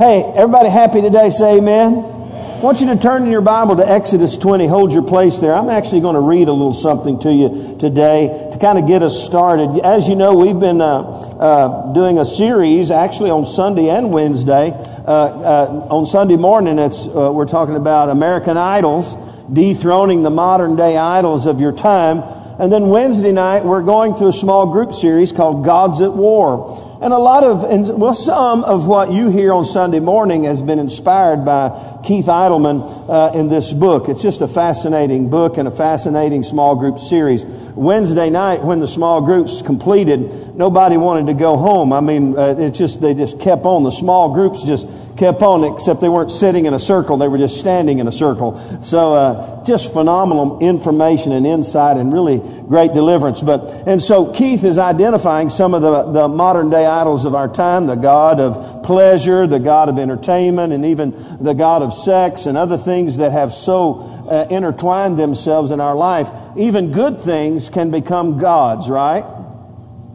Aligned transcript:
Hey, 0.00 0.22
everybody 0.34 0.70
happy 0.70 1.02
today? 1.02 1.28
Say 1.28 1.58
amen. 1.58 1.96
I 1.98 2.60
want 2.62 2.80
you 2.80 2.86
to 2.86 2.96
turn 2.96 3.24
in 3.24 3.30
your 3.30 3.42
Bible 3.42 3.76
to 3.76 3.86
Exodus 3.86 4.38
20. 4.38 4.66
Hold 4.66 4.94
your 4.94 5.02
place 5.02 5.40
there. 5.40 5.52
I'm 5.52 5.68
actually 5.68 6.00
going 6.00 6.14
to 6.14 6.22
read 6.22 6.48
a 6.48 6.54
little 6.54 6.72
something 6.72 7.18
to 7.18 7.30
you 7.30 7.76
today 7.78 8.48
to 8.50 8.58
kind 8.58 8.78
of 8.78 8.86
get 8.86 9.02
us 9.02 9.22
started. 9.22 9.78
As 9.84 10.08
you 10.08 10.16
know, 10.16 10.32
we've 10.32 10.58
been 10.58 10.80
uh, 10.80 11.00
uh, 11.00 11.92
doing 11.92 12.16
a 12.16 12.24
series 12.24 12.90
actually 12.90 13.28
on 13.28 13.44
Sunday 13.44 13.90
and 13.90 14.10
Wednesday. 14.10 14.70
Uh, 14.70 15.12
uh 15.12 15.88
on 15.90 16.06
Sunday 16.06 16.36
morning, 16.36 16.78
it's, 16.78 17.04
uh, 17.04 17.30
we're 17.30 17.44
talking 17.44 17.76
about 17.76 18.08
American 18.08 18.56
idols, 18.56 19.14
dethroning 19.52 20.22
the 20.22 20.30
modern 20.30 20.76
day 20.76 20.96
idols 20.96 21.44
of 21.44 21.60
your 21.60 21.72
time. 21.72 22.22
And 22.58 22.72
then 22.72 22.88
Wednesday 22.88 23.32
night, 23.32 23.66
we're 23.66 23.82
going 23.82 24.14
through 24.14 24.28
a 24.28 24.32
small 24.32 24.72
group 24.72 24.94
series 24.94 25.30
called 25.30 25.62
Gods 25.62 26.00
at 26.00 26.14
War. 26.14 26.86
And 27.02 27.14
a 27.14 27.18
lot 27.18 27.44
of, 27.44 27.64
and 27.64 27.98
well, 27.98 28.14
some 28.14 28.62
of 28.62 28.86
what 28.86 29.10
you 29.10 29.30
hear 29.30 29.54
on 29.54 29.64
Sunday 29.64 30.00
morning 30.00 30.44
has 30.44 30.60
been 30.60 30.78
inspired 30.78 31.46
by 31.46 31.98
Keith 32.04 32.26
Idleman 32.26 32.82
uh, 33.08 33.32
in 33.34 33.48
this 33.48 33.72
book. 33.72 34.10
It's 34.10 34.20
just 34.20 34.42
a 34.42 34.46
fascinating 34.46 35.30
book 35.30 35.56
and 35.56 35.66
a 35.66 35.70
fascinating 35.70 36.42
small 36.42 36.76
group 36.76 36.98
series. 36.98 37.46
Wednesday 37.74 38.28
night, 38.28 38.62
when 38.62 38.80
the 38.80 38.86
small 38.86 39.22
groups 39.22 39.62
completed, 39.62 40.54
nobody 40.54 40.98
wanted 40.98 41.28
to 41.28 41.34
go 41.34 41.56
home. 41.56 41.94
I 41.94 42.00
mean, 42.00 42.36
uh, 42.36 42.56
it 42.58 42.72
just 42.72 43.00
they 43.00 43.14
just 43.14 43.40
kept 43.40 43.64
on. 43.64 43.82
The 43.82 43.92
small 43.92 44.34
groups 44.34 44.62
just 44.62 44.86
kept 45.16 45.42
on, 45.42 45.64
except 45.64 46.00
they 46.00 46.08
weren't 46.08 46.30
sitting 46.30 46.66
in 46.66 46.74
a 46.74 46.78
circle; 46.78 47.16
they 47.16 47.28
were 47.28 47.38
just 47.38 47.58
standing 47.58 47.98
in 47.98 48.08
a 48.08 48.12
circle. 48.12 48.58
So, 48.82 49.14
uh, 49.14 49.64
just 49.64 49.92
phenomenal 49.92 50.58
information 50.60 51.32
and 51.32 51.46
insight, 51.46 51.96
and 51.96 52.12
really 52.12 52.38
great 52.68 52.92
deliverance. 52.92 53.42
But 53.42 53.62
and 53.86 54.02
so 54.02 54.32
Keith 54.32 54.64
is 54.64 54.78
identifying 54.78 55.50
some 55.50 55.74
of 55.74 55.82
the 55.82 56.04
the 56.12 56.28
modern 56.28 56.70
day 56.70 56.86
idols 56.86 57.24
of 57.24 57.34
our 57.34 57.48
time: 57.48 57.86
the 57.86 57.96
god 57.96 58.40
of 58.40 58.82
pleasure, 58.82 59.46
the 59.46 59.60
god 59.60 59.88
of 59.88 59.98
entertainment, 59.98 60.72
and 60.72 60.84
even 60.84 61.10
the 61.40 61.54
god 61.54 61.82
of 61.82 61.92
sex 61.92 62.46
and 62.46 62.56
other 62.56 62.76
things 62.76 63.18
that 63.18 63.32
have 63.32 63.52
so 63.52 64.00
uh, 64.30 64.46
intertwined 64.50 65.18
themselves 65.18 65.70
in 65.70 65.80
our 65.80 65.94
life. 65.94 66.30
Even 66.56 66.92
good 66.92 67.20
things 67.20 67.68
can 67.68 67.90
become 67.90 68.38
gods, 68.38 68.88
right? 68.88 69.24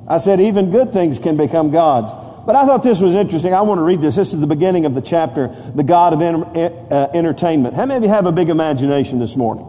I 0.08 0.20
said, 0.20 0.40
even 0.40 0.72
good 0.72 0.94
things 0.94 1.20
can 1.20 1.36
become 1.36 1.72
gods. 1.72 2.12
But 2.46 2.56
I 2.56 2.66
thought 2.66 2.84
this 2.84 3.02
was 3.02 3.16
interesting. 3.16 3.54
I 3.54 3.62
want 3.62 3.80
to 3.80 3.84
read 3.84 4.02
this. 4.02 4.16
This 4.16 4.34
is 4.34 4.40
the 4.40 4.48
beginning 4.48 4.86
of 4.86 4.94
the 4.94 5.02
chapter, 5.02 5.48
the 5.74 5.84
God 5.84 6.14
of 6.14 6.22
uh, 6.22 7.08
entertainment. 7.14 7.76
How 7.76 7.86
many 7.86 7.98
of 7.98 8.04
you 8.04 8.10
have 8.10 8.28
a 8.28 8.32
big 8.32 8.50
imagination 8.50 9.18
this 9.18 9.36
morning? 9.36 9.66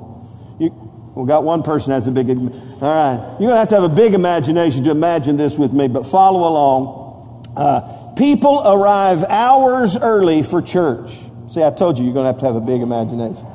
You, 0.58 0.70
we 1.16 1.26
got 1.26 1.44
one 1.44 1.62
person 1.62 1.92
has 1.92 2.06
a 2.06 2.10
big. 2.10 2.28
All 2.28 2.44
right, 2.80 3.36
you're 3.40 3.48
gonna 3.48 3.58
have 3.58 3.68
to 3.68 3.80
have 3.80 3.90
a 3.90 3.94
big 3.94 4.12
imagination 4.12 4.84
to 4.84 4.90
imagine 4.90 5.38
this 5.38 5.56
with 5.56 5.72
me. 5.72 5.88
But 5.88 6.06
follow 6.06 6.46
along. 6.46 7.44
Uh, 7.56 8.14
people 8.16 8.60
arrive 8.62 9.24
hours 9.24 9.96
early 9.96 10.42
for 10.42 10.60
church. 10.60 11.12
See, 11.48 11.62
I 11.62 11.70
told 11.70 11.98
you 11.98 12.04
you're 12.04 12.12
gonna 12.12 12.26
have 12.26 12.38
to 12.38 12.46
have 12.46 12.56
a 12.56 12.60
big 12.60 12.82
imagination. 12.82 13.46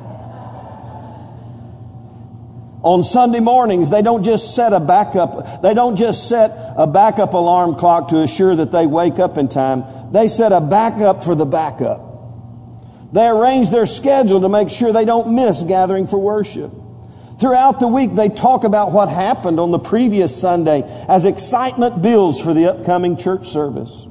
On 2.82 3.04
Sunday 3.04 3.38
mornings, 3.38 3.90
they 3.90 4.02
don't 4.02 4.24
just 4.24 4.56
set 4.56 4.72
a 4.72 4.80
backup, 4.80 5.62
they 5.62 5.72
don't 5.72 5.96
just 5.96 6.28
set 6.28 6.50
a 6.76 6.86
backup 6.86 7.32
alarm 7.34 7.76
clock 7.76 8.08
to 8.08 8.18
assure 8.18 8.56
that 8.56 8.72
they 8.72 8.86
wake 8.86 9.20
up 9.20 9.38
in 9.38 9.48
time. 9.48 9.84
They 10.10 10.26
set 10.26 10.50
a 10.50 10.60
backup 10.60 11.22
for 11.22 11.36
the 11.36 11.46
backup. 11.46 12.00
They 13.12 13.28
arrange 13.28 13.70
their 13.70 13.86
schedule 13.86 14.40
to 14.40 14.48
make 14.48 14.70
sure 14.70 14.92
they 14.92 15.04
don't 15.04 15.34
miss 15.34 15.62
gathering 15.62 16.06
for 16.06 16.18
worship. 16.18 16.72
Throughout 17.38 17.78
the 17.78 17.88
week, 17.88 18.14
they 18.14 18.28
talk 18.28 18.64
about 18.64 18.92
what 18.92 19.08
happened 19.08 19.60
on 19.60 19.70
the 19.70 19.78
previous 19.78 20.38
Sunday 20.40 20.82
as 21.08 21.24
excitement 21.24 22.02
builds 22.02 22.40
for 22.40 22.54
the 22.54 22.70
upcoming 22.70 23.16
church 23.16 23.48
service. 23.48 24.06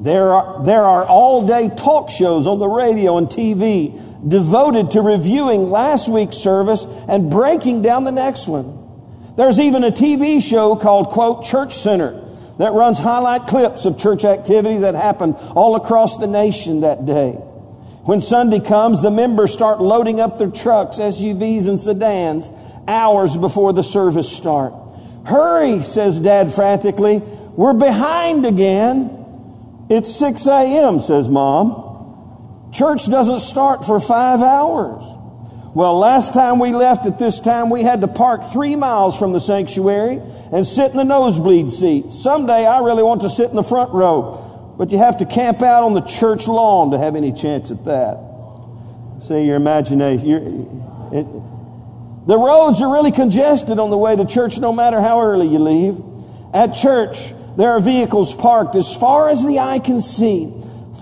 There 0.00 0.32
are, 0.32 0.64
there 0.64 0.82
are 0.82 1.04
all 1.04 1.46
day 1.46 1.68
talk 1.68 2.10
shows 2.10 2.46
on 2.46 2.58
the 2.58 2.68
radio 2.68 3.16
and 3.16 3.26
TV 3.26 4.13
devoted 4.26 4.92
to 4.92 5.02
reviewing 5.02 5.70
last 5.70 6.08
week's 6.08 6.36
service 6.36 6.86
and 7.08 7.30
breaking 7.30 7.82
down 7.82 8.04
the 8.04 8.12
next 8.12 8.48
one. 8.48 8.80
There's 9.36 9.58
even 9.58 9.84
a 9.84 9.90
TV 9.90 10.42
show 10.42 10.76
called, 10.76 11.08
quote, 11.08 11.44
Church 11.44 11.74
Center 11.74 12.20
that 12.58 12.72
runs 12.72 12.98
highlight 12.98 13.46
clips 13.46 13.84
of 13.84 13.98
church 13.98 14.24
activities 14.24 14.82
that 14.82 14.94
happened 14.94 15.34
all 15.54 15.74
across 15.74 16.18
the 16.18 16.26
nation 16.26 16.82
that 16.82 17.04
day. 17.04 17.32
When 18.04 18.20
Sunday 18.20 18.60
comes, 18.60 19.02
the 19.02 19.10
members 19.10 19.52
start 19.52 19.80
loading 19.80 20.20
up 20.20 20.38
their 20.38 20.50
trucks, 20.50 20.98
SUVs, 20.98 21.68
and 21.68 21.80
sedans 21.80 22.50
hours 22.86 23.36
before 23.36 23.72
the 23.72 23.82
service 23.82 24.30
start. 24.30 24.74
Hurry, 25.26 25.82
says 25.82 26.20
Dad 26.20 26.52
frantically. 26.52 27.18
We're 27.56 27.72
behind 27.72 28.44
again. 28.44 29.10
It's 29.88 30.14
6 30.16 30.46
a.m., 30.46 31.00
says 31.00 31.28
Mom. 31.28 31.83
Church 32.74 33.06
doesn't 33.06 33.38
start 33.38 33.84
for 33.84 34.00
five 34.00 34.40
hours. 34.40 35.04
Well, 35.74 35.96
last 35.96 36.34
time 36.34 36.58
we 36.58 36.72
left 36.72 37.06
at 37.06 37.20
this 37.20 37.38
time, 37.38 37.70
we 37.70 37.82
had 37.82 38.00
to 38.00 38.08
park 38.08 38.42
three 38.52 38.74
miles 38.74 39.16
from 39.16 39.32
the 39.32 39.38
sanctuary 39.38 40.20
and 40.52 40.66
sit 40.66 40.90
in 40.90 40.96
the 40.96 41.04
nosebleed 41.04 41.70
seat. 41.70 42.10
Someday 42.10 42.66
I 42.66 42.80
really 42.80 43.04
want 43.04 43.22
to 43.22 43.30
sit 43.30 43.50
in 43.50 43.56
the 43.56 43.62
front 43.62 43.92
row, 43.92 44.74
but 44.76 44.90
you 44.90 44.98
have 44.98 45.18
to 45.18 45.26
camp 45.26 45.62
out 45.62 45.84
on 45.84 45.94
the 45.94 46.00
church 46.00 46.48
lawn 46.48 46.90
to 46.90 46.98
have 46.98 47.14
any 47.14 47.32
chance 47.32 47.70
at 47.70 47.84
that. 47.84 48.18
See, 49.22 49.44
your 49.44 49.56
imagination. 49.56 50.82
It, 51.12 51.24
the 52.26 52.38
roads 52.38 52.82
are 52.82 52.92
really 52.92 53.12
congested 53.12 53.78
on 53.78 53.90
the 53.90 53.98
way 53.98 54.16
to 54.16 54.24
church 54.24 54.58
no 54.58 54.72
matter 54.72 55.00
how 55.00 55.20
early 55.20 55.46
you 55.46 55.60
leave. 55.60 56.00
At 56.52 56.74
church, 56.74 57.32
there 57.56 57.70
are 57.70 57.80
vehicles 57.80 58.34
parked 58.34 58.74
as 58.74 58.96
far 58.96 59.28
as 59.28 59.44
the 59.44 59.60
eye 59.60 59.78
can 59.78 60.00
see. 60.00 60.52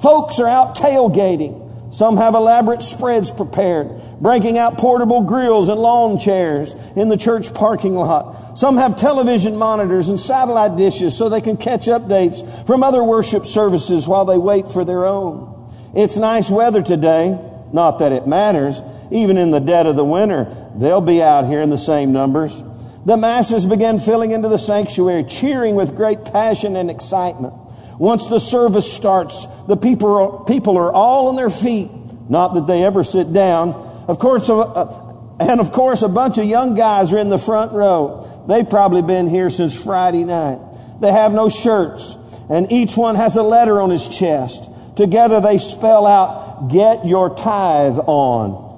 Folks 0.02 0.38
are 0.38 0.48
out 0.48 0.76
tailgating. 0.76 1.61
Some 1.92 2.16
have 2.16 2.34
elaborate 2.34 2.82
spreads 2.82 3.30
prepared, 3.30 4.00
breaking 4.18 4.56
out 4.56 4.78
portable 4.78 5.20
grills 5.20 5.68
and 5.68 5.78
lawn 5.78 6.18
chairs 6.18 6.74
in 6.96 7.10
the 7.10 7.18
church 7.18 7.52
parking 7.52 7.94
lot. 7.94 8.58
Some 8.58 8.78
have 8.78 8.96
television 8.96 9.58
monitors 9.58 10.08
and 10.08 10.18
satellite 10.18 10.76
dishes 10.76 11.16
so 11.16 11.28
they 11.28 11.42
can 11.42 11.58
catch 11.58 11.88
updates 11.88 12.66
from 12.66 12.82
other 12.82 13.04
worship 13.04 13.44
services 13.44 14.08
while 14.08 14.24
they 14.24 14.38
wait 14.38 14.72
for 14.72 14.86
their 14.86 15.04
own. 15.04 15.70
It's 15.94 16.16
nice 16.16 16.50
weather 16.50 16.82
today. 16.82 17.38
Not 17.74 17.98
that 17.98 18.12
it 18.12 18.26
matters. 18.26 18.80
Even 19.10 19.36
in 19.36 19.50
the 19.50 19.60
dead 19.60 19.86
of 19.86 19.94
the 19.94 20.04
winter, 20.04 20.46
they'll 20.74 21.02
be 21.02 21.22
out 21.22 21.46
here 21.46 21.60
in 21.60 21.68
the 21.68 21.76
same 21.76 22.10
numbers. 22.10 22.62
The 23.04 23.18
masses 23.18 23.66
began 23.66 23.98
filling 23.98 24.30
into 24.30 24.48
the 24.48 24.58
sanctuary, 24.58 25.24
cheering 25.24 25.74
with 25.74 25.94
great 25.94 26.24
passion 26.24 26.74
and 26.74 26.88
excitement. 26.88 27.52
Once 27.98 28.26
the 28.26 28.38
service 28.38 28.90
starts, 28.90 29.46
the 29.66 29.76
people 29.76 30.12
are, 30.16 30.44
people 30.44 30.76
are 30.78 30.92
all 30.92 31.28
on 31.28 31.36
their 31.36 31.50
feet. 31.50 31.90
Not 32.28 32.54
that 32.54 32.66
they 32.66 32.84
ever 32.84 33.04
sit 33.04 33.32
down. 33.32 33.74
Of 34.08 34.18
course, 34.18 34.48
and 34.48 35.60
of 35.60 35.72
course, 35.72 36.02
a 36.02 36.08
bunch 36.08 36.38
of 36.38 36.44
young 36.44 36.74
guys 36.74 37.12
are 37.12 37.18
in 37.18 37.28
the 37.28 37.38
front 37.38 37.72
row. 37.72 38.44
They've 38.48 38.68
probably 38.68 39.02
been 39.02 39.28
here 39.28 39.50
since 39.50 39.80
Friday 39.82 40.24
night. 40.24 40.58
They 41.00 41.12
have 41.12 41.32
no 41.32 41.48
shirts, 41.48 42.16
and 42.48 42.70
each 42.70 42.96
one 42.96 43.16
has 43.16 43.36
a 43.36 43.42
letter 43.42 43.80
on 43.80 43.90
his 43.90 44.08
chest. 44.08 44.70
Together 44.96 45.40
they 45.40 45.58
spell 45.58 46.06
out, 46.06 46.68
Get 46.70 47.04
your 47.06 47.34
tithe 47.34 47.98
on. 48.06 48.71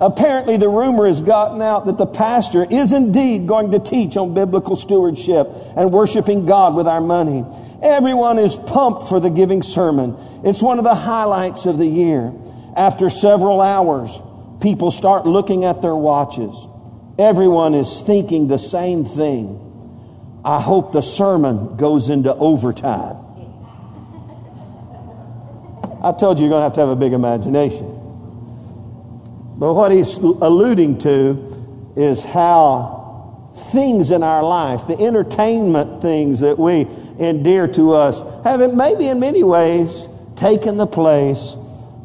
Apparently, 0.00 0.56
the 0.56 0.68
rumor 0.68 1.06
has 1.06 1.20
gotten 1.20 1.60
out 1.60 1.86
that 1.86 1.98
the 1.98 2.06
pastor 2.06 2.64
is 2.70 2.92
indeed 2.92 3.48
going 3.48 3.72
to 3.72 3.80
teach 3.80 4.16
on 4.16 4.32
biblical 4.32 4.76
stewardship 4.76 5.48
and 5.76 5.90
worshiping 5.92 6.46
God 6.46 6.76
with 6.76 6.86
our 6.86 7.00
money. 7.00 7.44
Everyone 7.82 8.38
is 8.38 8.56
pumped 8.56 9.08
for 9.08 9.18
the 9.18 9.30
giving 9.30 9.62
sermon. 9.62 10.16
It's 10.44 10.62
one 10.62 10.78
of 10.78 10.84
the 10.84 10.94
highlights 10.94 11.66
of 11.66 11.78
the 11.78 11.86
year. 11.86 12.32
After 12.76 13.10
several 13.10 13.60
hours, 13.60 14.16
people 14.60 14.92
start 14.92 15.26
looking 15.26 15.64
at 15.64 15.82
their 15.82 15.96
watches. 15.96 16.68
Everyone 17.18 17.74
is 17.74 18.00
thinking 18.00 18.46
the 18.46 18.58
same 18.58 19.04
thing. 19.04 19.64
I 20.44 20.60
hope 20.60 20.92
the 20.92 21.02
sermon 21.02 21.76
goes 21.76 22.08
into 22.08 22.32
overtime. 22.32 23.16
I 26.00 26.12
told 26.12 26.38
you 26.38 26.44
you're 26.44 26.50
going 26.50 26.60
to 26.60 26.64
have 26.64 26.72
to 26.74 26.80
have 26.80 26.90
a 26.90 26.96
big 26.96 27.12
imagination. 27.12 28.07
But 29.58 29.74
what 29.74 29.90
he's 29.90 30.16
alluding 30.16 30.98
to 30.98 31.92
is 31.96 32.22
how 32.22 33.50
things 33.72 34.12
in 34.12 34.22
our 34.22 34.44
life, 34.44 34.86
the 34.86 34.98
entertainment 34.98 36.00
things 36.00 36.40
that 36.40 36.58
we 36.58 36.86
endear 37.18 37.66
to 37.66 37.92
us, 37.94 38.22
have 38.44 38.72
maybe 38.72 39.08
in 39.08 39.18
many 39.18 39.42
ways 39.42 40.06
taken 40.36 40.76
the 40.76 40.86
place 40.86 41.56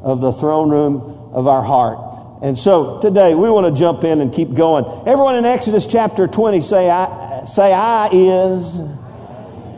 of 0.01 0.19
the 0.19 0.31
throne 0.31 0.71
room 0.71 1.29
of 1.31 1.45
our 1.47 1.61
heart. 1.61 1.99
And 2.41 2.57
so 2.57 2.99
today 2.99 3.35
we 3.35 3.49
want 3.51 3.73
to 3.73 3.79
jump 3.79 4.03
in 4.03 4.19
and 4.19 4.33
keep 4.33 4.53
going. 4.53 4.85
Everyone 5.07 5.35
in 5.35 5.45
Exodus 5.45 5.85
chapter 5.85 6.27
20 6.27 6.59
say 6.59 6.89
I, 6.89 7.45
say 7.45 7.71
I 7.71 8.09
is. 8.11 8.81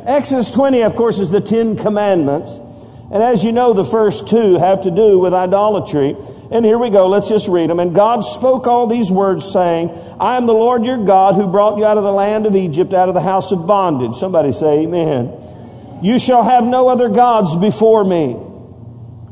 Exodus 0.07 0.49
20, 0.49 0.81
of 0.83 0.95
course, 0.95 1.19
is 1.19 1.29
the 1.29 1.41
Ten 1.41 1.75
Commandments. 1.75 2.59
And 3.11 3.21
as 3.21 3.43
you 3.43 3.51
know, 3.51 3.73
the 3.73 3.83
first 3.83 4.27
two 4.27 4.57
have 4.57 4.81
to 4.81 4.91
do 4.91 5.19
with 5.19 5.33
idolatry. 5.33 6.15
And 6.51 6.65
here 6.65 6.79
we 6.79 6.89
go. 6.89 7.07
Let's 7.07 7.29
just 7.29 7.47
read 7.47 7.69
them. 7.69 7.79
And 7.79 7.93
God 7.93 8.21
spoke 8.21 8.65
all 8.65 8.87
these 8.87 9.11
words, 9.11 9.49
saying, 9.51 9.91
I 10.19 10.37
am 10.37 10.47
the 10.47 10.53
Lord 10.53 10.83
your 10.83 11.05
God 11.05 11.35
who 11.35 11.47
brought 11.47 11.77
you 11.77 11.85
out 11.85 11.97
of 11.97 12.03
the 12.03 12.11
land 12.11 12.47
of 12.47 12.55
Egypt, 12.55 12.93
out 12.93 13.07
of 13.07 13.13
the 13.13 13.21
house 13.21 13.51
of 13.51 13.67
bondage. 13.67 14.15
Somebody 14.15 14.51
say, 14.51 14.83
Amen. 14.83 15.31
You 16.01 16.17
shall 16.17 16.43
have 16.43 16.63
no 16.63 16.89
other 16.89 17.07
gods 17.09 17.55
before 17.55 18.03
me. 18.03 18.37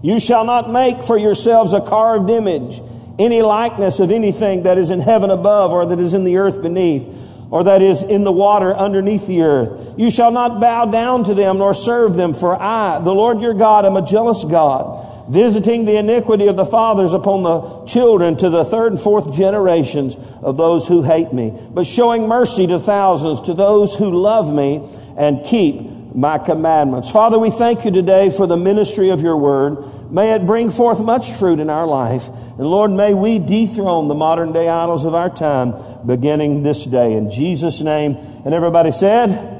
You 0.04 0.20
shall 0.20 0.46
not 0.46 0.70
make 0.70 1.04
for 1.04 1.18
yourselves 1.18 1.74
a 1.74 1.82
carved 1.82 2.30
image, 2.30 2.80
any 3.18 3.42
likeness 3.42 4.00
of 4.00 4.12
anything 4.12 4.64
that 4.64 4.78
is 4.78 4.92
in 4.92 5.00
heaven 5.00 5.32
above 5.32 5.72
or 5.72 5.86
that 5.88 6.00
is 6.00 6.14
in 6.14 6.26
the 6.26 6.38
earth 6.38 6.62
beneath 6.62 7.08
or 7.54 7.64
that 7.66 7.84
is 7.84 8.02
in 8.02 8.24
the 8.24 8.32
water 8.32 8.74
underneath 8.74 9.28
the 9.28 9.44
earth. 9.44 9.94
You 9.96 10.10
shall 10.10 10.32
not 10.32 10.60
bow 10.60 10.86
down 10.86 11.24
to 11.26 11.36
them 11.36 11.60
nor 11.60 11.76
serve 11.76 12.16
them, 12.16 12.34
for 12.34 12.60
I, 12.60 12.98
the 12.98 13.14
Lord 13.14 13.42
your 13.42 13.54
God, 13.54 13.86
am 13.86 13.96
a 13.96 14.02
jealous 14.02 14.44
God, 14.44 15.30
visiting 15.30 15.86
the 15.86 15.96
iniquity 15.96 16.48
of 16.48 16.56
the 16.56 16.66
fathers 16.66 17.14
upon 17.14 17.44
the 17.44 17.86
children 17.86 18.36
to 18.38 18.50
the 18.50 18.66
third 18.66 18.94
and 18.94 19.00
fourth 19.00 19.36
generations 19.36 20.16
of 20.42 20.58
those 20.58 20.88
who 20.88 21.04
hate 21.04 21.32
me, 21.32 21.54
but 21.70 21.86
showing 21.86 22.28
mercy 22.28 22.66
to 22.66 22.80
thousands, 22.80 23.40
to 23.42 23.54
those 23.54 23.94
who 23.94 24.10
love 24.10 24.52
me 24.52 24.84
and 25.16 25.46
keep 25.46 25.80
my 26.14 26.38
commandments. 26.38 27.10
Father, 27.10 27.40
we 27.40 27.50
thank 27.50 27.86
you 27.86 27.92
today 27.92 28.30
for 28.30 28.46
the 28.46 28.58
ministry 28.58 29.10
of 29.10 29.22
your 29.22 29.38
word. 29.38 30.12
May 30.12 30.34
it 30.34 30.46
bring 30.46 30.70
forth 30.70 31.00
much 31.00 31.32
fruit 31.32 31.60
in 31.60 31.70
our 31.70 31.88
life. 31.88 32.30
And 32.30 32.68
Lord, 32.68 32.92
may 32.92 33.14
we 33.14 33.40
dethrone 33.40 34.08
the 34.08 34.14
modern 34.14 34.54
day 34.54 34.70
idols 34.70 35.06
of 35.06 35.16
our 35.16 35.30
time 35.30 35.74
beginning 36.06 36.64
this 36.64 36.86
day. 36.86 37.14
In 37.14 37.32
Jesus' 37.32 37.82
name. 37.82 38.18
And 38.46 38.54
everybody 38.54 38.92
said, 38.92 39.54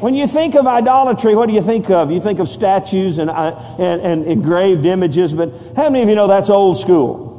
when 0.00 0.14
you 0.14 0.26
think 0.26 0.56
of 0.56 0.66
idolatry, 0.66 1.36
what 1.36 1.46
do 1.46 1.52
you 1.54 1.62
think 1.62 1.88
of? 1.88 2.10
You 2.10 2.20
think 2.20 2.40
of 2.40 2.48
statues 2.48 3.18
and, 3.18 3.30
uh, 3.30 3.54
and, 3.78 4.00
and 4.00 4.24
engraved 4.24 4.84
images, 4.84 5.32
but 5.32 5.52
how 5.76 5.90
many 5.90 6.02
of 6.02 6.08
you 6.08 6.16
know 6.16 6.26
that's 6.26 6.50
old 6.50 6.76
school? 6.76 7.31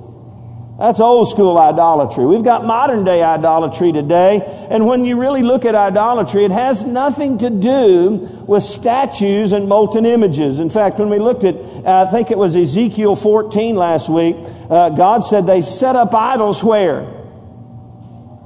That's 0.78 1.00
old 1.00 1.30
school 1.30 1.60
idolatry. 1.60 2.26
We've 2.26 2.44
got 2.44 2.66
modern 2.66 3.04
day 3.04 3.22
idolatry 3.22 3.92
today. 3.92 4.42
And 4.72 4.88
when 4.88 5.06
you 5.06 5.20
really 5.20 5.44
look 5.44 5.66
at 5.66 5.76
idolatry, 5.76 6.46
it 6.46 6.52
has 6.52 6.84
nothing 6.84 7.38
to 7.40 7.52
do 7.52 8.18
with 8.48 8.64
statues 8.64 9.52
and 9.52 9.70
molten 9.70 10.06
images. 10.06 10.60
In 10.60 10.72
fact, 10.72 10.98
when 10.98 11.10
we 11.10 11.20
looked 11.20 11.44
at, 11.44 11.56
uh, 11.56 12.06
I 12.08 12.12
think 12.12 12.32
it 12.32 12.38
was 12.40 12.56
Ezekiel 12.56 13.16
14 13.16 13.76
last 13.76 14.10
week, 14.10 14.36
uh, 14.70 14.90
God 14.90 15.24
said 15.24 15.46
they 15.46 15.62
set 15.62 15.96
up 15.96 16.12
idols 16.16 16.64
where? 16.64 17.08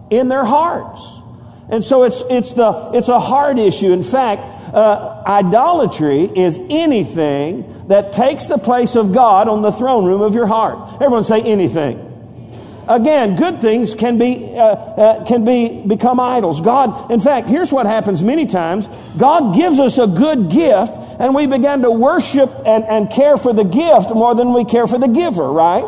In 0.10 0.28
their 0.28 0.44
hearts. 0.44 1.22
And 1.70 1.84
so 1.84 2.04
it's, 2.04 2.24
it's, 2.30 2.54
the, 2.54 2.92
it's 2.94 3.10
a 3.10 3.20
heart 3.20 3.58
issue. 3.58 3.94
In 3.94 4.04
fact, 4.04 4.42
uh, 4.74 5.24
idolatry 5.26 6.24
is 6.24 6.60
anything 6.70 7.88
that 7.88 8.12
takes 8.12 8.48
the 8.48 8.58
place 8.58 8.98
of 8.98 9.14
God 9.14 9.48
on 9.48 9.62
the 9.62 9.72
throne 9.72 10.06
room 10.06 10.22
of 10.22 10.36
your 10.36 10.48
heart. 10.48 10.96
Everyone 10.96 11.24
say 11.24 11.42
anything. 11.42 12.07
Again, 12.88 13.36
good 13.36 13.60
things 13.60 13.96
can 13.96 14.18
be, 14.18 14.54
uh, 14.56 14.62
uh, 14.62 15.26
can 15.26 15.44
be, 15.44 15.82
become 15.86 16.20
idols. 16.20 16.62
God, 16.62 17.12
in 17.12 17.20
fact, 17.20 17.48
here's 17.48 17.72
what 17.72 17.86
happens 17.86 18.22
many 18.22 18.46
times. 18.46 18.88
God 19.18 19.56
gives 19.56 19.80
us 19.80 19.98
a 19.98 20.08
good 20.08 20.50
gift 20.50 20.94
and 21.20 21.36
we 21.36 21.48
begin 21.48 21.82
to 21.82 21.92
worship 21.92 22.50
and, 22.66 22.86
and 22.86 23.12
care 23.12 23.36
for 23.38 23.52
the 23.52 23.64
gift 23.64 24.12
more 24.12 24.36
than 24.36 24.54
we 24.54 24.64
care 24.64 24.88
for 24.88 24.98
the 24.98 25.08
giver, 25.08 25.52
right? 25.52 25.86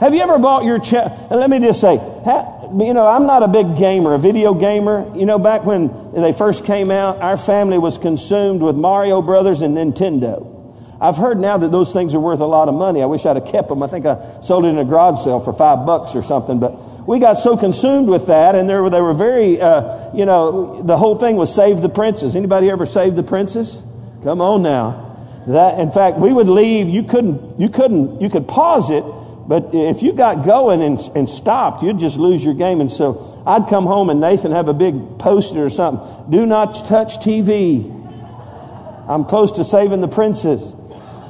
Have 0.00 0.14
you 0.14 0.20
ever 0.20 0.38
bought 0.38 0.64
your 0.64 0.78
child? 0.78 1.30
Let 1.30 1.48
me 1.48 1.60
just 1.60 1.80
say, 1.80 1.94
you 1.94 2.92
know, 2.92 3.06
I'm 3.06 3.26
not 3.26 3.42
a 3.42 3.48
big 3.48 3.76
gamer, 3.76 4.14
a 4.14 4.18
video 4.18 4.52
gamer. 4.52 5.10
You 5.16 5.24
know, 5.24 5.38
back 5.38 5.64
when 5.64 6.12
they 6.12 6.32
first 6.32 6.64
came 6.64 6.90
out, 6.90 7.20
our 7.20 7.36
family 7.36 7.78
was 7.78 7.96
consumed 7.96 8.60
with 8.60 8.76
Mario 8.76 9.22
Brothers 9.22 9.62
and 9.62 9.76
Nintendo. 9.76 10.57
I've 11.00 11.16
heard 11.16 11.38
now 11.38 11.56
that 11.58 11.70
those 11.70 11.92
things 11.92 12.14
are 12.14 12.20
worth 12.20 12.40
a 12.40 12.46
lot 12.46 12.68
of 12.68 12.74
money. 12.74 13.02
I 13.02 13.06
wish 13.06 13.24
I'd 13.24 13.36
have 13.36 13.46
kept 13.46 13.68
them. 13.68 13.82
I 13.82 13.86
think 13.86 14.04
I 14.04 14.40
sold 14.40 14.64
it 14.64 14.68
in 14.68 14.78
a 14.78 14.84
garage 14.84 15.22
sale 15.22 15.38
for 15.38 15.52
five 15.52 15.86
bucks 15.86 16.16
or 16.16 16.22
something. 16.22 16.58
But 16.58 17.06
we 17.06 17.20
got 17.20 17.34
so 17.34 17.56
consumed 17.56 18.08
with 18.08 18.26
that, 18.26 18.56
and 18.56 18.68
they 18.68 18.74
were, 18.74 18.90
they 18.90 19.00
were 19.00 19.14
very, 19.14 19.60
uh, 19.60 20.12
you 20.14 20.24
know, 20.24 20.82
the 20.82 20.96
whole 20.96 21.16
thing 21.16 21.36
was 21.36 21.54
save 21.54 21.80
the 21.80 21.88
princess. 21.88 22.34
Anybody 22.34 22.68
ever 22.68 22.84
save 22.84 23.14
the 23.14 23.22
princess? 23.22 23.80
Come 24.24 24.40
on 24.40 24.62
now. 24.62 25.04
That, 25.46 25.78
in 25.78 25.90
fact, 25.92 26.18
we 26.18 26.32
would 26.32 26.48
leave. 26.48 26.88
You 26.88 27.04
couldn't, 27.04 27.60
you 27.60 27.68
couldn't, 27.68 28.20
you 28.20 28.28
could 28.28 28.48
pause 28.48 28.90
it, 28.90 29.04
but 29.48 29.70
if 29.72 30.02
you 30.02 30.12
got 30.12 30.44
going 30.44 30.82
and, 30.82 31.00
and 31.14 31.28
stopped, 31.28 31.82
you'd 31.82 31.98
just 31.98 32.18
lose 32.18 32.44
your 32.44 32.54
game. 32.54 32.82
And 32.82 32.90
so 32.90 33.42
I'd 33.46 33.68
come 33.68 33.86
home 33.86 34.10
and 34.10 34.20
Nathan 34.20 34.52
have 34.52 34.68
a 34.68 34.74
big 34.74 35.18
poster 35.18 35.64
or 35.64 35.70
something. 35.70 36.30
Do 36.30 36.44
not 36.44 36.86
touch 36.86 37.18
TV. 37.20 37.94
I'm 39.08 39.24
close 39.24 39.52
to 39.52 39.64
saving 39.64 40.02
the 40.02 40.08
princess. 40.08 40.74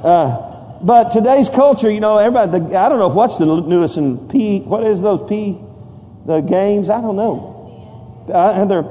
Uh, 0.03 0.49
but 0.81 1.11
today's 1.11 1.49
culture, 1.49 1.91
you 1.91 1.99
know, 1.99 2.17
everybody, 2.17 2.59
the, 2.59 2.77
I 2.77 2.89
don't 2.89 2.99
know 2.99 3.09
if 3.09 3.15
what's 3.15 3.37
the 3.37 3.45
newest 3.45 3.97
in 3.97 4.29
P, 4.29 4.59
what 4.59 4.83
is 4.83 5.01
those 5.01 5.27
P, 5.29 5.59
the 6.25 6.41
games? 6.41 6.89
I 6.89 7.01
don't 7.01 7.17
know. 7.17 8.25
And 8.33 8.71
they're, 8.71 8.85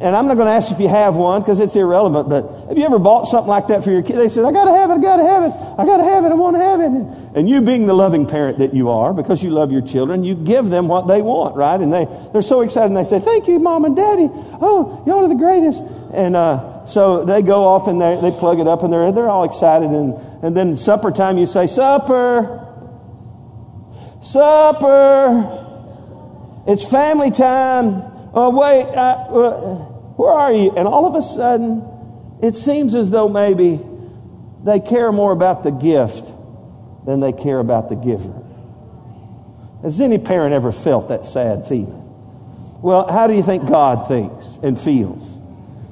and 0.00 0.14
I'm 0.14 0.26
not 0.26 0.34
going 0.34 0.46
to 0.46 0.52
ask 0.52 0.70
if 0.70 0.78
you 0.78 0.88
have 0.88 1.16
one 1.16 1.40
because 1.40 1.60
it's 1.60 1.74
irrelevant, 1.74 2.28
but 2.28 2.68
have 2.68 2.76
you 2.76 2.84
ever 2.84 2.98
bought 2.98 3.24
something 3.24 3.48
like 3.48 3.68
that 3.68 3.82
for 3.82 3.90
your 3.90 4.02
kid? 4.02 4.16
They 4.16 4.28
said, 4.28 4.44
I 4.44 4.52
got 4.52 4.66
to 4.66 4.72
have 4.72 4.90
it, 4.90 4.94
I 4.94 5.00
got 5.00 5.16
to 5.16 5.24
have 5.24 5.42
it, 5.44 5.52
I 5.78 5.86
got 5.86 5.96
to 5.96 6.04
have 6.04 6.24
it, 6.24 6.28
I 6.30 6.34
want 6.34 6.56
to 6.56 6.62
have 6.62 6.80
it. 6.80 7.38
And 7.38 7.48
you 7.48 7.62
being 7.62 7.86
the 7.86 7.94
loving 7.94 8.26
parent 8.26 8.58
that 8.58 8.74
you 8.74 8.90
are, 8.90 9.14
because 9.14 9.42
you 9.42 9.50
love 9.50 9.72
your 9.72 9.82
children, 9.82 10.22
you 10.22 10.34
give 10.34 10.68
them 10.68 10.88
what 10.88 11.08
they 11.08 11.22
want, 11.22 11.56
right? 11.56 11.80
And 11.80 11.92
they, 11.92 12.06
they're 12.32 12.42
so 12.42 12.60
excited 12.60 12.88
and 12.88 12.96
they 12.96 13.04
say, 13.04 13.18
thank 13.18 13.48
you, 13.48 13.58
mom 13.58 13.84
and 13.84 13.96
daddy. 13.96 14.28
Oh, 14.60 15.02
y'all 15.06 15.24
are 15.24 15.28
the 15.28 15.34
greatest. 15.34 15.82
And, 16.12 16.36
uh, 16.36 16.73
so 16.86 17.24
they 17.24 17.42
go 17.42 17.64
off 17.64 17.88
and 17.88 18.00
they, 18.00 18.18
they 18.20 18.30
plug 18.30 18.60
it 18.60 18.66
up 18.66 18.82
and 18.82 18.92
they're, 18.92 19.10
they're 19.12 19.28
all 19.28 19.44
excited. 19.44 19.90
And, 19.90 20.14
and 20.42 20.56
then 20.56 20.76
supper 20.76 21.10
time, 21.10 21.38
you 21.38 21.46
say, 21.46 21.66
Supper! 21.66 22.60
Supper! 24.22 25.60
It's 26.66 26.88
family 26.88 27.30
time. 27.30 28.02
Oh, 28.32 28.50
wait, 28.50 28.84
uh, 28.84 29.26
uh, 29.28 29.76
where 30.16 30.32
are 30.32 30.52
you? 30.52 30.72
And 30.76 30.88
all 30.88 31.06
of 31.06 31.14
a 31.14 31.22
sudden, 31.22 31.82
it 32.42 32.56
seems 32.56 32.94
as 32.94 33.10
though 33.10 33.28
maybe 33.28 33.80
they 34.62 34.80
care 34.80 35.12
more 35.12 35.32
about 35.32 35.62
the 35.62 35.70
gift 35.70 36.24
than 37.06 37.20
they 37.20 37.32
care 37.32 37.58
about 37.58 37.88
the 37.88 37.96
giver. 37.96 38.42
Has 39.82 40.00
any 40.00 40.18
parent 40.18 40.54
ever 40.54 40.72
felt 40.72 41.08
that 41.08 41.26
sad 41.26 41.66
feeling? 41.66 42.00
Well, 42.82 43.06
how 43.06 43.26
do 43.26 43.34
you 43.34 43.42
think 43.42 43.68
God 43.68 44.08
thinks 44.08 44.58
and 44.62 44.78
feels? 44.78 45.33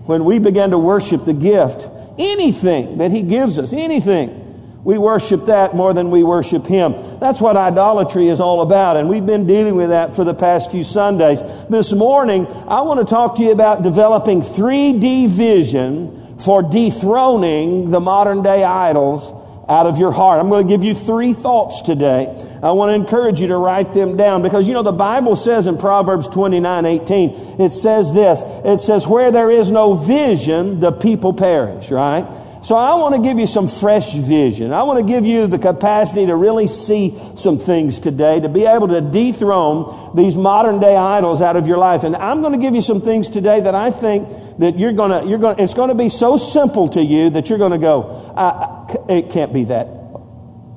When 0.05 0.25
we 0.25 0.39
begin 0.39 0.71
to 0.71 0.79
worship 0.79 1.25
the 1.25 1.33
gift, 1.33 1.89
anything 2.19 2.99
that 2.99 3.11
He 3.11 3.23
gives 3.23 3.59
us, 3.59 3.73
anything, 3.73 4.39
we 4.85 4.99
worship 4.99 5.47
that 5.47 5.75
more 5.75 5.95
than 5.95 6.11
we 6.11 6.25
worship 6.25 6.67
Him. 6.67 6.95
That's 7.21 7.41
what 7.41 7.57
idolatry 7.57 8.29
is 8.29 8.41
all 8.41 8.63
about, 8.63 8.97
and 8.97 9.09
we've 9.09 9.25
been 9.25 9.47
dealing 9.47 9.77
with 9.77 9.91
that 9.91 10.15
for 10.15 10.25
the 10.25 10.35
past 10.35 10.73
few 10.73 10.83
Sundays. 10.83 11.41
This 11.69 11.93
morning, 11.93 12.47
I 12.67 12.81
want 12.83 12.99
to 13.01 13.07
talk 13.07 13.37
to 13.37 13.43
you 13.43 13.53
about 13.53 13.83
developing 13.83 14.41
3D 14.41 15.29
vision 15.29 16.37
for 16.39 16.63
dethroning 16.63 17.91
the 17.91 18.01
modern 18.01 18.43
day 18.43 18.65
idols 18.65 19.33
out 19.69 19.87
of 19.87 19.99
your 19.99 20.13
heart. 20.13 20.41
I'm 20.41 20.49
going 20.49 20.67
to 20.67 20.73
give 20.73 20.83
you 20.83 20.95
three 20.95 21.33
thoughts 21.33 21.83
today. 21.83 22.27
I 22.63 22.73
want 22.73 22.91
to 22.91 22.95
encourage 22.95 23.41
you 23.41 23.49
to 23.49 23.57
write 23.57 23.95
them 23.95 24.17
down 24.17 24.43
because 24.43 24.67
you 24.67 24.75
know 24.75 24.83
the 24.83 24.93
Bible 24.93 25.37
says 25.37 25.67
in 25.67 25.79
Proverbs 25.79 26.29
29 26.29 26.85
18, 26.85 27.31
it 27.61 27.73
says 27.73 28.13
this 28.13 28.43
it 28.65 28.81
says, 28.81 29.07
Where 29.07 29.31
there 29.31 29.51
is 29.51 29.71
no 29.71 29.95
vision, 29.95 30.81
the 30.81 30.93
people 30.93 31.33
perish, 31.33 31.91
right? 31.91 32.27
So 32.63 32.77
I 32.77 32.95
want 32.95 33.17
to 33.17 33.21
give 33.21 33.41
you 33.41 33.49
some 33.49 33.67
fresh 33.67 34.15
vision. 34.15 34.73
I 34.73 34.85
want 34.85 35.05
to 35.05 35.13
give 35.13 35.25
you 35.25 35.49
the 35.49 35.59
capacity 35.59 36.27
to 36.27 36.37
really 36.37 36.69
see 36.69 37.19
some 37.35 37.59
things 37.59 37.99
today, 37.99 38.39
to 38.39 38.49
be 38.49 38.67
able 38.67 38.87
to 38.89 39.01
dethrone 39.01 40.15
these 40.15 40.37
modern 40.37 40.79
day 40.79 40.97
idols 40.97 41.43
out 41.43 41.57
of 41.57 41.67
your 41.67 41.79
life. 41.79 42.05
And 42.05 42.15
I'm 42.15 42.41
going 42.41 42.53
to 42.53 42.61
give 42.61 42.77
you 42.77 42.81
some 42.81 43.01
things 43.01 43.29
today 43.29 43.59
that 43.61 43.75
I 43.75 43.91
think 43.91 44.29
that 44.59 44.79
you're 44.79 44.93
going 44.93 45.11
to, 45.11 45.29
you're 45.29 45.41
going 45.41 45.57
to, 45.57 45.63
it's 45.63 45.75
going 45.75 45.89
to 45.89 45.97
be 45.97 46.09
so 46.09 46.37
simple 46.37 46.89
to 46.91 47.03
you 47.03 47.31
that 47.31 47.49
you're 47.49 47.59
going 47.59 47.73
to 47.73 47.79
go, 47.79 48.33
I, 48.37 48.82
it 49.09 49.31
can't 49.31 49.53
be 49.53 49.65
that. 49.65 49.89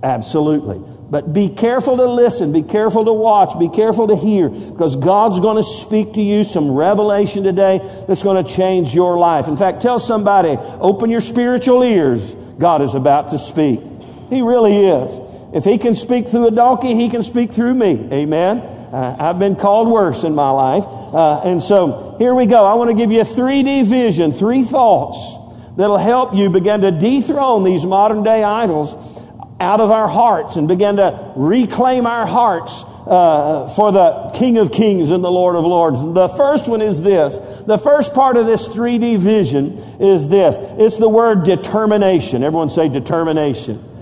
Absolutely. 0.03 0.81
But 1.09 1.33
be 1.33 1.49
careful 1.49 1.97
to 1.97 2.05
listen, 2.05 2.51
be 2.51 2.63
careful 2.63 3.05
to 3.05 3.13
watch, 3.13 3.57
be 3.59 3.69
careful 3.69 4.07
to 4.07 4.15
hear, 4.15 4.49
because 4.49 4.95
God's 4.95 5.39
going 5.39 5.57
to 5.57 5.63
speak 5.63 6.13
to 6.13 6.21
you 6.21 6.43
some 6.43 6.71
revelation 6.71 7.43
today 7.43 7.79
that's 8.07 8.23
going 8.23 8.43
to 8.43 8.51
change 8.51 8.95
your 8.95 9.17
life. 9.17 9.47
In 9.47 9.55
fact, 9.55 9.81
tell 9.81 9.99
somebody, 9.99 10.57
open 10.79 11.11
your 11.11 11.21
spiritual 11.21 11.83
ears. 11.83 12.33
God 12.59 12.81
is 12.81 12.95
about 12.95 13.29
to 13.29 13.37
speak. 13.37 13.81
He 14.29 14.41
really 14.41 14.75
is. 14.75 15.19
If 15.53 15.63
He 15.63 15.77
can 15.77 15.93
speak 15.93 16.27
through 16.27 16.47
a 16.47 16.51
donkey, 16.51 16.95
He 16.95 17.09
can 17.09 17.21
speak 17.21 17.51
through 17.51 17.75
me. 17.75 18.09
Amen. 18.11 18.57
Uh, 18.59 19.15
I've 19.19 19.37
been 19.37 19.55
called 19.55 19.87
worse 19.87 20.23
in 20.23 20.33
my 20.33 20.49
life. 20.49 20.85
Uh, 20.87 21.41
and 21.45 21.61
so 21.61 22.15
here 22.17 22.33
we 22.33 22.47
go. 22.47 22.65
I 22.65 22.73
want 22.73 22.89
to 22.89 22.95
give 22.95 23.11
you 23.11 23.21
a 23.21 23.25
3D 23.25 23.85
vision, 23.85 24.31
three 24.31 24.63
thoughts 24.63 25.44
that'll 25.77 25.97
help 25.97 26.33
you 26.33 26.49
begin 26.49 26.81
to 26.81 26.91
dethrone 26.91 27.63
these 27.63 27.85
modern 27.85 28.23
day 28.23 28.43
idols 28.43 29.21
out 29.59 29.79
of 29.79 29.89
our 29.91 30.07
hearts 30.07 30.57
and 30.57 30.67
begin 30.67 30.97
to 30.97 31.33
reclaim 31.35 32.05
our 32.05 32.25
hearts 32.25 32.83
uh, 33.07 33.71
for 33.75 33.91
the 33.91 34.31
King 34.35 34.57
of 34.57 34.71
Kings 34.71 35.11
and 35.11 35.23
the 35.23 35.31
Lord 35.31 35.55
of 35.55 35.63
Lords. 35.63 36.01
The 36.13 36.29
first 36.29 36.67
one 36.67 36.81
is 36.81 37.01
this. 37.01 37.37
The 37.63 37.77
first 37.77 38.13
part 38.13 38.35
of 38.35 38.45
this 38.45 38.67
3D 38.67 39.17
vision 39.17 39.73
is 39.99 40.27
this. 40.27 40.57
It's 40.77 40.97
the 40.97 41.09
word 41.09 41.43
determination. 41.43 42.43
Everyone 42.43 42.69
say 42.69 42.89
determination. 42.89 43.94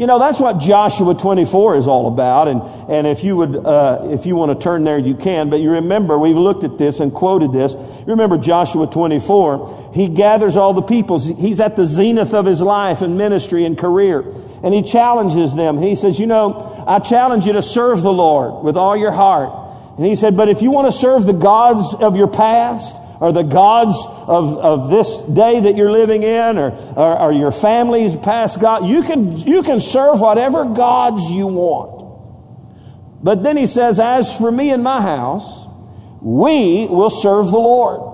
You 0.00 0.06
know, 0.06 0.18
that's 0.18 0.40
what 0.40 0.56
Joshua 0.56 1.14
24 1.14 1.76
is 1.76 1.86
all 1.86 2.08
about. 2.08 2.48
And, 2.48 2.62
and 2.90 3.06
if 3.06 3.22
you 3.22 3.36
would, 3.36 3.54
uh, 3.54 3.98
if 4.04 4.24
you 4.24 4.34
want 4.34 4.58
to 4.58 4.64
turn 4.64 4.82
there, 4.82 4.98
you 4.98 5.14
can. 5.14 5.50
But 5.50 5.60
you 5.60 5.72
remember, 5.72 6.18
we've 6.18 6.38
looked 6.38 6.64
at 6.64 6.78
this 6.78 7.00
and 7.00 7.12
quoted 7.12 7.52
this. 7.52 7.74
Remember 8.06 8.38
Joshua 8.38 8.86
24. 8.86 9.92
He 9.92 10.08
gathers 10.08 10.56
all 10.56 10.72
the 10.72 10.80
peoples. 10.80 11.26
He's 11.26 11.60
at 11.60 11.76
the 11.76 11.84
zenith 11.84 12.32
of 12.32 12.46
his 12.46 12.62
life 12.62 13.02
and 13.02 13.18
ministry 13.18 13.66
and 13.66 13.76
career. 13.76 14.24
And 14.62 14.72
he 14.72 14.82
challenges 14.82 15.54
them. 15.54 15.82
He 15.82 15.94
says, 15.94 16.18
you 16.18 16.26
know, 16.26 16.82
I 16.88 17.00
challenge 17.00 17.44
you 17.44 17.52
to 17.52 17.62
serve 17.62 18.00
the 18.00 18.10
Lord 18.10 18.64
with 18.64 18.78
all 18.78 18.96
your 18.96 19.12
heart. 19.12 19.52
And 19.98 20.06
he 20.06 20.14
said, 20.14 20.34
but 20.34 20.48
if 20.48 20.62
you 20.62 20.70
want 20.70 20.86
to 20.86 20.92
serve 20.92 21.26
the 21.26 21.34
gods 21.34 21.92
of 21.92 22.16
your 22.16 22.28
past, 22.28 22.96
or 23.20 23.32
the 23.32 23.42
gods 23.42 23.94
of, 24.08 24.58
of 24.58 24.90
this 24.90 25.22
day 25.22 25.60
that 25.60 25.76
you're 25.76 25.92
living 25.92 26.22
in 26.22 26.58
or, 26.58 26.70
or, 26.96 27.18
or 27.20 27.32
your 27.32 27.52
family's 27.52 28.16
past 28.16 28.58
God. 28.58 28.86
You 28.86 29.02
can, 29.02 29.36
you 29.36 29.62
can 29.62 29.78
serve 29.78 30.20
whatever 30.20 30.64
gods 30.64 31.30
you 31.30 31.46
want. 31.46 32.00
But 33.22 33.42
then 33.42 33.58
he 33.58 33.66
says, 33.66 34.00
As 34.00 34.36
for 34.36 34.50
me 34.50 34.70
and 34.70 34.82
my 34.82 35.02
house, 35.02 35.66
we 36.22 36.86
will 36.86 37.10
serve 37.10 37.50
the 37.50 37.58
Lord. 37.58 38.08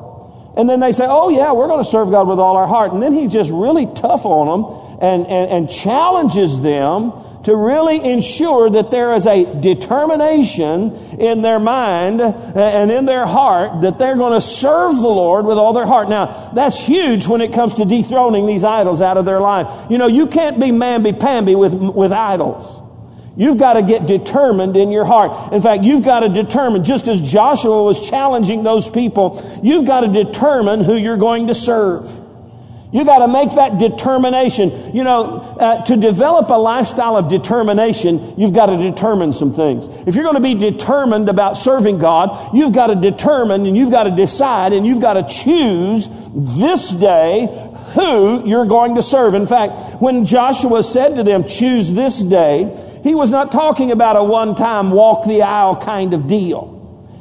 And 0.57 0.69
then 0.69 0.81
they 0.81 0.91
say, 0.91 1.07
Oh, 1.09 1.29
yeah, 1.29 1.53
we're 1.53 1.69
going 1.69 1.85
to 1.85 1.89
serve 1.89 2.11
God 2.11 2.27
with 2.27 2.41
all 2.41 2.57
our 2.57 2.67
heart. 2.67 2.93
And 2.93 3.01
then 3.01 3.13
he's 3.13 3.33
just 3.33 3.53
really 3.53 3.87
tough 3.87 4.27
on 4.27 4.47
them 4.47 4.99
and, 5.01 5.27
and, 5.29 5.51
and 5.51 5.71
challenges 5.71 6.61
them 6.61 7.13
to 7.47 7.55
really 7.55 8.03
ensure 8.03 8.69
that 8.69 8.91
there 8.91 9.15
is 9.15 9.25
a 9.25 9.45
determination 9.61 10.91
in 11.17 11.43
their 11.43 11.61
mind 11.61 12.21
uh, 12.21 12.33
and 12.57 12.91
in 12.91 13.07
their 13.07 13.25
heart 13.25 13.83
that 13.83 14.01
they're 14.01 14.17
going 14.17 14.33
to 14.33 14.41
serve 14.41 14.97
the 14.97 15.07
Lord 15.07 15.47
with 15.47 15.57
all 15.57 15.73
their 15.73 15.87
heart. 15.87 16.09
Now, 16.09 16.51
that's 16.53 16.85
huge 16.85 17.29
when 17.29 17.41
it 17.41 17.53
comes 17.53 17.75
to 17.75 17.85
dethroning 17.85 18.49
these 18.49 18.65
idols 18.65 19.01
out 19.01 19.17
of 19.17 19.27
their 19.27 19.39
life. 19.39 19.69
You 19.89 19.97
know, 19.97 20.09
you 20.09 20.27
can't 20.27 20.59
be 20.59 20.73
mamby-pamby 20.73 21.55
with, 21.55 21.73
with 21.73 22.11
idols. 22.11 22.83
You've 23.37 23.59
got 23.59 23.75
to 23.75 23.83
get 23.83 24.09
determined 24.09 24.77
in 24.77 24.91
your 24.91 25.05
heart. 25.05 25.53
In 25.53 25.63
fact, 25.63 25.85
you've 25.85 26.03
got 26.05 26.21
to 26.21 26.29
determine, 26.29 26.83
just 26.83 27.07
as 27.07 27.31
Joshua 27.31 27.85
was 27.85 28.11
challenging 28.11 28.65
those 28.65 28.89
people, 28.89 29.41
you've 29.63 29.87
got 29.87 30.01
to 30.01 30.09
determine 30.09 30.83
who 30.83 30.97
you're 30.97 31.17
going 31.17 31.47
to 31.47 31.55
serve. 31.55 32.26
You 32.93 33.05
got 33.05 33.19
to 33.19 33.29
make 33.29 33.51
that 33.57 33.79
determination. 33.79 34.95
You 34.95 35.03
know, 35.03 35.41
uh, 35.59 35.85
to 35.85 35.97
develop 35.97 36.51
a 36.51 36.55
lifestyle 36.55 37.17
of 37.17 37.29
determination, 37.29 38.35
you've 38.39 38.55
got 38.55 38.67
to 38.67 38.77
determine 38.77 39.33
some 39.33 39.53
things. 39.53 39.89
If 40.07 40.15
you're 40.15 40.25
going 40.25 40.37
to 40.37 40.41
be 40.41 40.55
determined 40.55 41.29
about 41.29 41.57
serving 41.57 41.99
God, 41.99 42.55
you've 42.55 42.73
got 42.73 42.87
to 42.89 42.95
determine 42.95 43.67
and 43.67 43.77
you've 43.77 43.91
got 43.91 44.05
to 44.05 44.11
decide 44.11 44.73
and 44.73 44.87
you've 44.87 45.01
got 45.01 45.15
to 45.15 45.25
choose 45.25 46.09
this 46.33 46.91
day 46.91 47.49
who 47.95 48.49
you're 48.49 48.67
going 48.67 48.95
to 48.95 49.03
serve. 49.03 49.35
In 49.35 49.47
fact, 49.47 50.01
when 50.01 50.25
Joshua 50.25 50.83
said 50.83 51.17
to 51.17 51.25
them, 51.25 51.45
choose 51.45 51.93
this 51.93 52.23
day, 52.23 52.73
he 53.03 53.15
was 53.15 53.31
not 53.31 53.51
talking 53.51 53.91
about 53.91 54.17
a 54.17 54.23
one 54.23 54.55
time 54.55 54.91
walk 54.91 55.27
the 55.27 55.43
aisle 55.43 55.77
kind 55.77 56.15
of 56.15 56.29
deal 56.29 56.73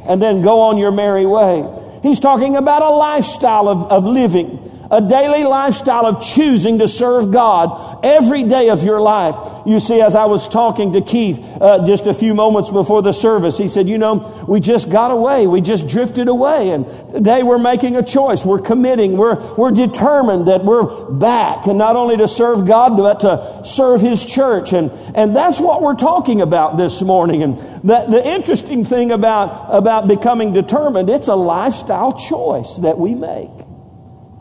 and 0.08 0.22
then 0.22 0.44
go 0.44 0.62
on 0.62 0.78
your 0.78 0.92
merry 0.92 1.26
way. 1.26 1.66
He's 2.04 2.20
talking 2.20 2.56
about 2.56 2.84
a 2.84 2.90
lifestyle 2.90 3.68
of, 3.68 3.92
of 3.92 4.06
living 4.06 4.72
a 4.96 5.02
daily 5.02 5.44
lifestyle 5.44 6.06
of 6.06 6.24
choosing 6.24 6.80
to 6.80 6.88
serve 6.88 7.30
God 7.30 8.00
every 8.06 8.44
day 8.44 8.70
of 8.70 8.82
your 8.84 9.02
life. 9.02 9.36
You 9.66 9.82
see, 9.82 10.02
as 10.02 10.16
I 10.16 10.26
was 10.26 10.48
talking 10.48 10.94
to 10.94 11.02
Keith 11.02 11.40
uh, 11.60 11.86
just 11.86 12.08
a 12.08 12.14
few 12.14 12.34
moments 12.34 12.70
before 12.70 13.02
the 13.02 13.12
service, 13.12 13.58
he 13.58 13.68
said, 13.68 13.90
You 13.90 13.98
know, 13.98 14.46
we 14.48 14.62
just 14.62 14.90
got 14.90 15.12
away. 15.12 15.48
We 15.48 15.60
just 15.60 15.88
drifted 15.88 16.30
away. 16.30 16.70
And 16.70 16.88
today 17.12 17.44
we're 17.44 17.60
making 17.60 17.98
a 17.98 18.04
choice. 18.04 18.46
We're 18.46 18.62
committing. 18.62 19.18
We're, 19.18 19.36
we're 19.56 19.72
determined 19.72 20.48
that 20.48 20.64
we're 20.64 21.12
back 21.12 21.68
and 21.68 21.78
not 21.78 21.98
only 21.98 22.16
to 22.18 22.28
serve 22.30 22.66
God, 22.66 22.96
but 22.96 23.20
to 23.20 23.66
serve 23.66 24.00
His 24.00 24.24
church. 24.24 24.72
And, 24.72 24.92
and 25.14 25.36
that's 25.36 25.60
what 25.60 25.82
we're 25.82 25.96
talking 25.96 26.40
about 26.40 26.78
this 26.78 27.02
morning. 27.02 27.44
And 27.44 27.58
the, 27.58 28.06
the 28.10 28.26
interesting 28.26 28.86
thing 28.86 29.12
about, 29.12 29.68
about 29.70 30.08
becoming 30.08 30.54
determined, 30.54 31.10
it's 31.10 31.28
a 31.28 31.36
lifestyle 31.36 32.14
choice 32.14 32.78
that 32.78 32.98
we 32.98 33.14
make. 33.14 33.55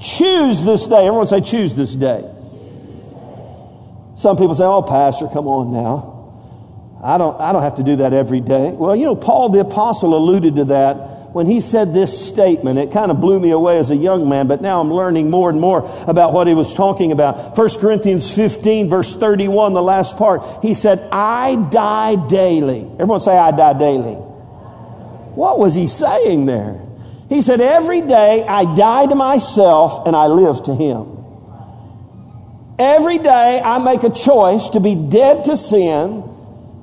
Choose 0.05 0.63
this 0.63 0.87
day. 0.87 1.07
Everyone 1.07 1.27
say, 1.27 1.41
choose 1.41 1.75
this 1.75 1.95
day. 1.95 2.31
Some 4.17 4.37
people 4.37 4.55
say, 4.55 4.65
oh, 4.65 4.83
Pastor, 4.83 5.29
come 5.29 5.49
on 5.49 5.73
now. 5.73 6.13
I 7.03 7.17
don't, 7.17 7.41
I 7.41 7.53
don't 7.53 7.63
have 7.63 7.77
to 7.77 7.83
do 7.83 7.97
that 7.97 8.13
every 8.13 8.41
day. 8.41 8.71
Well, 8.71 8.95
you 8.95 9.05
know, 9.05 9.17
Paul 9.17 9.49
the 9.49 9.61
Apostle 9.61 10.15
alluded 10.15 10.57
to 10.57 10.65
that 10.67 11.33
when 11.35 11.47
he 11.47 11.61
said 11.61 11.95
this 11.95 12.29
statement. 12.29 12.79
It 12.79 12.93
kind 12.93 13.11
of 13.11 13.21
blew 13.21 13.41
me 13.41 13.51
away 13.51 13.79
as 13.79 13.91
a 13.91 13.97
young 13.97 14.29
man, 14.29 14.47
but 14.47 14.61
now 14.61 14.81
I'm 14.81 14.93
learning 14.93 15.31
more 15.31 15.49
and 15.49 15.59
more 15.59 15.91
about 16.07 16.35
what 16.35 16.47
he 16.47 16.55
was 16.55 16.75
talking 16.75 17.11
about. 17.11 17.57
1 17.57 17.69
Corinthians 17.81 18.35
15, 18.35 18.91
verse 18.91 19.15
31, 19.15 19.73
the 19.73 19.83
last 19.83 20.19
part, 20.19 20.63
he 20.63 20.75
said, 20.75 21.01
I 21.11 21.57
die 21.71 22.17
daily. 22.29 22.83
Everyone 22.93 23.21
say, 23.21 23.37
I 23.37 23.51
die 23.51 23.79
daily. 23.79 24.15
What 24.15 25.59
was 25.59 25.75
he 25.75 25.87
saying 25.87 26.47
there? 26.47 26.84
He 27.35 27.43
said, 27.43 27.61
Every 27.61 28.01
day 28.01 28.45
I 28.47 28.77
die 28.77 29.07
to 29.07 29.15
myself 29.17 30.07
and 30.07 30.15
I 30.15 30.29
live 30.29 30.63
to 30.65 30.75
Him. 30.75 31.19
Every 32.79 33.19
day 33.19 33.61
I 33.61 33.79
make 33.79 34.05
a 34.05 34.11
choice 34.11 34.69
to 34.71 34.79
be 34.79 34.95
dead 34.95 35.47
to 35.47 35.57
sin 35.57 36.23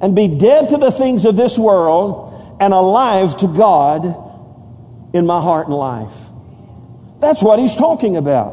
and 0.01 0.13
be 0.13 0.27
dead 0.27 0.67
to 0.69 0.77
the 0.77 0.91
things 0.91 1.23
of 1.23 1.37
this 1.37 1.57
world 1.57 2.57
and 2.59 2.73
alive 2.73 3.37
to 3.37 3.47
God 3.47 4.03
in 5.13 5.25
my 5.25 5.41
heart 5.41 5.67
and 5.67 5.75
life. 5.75 6.17
That's 7.21 7.41
what 7.41 7.57
he's 7.57 7.77
talking 7.77 8.17
about. 8.17 8.51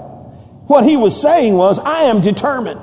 What 0.69 0.85
he 0.85 0.97
was 0.97 1.21
saying 1.21 1.55
was, 1.55 1.81
I 1.81 2.03
am 2.03 2.21
determined. 2.21 2.81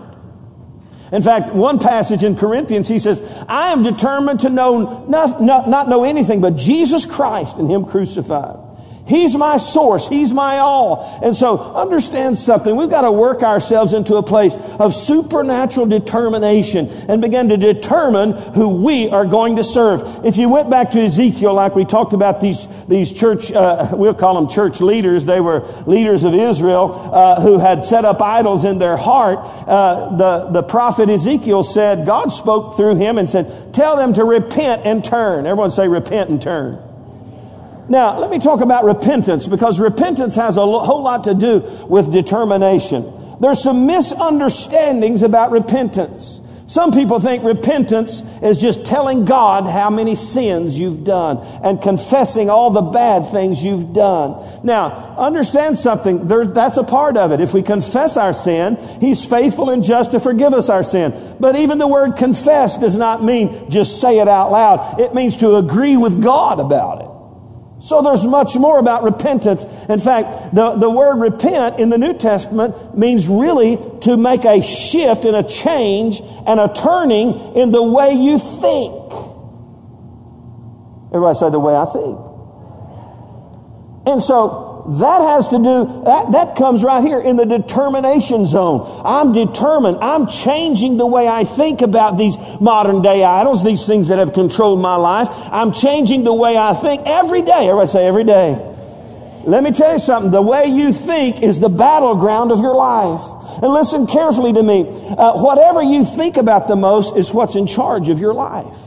In 1.13 1.21
fact, 1.21 1.53
one 1.53 1.79
passage 1.79 2.21
in 2.21 2.35
Corinthians, 2.35 2.89
he 2.89 2.99
says, 2.99 3.21
I 3.47 3.71
am 3.71 3.81
determined 3.81 4.41
to 4.41 4.49
know 4.49 5.05
not, 5.07 5.41
not, 5.41 5.69
not 5.69 5.87
know 5.87 6.03
anything 6.03 6.41
but 6.41 6.57
Jesus 6.57 7.05
Christ 7.05 7.59
and 7.59 7.71
Him 7.71 7.85
crucified. 7.85 8.64
He's 9.07 9.35
my 9.35 9.57
source. 9.57 10.07
He's 10.07 10.33
my 10.33 10.57
all. 10.57 11.19
And 11.23 11.35
so 11.35 11.59
understand 11.75 12.37
something. 12.37 12.75
We've 12.75 12.89
got 12.89 13.01
to 13.01 13.11
work 13.11 13.43
ourselves 13.43 13.93
into 13.93 14.15
a 14.15 14.23
place 14.23 14.55
of 14.79 14.95
supernatural 14.95 15.85
determination 15.85 16.87
and 17.07 17.21
begin 17.21 17.49
to 17.49 17.57
determine 17.57 18.31
who 18.31 18.83
we 18.83 19.09
are 19.09 19.25
going 19.25 19.57
to 19.57 19.63
serve. 19.63 20.25
If 20.25 20.37
you 20.37 20.49
went 20.49 20.71
back 20.71 20.91
to 20.91 20.99
Ezekiel, 20.99 21.53
like 21.53 21.75
we 21.75 21.85
talked 21.85 22.13
about 22.13 22.41
these, 22.41 22.67
these 22.87 23.13
church, 23.13 23.51
uh, 23.51 23.89
we'll 23.93 24.15
call 24.15 24.41
them 24.41 24.49
church 24.49 24.81
leaders. 24.81 25.23
They 25.23 25.39
were 25.39 25.59
leaders 25.85 26.23
of 26.23 26.33
Israel 26.33 26.91
uh, 27.13 27.41
who 27.41 27.59
had 27.59 27.85
set 27.85 28.05
up 28.05 28.21
idols 28.21 28.65
in 28.65 28.79
their 28.79 28.97
heart. 28.97 29.39
Uh, 29.67 30.15
the, 30.15 30.49
the 30.51 30.63
prophet 30.63 31.09
Ezekiel 31.09 31.61
said, 31.61 32.07
God 32.07 32.29
spoke 32.29 32.75
through 32.75 32.95
him 32.95 33.19
and 33.19 33.29
said, 33.29 33.71
tell 33.71 33.97
them 33.97 34.13
to 34.13 34.23
repent 34.23 34.83
and 34.83 35.03
turn. 35.03 35.45
Everyone 35.45 35.69
say 35.69 35.87
repent 35.87 36.31
and 36.31 36.41
turn. 36.41 36.84
Now, 37.87 38.19
let 38.19 38.31
me 38.31 38.39
talk 38.39 38.61
about 38.61 38.83
repentance 38.83 39.47
because 39.47 39.79
repentance 39.79 40.35
has 40.35 40.57
a 40.57 40.61
whole 40.61 41.03
lot 41.03 41.25
to 41.25 41.33
do 41.33 41.59
with 41.87 42.11
determination. 42.11 43.05
There's 43.39 43.61
some 43.61 43.85
misunderstandings 43.85 45.21
about 45.21 45.51
repentance. 45.51 46.41
Some 46.67 46.91
people 46.91 47.19
think 47.19 47.43
repentance 47.43 48.23
is 48.41 48.59
just 48.59 48.87
telling 48.87 49.25
God 49.25 49.69
how 49.69 49.91
many 49.91 50.15
sins 50.15 50.79
you've 50.79 51.03
done 51.03 51.37
and 51.63 51.79
confessing 51.79 52.49
all 52.49 52.71
the 52.71 52.81
bad 52.81 53.29
things 53.29 53.63
you've 53.63 53.93
done. 53.93 54.41
Now, 54.63 55.15
understand 55.15 55.77
something. 55.77 56.27
There, 56.27 56.47
that's 56.47 56.77
a 56.77 56.83
part 56.83 57.17
of 57.17 57.31
it. 57.31 57.39
If 57.39 57.53
we 57.53 57.61
confess 57.61 58.17
our 58.17 58.33
sin, 58.33 58.77
He's 58.99 59.23
faithful 59.23 59.69
and 59.69 59.83
just 59.83 60.11
to 60.11 60.19
forgive 60.19 60.53
us 60.53 60.69
our 60.69 60.81
sin. 60.81 61.13
But 61.39 61.55
even 61.55 61.77
the 61.77 61.87
word 61.87 62.17
confess 62.17 62.79
does 62.79 62.97
not 62.97 63.23
mean 63.23 63.69
just 63.69 64.01
say 64.01 64.17
it 64.19 64.27
out 64.27 64.51
loud. 64.51 64.99
It 64.99 65.13
means 65.13 65.37
to 65.37 65.57
agree 65.57 65.97
with 65.97 66.23
God 66.23 66.59
about 66.59 67.01
it. 67.01 67.14
So 67.85 68.01
there's 68.01 68.25
much 68.25 68.55
more 68.55 68.79
about 68.79 69.03
repentance. 69.03 69.63
In 69.87 69.99
fact, 69.99 70.55
the, 70.55 70.71
the 70.71 70.89
word 70.89 71.17
repent 71.17 71.79
in 71.79 71.89
the 71.89 71.99
New 71.99 72.17
Testament 72.17 72.97
means 72.97 73.27
really 73.27 73.77
to 74.01 74.17
make 74.17 74.43
a 74.43 74.63
shift 74.63 75.23
and 75.23 75.35
a 75.35 75.43
change 75.43 76.19
and 76.47 76.59
a 76.59 76.67
turning 76.73 77.37
in 77.55 77.69
the 77.69 77.83
way 77.83 78.13
you 78.13 78.39
think. 78.39 79.13
Everybody 81.13 81.37
say 81.37 81.51
the 81.51 81.59
way 81.59 81.75
I 81.75 81.85
think. 81.85 82.17
And 84.07 84.23
so 84.23 84.64
that 84.87 85.19
has 85.21 85.47
to 85.47 85.57
do, 85.57 86.03
that, 86.05 86.31
that 86.33 86.55
comes 86.55 86.83
right 86.83 87.03
here 87.03 87.19
in 87.19 87.37
the 87.37 87.45
determination 87.45 88.45
zone. 88.45 89.01
I'm 89.03 89.31
determined. 89.31 89.97
I'm 89.99 90.27
changing 90.27 90.97
the 90.97 91.07
way 91.07 91.27
I 91.27 91.43
think 91.43 91.81
about 91.81 92.19
these 92.19 92.37
modern 92.61 93.01
day 93.01 93.23
idols, 93.23 93.63
these 93.63 93.87
things 93.87 94.09
that 94.09 94.19
have 94.19 94.33
controlled 94.33 94.79
my 94.79 94.95
life. 94.95 95.27
I'm 95.31 95.73
changing 95.73 96.23
the 96.23 96.33
way 96.33 96.55
I 96.55 96.73
think 96.73 97.01
every 97.07 97.41
day. 97.41 97.67
Everybody 97.67 97.87
say 97.87 98.05
every 98.05 98.25
day. 98.25 98.73
Let 99.45 99.63
me 99.63 99.71
tell 99.71 99.93
you 99.93 99.99
something. 99.99 100.31
The 100.31 100.41
way 100.41 100.65
you 100.65 100.93
think 100.93 101.41
is 101.41 101.59
the 101.59 101.69
battleground 101.69 102.51
of 102.51 102.59
your 102.59 102.75
life. 102.75 103.21
And 103.63 103.73
listen 103.73 104.05
carefully 104.05 104.53
to 104.53 104.61
me. 104.61 104.87
Uh, 104.87 105.41
whatever 105.41 105.81
you 105.81 106.05
think 106.05 106.37
about 106.37 106.67
the 106.67 106.75
most 106.75 107.15
is 107.17 107.33
what's 107.33 107.55
in 107.55 107.65
charge 107.65 108.09
of 108.09 108.19
your 108.19 108.33
life. 108.35 108.77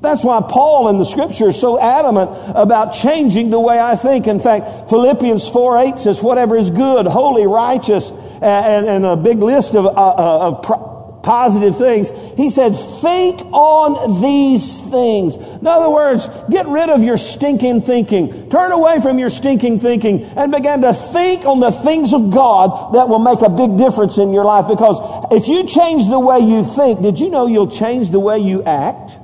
That's 0.00 0.24
why 0.24 0.40
Paul 0.40 0.88
in 0.88 0.98
the 0.98 1.04
scripture 1.04 1.48
is 1.48 1.60
so 1.60 1.78
adamant 1.78 2.30
about 2.54 2.94
changing 2.94 3.50
the 3.50 3.60
way 3.60 3.78
I 3.78 3.96
think. 3.96 4.26
In 4.26 4.40
fact, 4.40 4.88
Philippians 4.88 5.46
4 5.48 5.78
8 5.78 5.98
says, 5.98 6.22
whatever 6.22 6.56
is 6.56 6.70
good, 6.70 7.06
holy, 7.06 7.46
righteous, 7.46 8.10
and, 8.40 8.86
and 8.86 9.04
a 9.04 9.16
big 9.16 9.38
list 9.40 9.74
of, 9.74 9.84
uh, 9.84 9.90
uh 9.90 10.48
of, 10.48 10.90
positive 11.22 11.76
things. 11.76 12.10
He 12.38 12.48
said, 12.48 12.70
think 12.70 13.40
on 13.52 14.22
these 14.22 14.78
things. 14.78 15.36
In 15.36 15.66
other 15.66 15.90
words, 15.90 16.26
get 16.48 16.66
rid 16.66 16.88
of 16.88 17.04
your 17.04 17.18
stinking 17.18 17.82
thinking. 17.82 18.48
Turn 18.48 18.72
away 18.72 19.02
from 19.02 19.18
your 19.18 19.28
stinking 19.28 19.80
thinking 19.80 20.24
and 20.24 20.50
begin 20.50 20.80
to 20.80 20.94
think 20.94 21.44
on 21.44 21.60
the 21.60 21.72
things 21.72 22.14
of 22.14 22.30
God 22.30 22.94
that 22.94 23.10
will 23.10 23.18
make 23.18 23.42
a 23.42 23.50
big 23.50 23.76
difference 23.76 24.16
in 24.16 24.32
your 24.32 24.46
life. 24.46 24.66
Because 24.66 24.98
if 25.30 25.46
you 25.46 25.64
change 25.64 26.08
the 26.08 26.18
way 26.18 26.38
you 26.38 26.64
think, 26.64 27.02
did 27.02 27.20
you 27.20 27.28
know 27.28 27.46
you'll 27.46 27.70
change 27.70 28.08
the 28.08 28.20
way 28.20 28.38
you 28.38 28.62
act? 28.64 29.19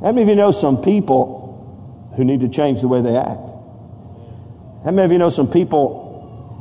How 0.00 0.12
many 0.12 0.22
of 0.22 0.28
you 0.28 0.34
know 0.34 0.50
some 0.50 0.80
people 0.82 2.12
who 2.16 2.24
need 2.24 2.40
to 2.40 2.48
change 2.48 2.80
the 2.80 2.88
way 2.88 3.00
they 3.00 3.16
act? 3.16 3.40
How 4.84 4.90
many 4.90 5.02
of 5.02 5.12
you 5.12 5.18
know 5.18 5.30
some 5.30 5.50
people 5.50 6.10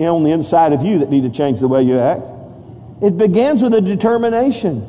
on 0.07 0.23
the 0.23 0.31
inside 0.31 0.73
of 0.73 0.83
you 0.83 0.99
that 0.99 1.09
need 1.09 1.23
to 1.23 1.29
change 1.29 1.59
the 1.59 1.67
way 1.67 1.83
you 1.83 1.99
act. 1.99 2.21
It 3.01 3.17
begins 3.17 3.61
with 3.61 3.73
a 3.73 3.81
determination. 3.81 4.83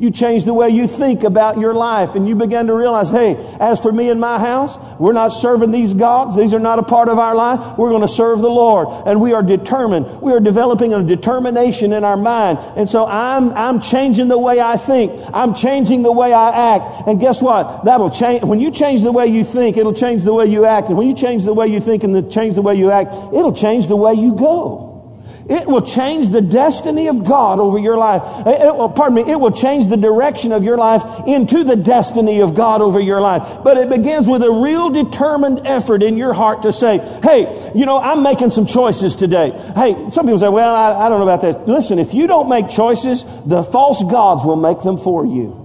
You 0.00 0.10
change 0.10 0.44
the 0.44 0.54
way 0.54 0.70
you 0.70 0.86
think 0.86 1.24
about 1.24 1.58
your 1.58 1.74
life 1.74 2.14
and 2.14 2.26
you 2.26 2.34
begin 2.34 2.68
to 2.68 2.74
realize, 2.74 3.10
hey, 3.10 3.36
as 3.60 3.80
for 3.80 3.92
me 3.92 4.08
and 4.08 4.18
my 4.18 4.38
house, 4.38 4.78
we're 4.98 5.12
not 5.12 5.28
serving 5.28 5.72
these 5.72 5.92
gods. 5.92 6.34
These 6.34 6.54
are 6.54 6.58
not 6.58 6.78
a 6.78 6.82
part 6.82 7.10
of 7.10 7.18
our 7.18 7.34
life. 7.34 7.76
We're 7.76 7.90
going 7.90 8.00
to 8.00 8.08
serve 8.08 8.40
the 8.40 8.48
Lord. 8.48 8.88
And 9.06 9.20
we 9.20 9.34
are 9.34 9.42
determined. 9.42 10.22
We 10.22 10.32
are 10.32 10.40
developing 10.40 10.94
a 10.94 11.04
determination 11.04 11.92
in 11.92 12.02
our 12.02 12.16
mind. 12.16 12.58
And 12.76 12.88
so 12.88 13.04
I'm, 13.04 13.50
I'm 13.50 13.78
changing 13.78 14.28
the 14.28 14.38
way 14.38 14.58
I 14.58 14.78
think. 14.78 15.12
I'm 15.34 15.54
changing 15.54 16.02
the 16.02 16.12
way 16.12 16.32
I 16.32 16.76
act. 16.76 17.06
And 17.06 17.20
guess 17.20 17.42
what? 17.42 17.84
That'll 17.84 18.08
change. 18.08 18.42
When 18.42 18.58
you 18.58 18.70
change 18.70 19.02
the 19.02 19.12
way 19.12 19.26
you 19.26 19.44
think, 19.44 19.76
it'll 19.76 19.92
change 19.92 20.22
the 20.22 20.32
way 20.32 20.46
you 20.46 20.64
act. 20.64 20.88
And 20.88 20.96
when 20.96 21.08
you 21.08 21.14
change 21.14 21.44
the 21.44 21.52
way 21.52 21.66
you 21.66 21.78
think 21.78 22.04
and 22.04 22.14
the, 22.14 22.22
change 22.22 22.54
the 22.54 22.62
way 22.62 22.74
you 22.74 22.90
act, 22.90 23.12
it'll 23.34 23.52
change 23.52 23.86
the 23.86 23.96
way 23.96 24.14
you 24.14 24.34
go. 24.34 24.89
It 25.50 25.66
will 25.66 25.82
change 25.82 26.28
the 26.28 26.40
destiny 26.40 27.08
of 27.08 27.24
God 27.24 27.58
over 27.58 27.76
your 27.76 27.98
life. 27.98 28.22
Eh, 28.46 28.50
eh, 28.50 28.68
it 28.68 28.74
will, 28.74 28.88
pardon 28.88 29.16
me, 29.16 29.30
it 29.30 29.38
will 29.38 29.50
change 29.50 29.88
the 29.88 29.96
direction 29.96 30.52
of 30.52 30.62
your 30.62 30.76
life 30.76 31.02
into 31.26 31.64
the 31.64 31.74
destiny 31.74 32.40
of 32.40 32.54
God 32.54 32.80
over 32.80 33.00
your 33.00 33.20
life. 33.20 33.58
But 33.64 33.76
it 33.76 33.88
begins 33.88 34.28
with 34.28 34.44
a 34.44 34.50
real 34.50 34.90
determined 34.90 35.66
effort 35.66 36.04
in 36.04 36.16
your 36.16 36.32
heart 36.32 36.62
to 36.62 36.72
say, 36.72 36.98
hey, 37.24 37.72
you 37.74 37.84
know, 37.84 37.98
I'm 37.98 38.22
making 38.22 38.50
some 38.50 38.64
choices 38.64 39.16
today. 39.16 39.50
Hey, 39.74 39.94
some 40.10 40.24
people 40.24 40.38
say, 40.38 40.48
well, 40.48 40.74
I, 40.74 41.06
I 41.06 41.08
don't 41.08 41.18
know 41.18 41.28
about 41.28 41.42
that. 41.42 41.66
Listen, 41.66 41.98
if 41.98 42.14
you 42.14 42.28
don't 42.28 42.48
make 42.48 42.68
choices, 42.70 43.24
the 43.44 43.64
false 43.64 44.04
gods 44.04 44.44
will 44.44 44.54
make 44.54 44.80
them 44.82 44.96
for 44.96 45.26
you. 45.26 45.59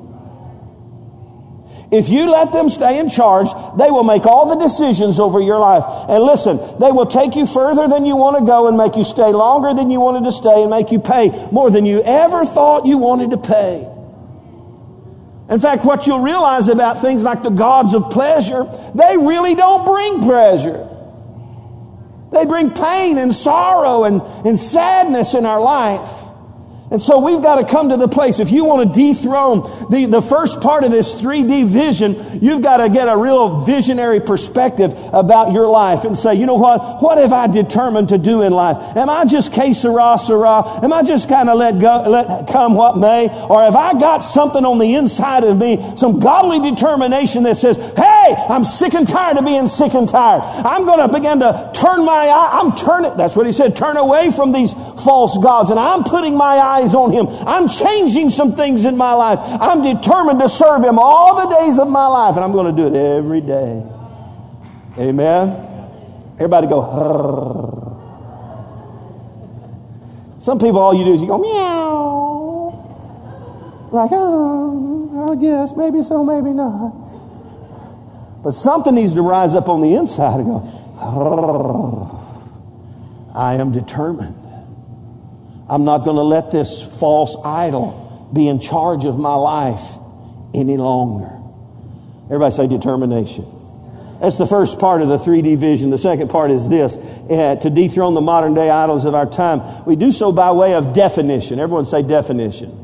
If 1.96 2.10
you 2.10 2.30
let 2.30 2.52
them 2.52 2.68
stay 2.68 3.00
in 3.00 3.08
charge, 3.08 3.48
they 3.78 3.90
will 3.90 4.04
make 4.04 4.26
all 4.26 4.50
the 4.50 4.62
decisions 4.62 5.18
over 5.18 5.40
your 5.40 5.60
life. 5.60 5.86
And 6.10 6.22
listen, 6.22 6.58
they 6.78 6.92
will 6.92 7.06
take 7.06 7.38
you 7.38 7.48
further 7.48 7.88
than 7.88 8.06
you 8.06 8.18
want 8.18 8.38
to 8.38 8.44
go 8.44 8.68
and 8.68 8.76
make 8.76 8.98
you 8.98 9.06
stay 9.06 9.32
longer 9.32 9.74
than 9.74 9.90
you 9.90 10.02
wanted 10.02 10.26
to 10.26 10.32
stay 10.34 10.64
and 10.64 10.70
make 10.70 10.92
you 10.92 11.00
pay 11.00 11.30
more 11.54 11.72
than 11.72 11.86
you 11.86 12.04
ever 12.04 12.44
thought 12.44 12.86
you 12.86 12.98
wanted 12.98 13.32
to 13.32 13.38
pay. 13.38 13.90
In 15.50 15.58
fact, 15.58 15.86
what 15.86 16.06
you'll 16.06 16.20
realize 16.20 16.68
about 16.68 17.00
things 17.00 17.24
like 17.24 17.44
the 17.44 17.50
gods 17.50 17.94
of 17.94 18.10
pleasure, 18.10 18.66
they 18.94 19.16
really 19.16 19.56
don't 19.56 19.86
bring 19.86 20.20
pleasure. 20.20 20.90
They 22.34 22.44
bring 22.44 22.72
pain 22.72 23.18
and 23.18 23.34
sorrow 23.34 24.04
and, 24.04 24.22
and 24.46 24.60
sadness 24.60 25.34
in 25.34 25.46
our 25.46 25.62
life. 25.62 26.25
And 26.92 27.02
so 27.02 27.18
we've 27.18 27.42
got 27.42 27.56
to 27.56 27.66
come 27.66 27.90
to 27.90 27.98
the 27.98 28.08
place. 28.08 28.40
If 28.40 28.52
you 28.52 28.64
want 28.64 28.94
to 28.94 29.00
dethrone 29.00 29.62
the, 29.90 30.06
the 30.06 30.22
first 30.22 30.62
part 30.62 30.84
of 30.84 30.92
this 30.92 31.20
3D 31.20 31.66
vision, 31.66 32.16
you've 32.44 32.62
got 32.62 32.78
to 32.78 32.90
get 32.90 33.08
a 33.08 33.18
real 33.18 33.62
visionary 33.62 34.20
perspective 34.20 34.94
about 35.12 35.52
your 35.52 35.68
life 35.68 36.04
and 36.04 36.16
say, 36.16 36.36
you 36.36 36.46
know 36.46 36.56
what? 36.56 37.02
What 37.02 37.18
have 37.18 37.34
I 37.34 37.48
determined 37.48 38.10
to 38.10 38.20
do 38.20 38.44
in 38.44 38.54
life? 38.54 38.78
Am 38.96 39.10
I 39.10 39.26
just 39.26 39.52
que 39.52 39.74
sera, 39.74 40.20
sera? 40.20 40.84
Am 40.84 40.94
I 40.94 41.02
just 41.02 41.28
kind 41.28 41.50
of 41.50 41.58
let 41.58 41.80
go, 41.80 42.08
let 42.08 42.48
come 42.50 42.76
what 42.76 43.00
may? 43.00 43.30
Or 43.50 43.64
have 43.64 43.76
I 43.76 44.00
got 44.00 44.20
something 44.20 44.64
on 44.64 44.78
the 44.78 44.94
inside 44.94 45.44
of 45.44 45.58
me, 45.58 45.82
some 45.98 46.20
godly 46.20 46.70
determination 46.70 47.44
that 47.44 47.58
says, 47.58 47.78
hey, 47.78 48.36
I'm 48.48 48.64
sick 48.64 48.94
and 48.94 49.08
tired 49.08 49.38
of 49.38 49.46
being 49.46 49.68
sick 49.68 49.96
and 49.96 50.08
tired. 50.08 50.44
I'm 50.44 50.86
going 50.86 51.00
to 51.00 51.12
begin 51.12 51.40
to 51.40 51.72
turn 51.74 52.06
my 52.06 52.28
eye. 52.28 52.60
I'm 52.62 52.76
turning, 52.76 53.18
that's 53.18 53.36
what 53.36 53.48
he 53.48 53.52
said, 53.52 53.76
turn 53.76 53.98
away 53.98 54.32
from 54.32 54.52
these 54.52 54.72
false 55.04 55.36
gods. 55.40 55.72
And 55.72 55.80
I'm 55.80 56.04
putting 56.04 56.38
my 56.38 56.58
eye 56.58 56.76
eyes 56.86 56.96
on 56.96 57.12
Him. 57.12 57.28
I'm 57.48 57.68
changing 57.68 58.30
some 58.30 58.56
things 58.56 58.86
in 58.86 58.98
my 58.98 59.14
life. 59.14 59.40
I'm 59.42 59.82
determined 59.82 60.40
to 60.40 60.50
serve 60.50 60.84
Him 60.84 60.98
all 61.00 61.48
the 61.48 61.56
days 61.58 61.80
of 61.80 61.90
my 61.90 62.08
life, 62.08 62.36
and 62.36 62.44
I'm 62.44 62.52
going 62.52 62.76
to 62.76 62.82
do 62.82 62.88
it 62.88 62.96
every 62.96 63.42
day. 63.42 63.84
Amen. 64.98 65.50
Everybody 66.36 66.68
go. 66.68 66.82
Hurr. 66.82 67.82
Some 70.40 70.60
people, 70.60 70.80
all 70.80 70.94
you 70.94 71.06
do 71.06 71.14
is 71.14 71.22
you 71.22 71.28
go 71.28 71.40
meow, 71.40 72.70
like 73.92 74.12
oh, 74.14 75.32
I 75.32 75.36
guess 75.36 75.76
maybe 75.76 76.04
so, 76.04 76.24
maybe 76.24 76.52
not. 76.52 76.94
But 78.44 78.52
something 78.52 78.94
needs 78.94 79.16
to 79.16 79.24
rise 79.24 79.56
up 79.56 79.70
on 79.70 79.82
the 79.82 79.96
inside 79.96 80.42
and 80.42 80.46
go. 80.46 80.62
I 83.34 83.56
am 83.56 83.72
determined. 83.72 84.45
I'm 85.70 85.84
not 85.84 86.00
going 86.00 86.18
to 86.18 86.24
let 86.24 86.52
this 86.52 86.82
false 87.00 87.36
idol 87.44 88.30
be 88.34 88.48
in 88.48 88.60
charge 88.60 89.06
of 89.06 89.18
my 89.18 89.36
life 89.36 89.98
any 90.54 90.78
longer. 90.78 91.32
Everybody 92.26 92.56
say 92.56 92.68
determination. 92.68 93.46
That's 94.22 94.38
the 94.38 94.46
first 94.46 94.80
part 94.80 95.02
of 95.02 95.10
the 95.10 95.18
3D 95.18 95.58
vision. 95.58 95.90
The 95.90 95.98
second 95.98 96.30
part 96.30 96.50
is 96.50 96.70
this 96.70 96.96
uh, 96.96 97.56
to 97.62 97.70
dethrone 97.70 98.14
the 98.14 98.22
modern 98.22 98.54
day 98.54 98.70
idols 98.70 99.06
of 99.06 99.14
our 99.14 99.26
time. 99.26 99.86
We 99.86 99.96
do 99.96 100.12
so 100.12 100.32
by 100.32 100.52
way 100.52 100.74
of 100.74 100.94
definition. 100.94 101.60
Everyone 101.60 101.86
say 101.86 102.02
definition. 102.02 102.82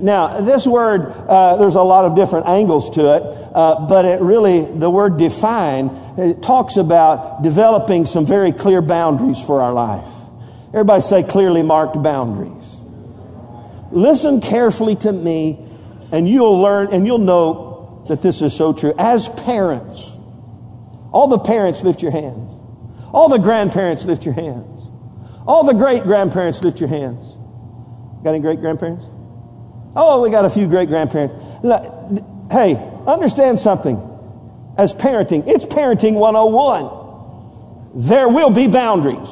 Now, 0.00 0.40
this 0.40 0.66
word, 0.66 1.12
uh, 1.28 1.56
there's 1.56 1.76
a 1.76 1.82
lot 1.82 2.04
of 2.04 2.16
different 2.16 2.46
angles 2.46 2.90
to 2.90 3.14
it, 3.14 3.22
uh, 3.54 3.86
but 3.86 4.04
it 4.04 4.20
really, 4.20 4.64
the 4.64 4.90
word 4.90 5.16
define, 5.16 5.88
it 6.18 6.42
talks 6.42 6.76
about 6.76 7.42
developing 7.42 8.04
some 8.04 8.26
very 8.26 8.52
clear 8.52 8.82
boundaries 8.82 9.40
for 9.40 9.62
our 9.62 9.72
life. 9.72 10.08
Everybody 10.74 11.00
say 11.02 11.22
clearly 11.22 11.62
marked 11.62 12.02
boundaries. 12.02 12.78
Listen 13.92 14.40
carefully 14.40 14.96
to 14.96 15.12
me, 15.12 15.64
and 16.10 16.28
you'll 16.28 16.60
learn 16.60 16.88
and 16.92 17.06
you'll 17.06 17.18
know 17.18 18.04
that 18.08 18.20
this 18.22 18.42
is 18.42 18.56
so 18.56 18.72
true. 18.72 18.92
As 18.98 19.28
parents, 19.28 20.18
all 21.12 21.28
the 21.28 21.38
parents 21.38 21.84
lift 21.84 22.02
your 22.02 22.10
hands. 22.10 22.50
All 23.12 23.28
the 23.28 23.38
grandparents 23.38 24.04
lift 24.04 24.24
your 24.24 24.34
hands. 24.34 24.88
All 25.46 25.64
the 25.64 25.74
great 25.74 26.02
grandparents 26.02 26.64
lift 26.64 26.80
your 26.80 26.88
hands. 26.88 27.24
Got 28.24 28.30
any 28.30 28.40
great 28.40 28.58
grandparents? 28.58 29.06
Oh, 29.94 30.22
we 30.22 30.30
got 30.30 30.44
a 30.44 30.50
few 30.50 30.66
great 30.66 30.88
grandparents. 30.88 31.34
Hey, 32.50 32.74
understand 33.06 33.60
something. 33.60 33.96
As 34.76 34.92
parenting, 34.92 35.46
it's 35.46 35.66
parenting 35.66 36.18
101. 36.18 38.02
There 38.08 38.28
will 38.28 38.50
be 38.50 38.66
boundaries. 38.66 39.28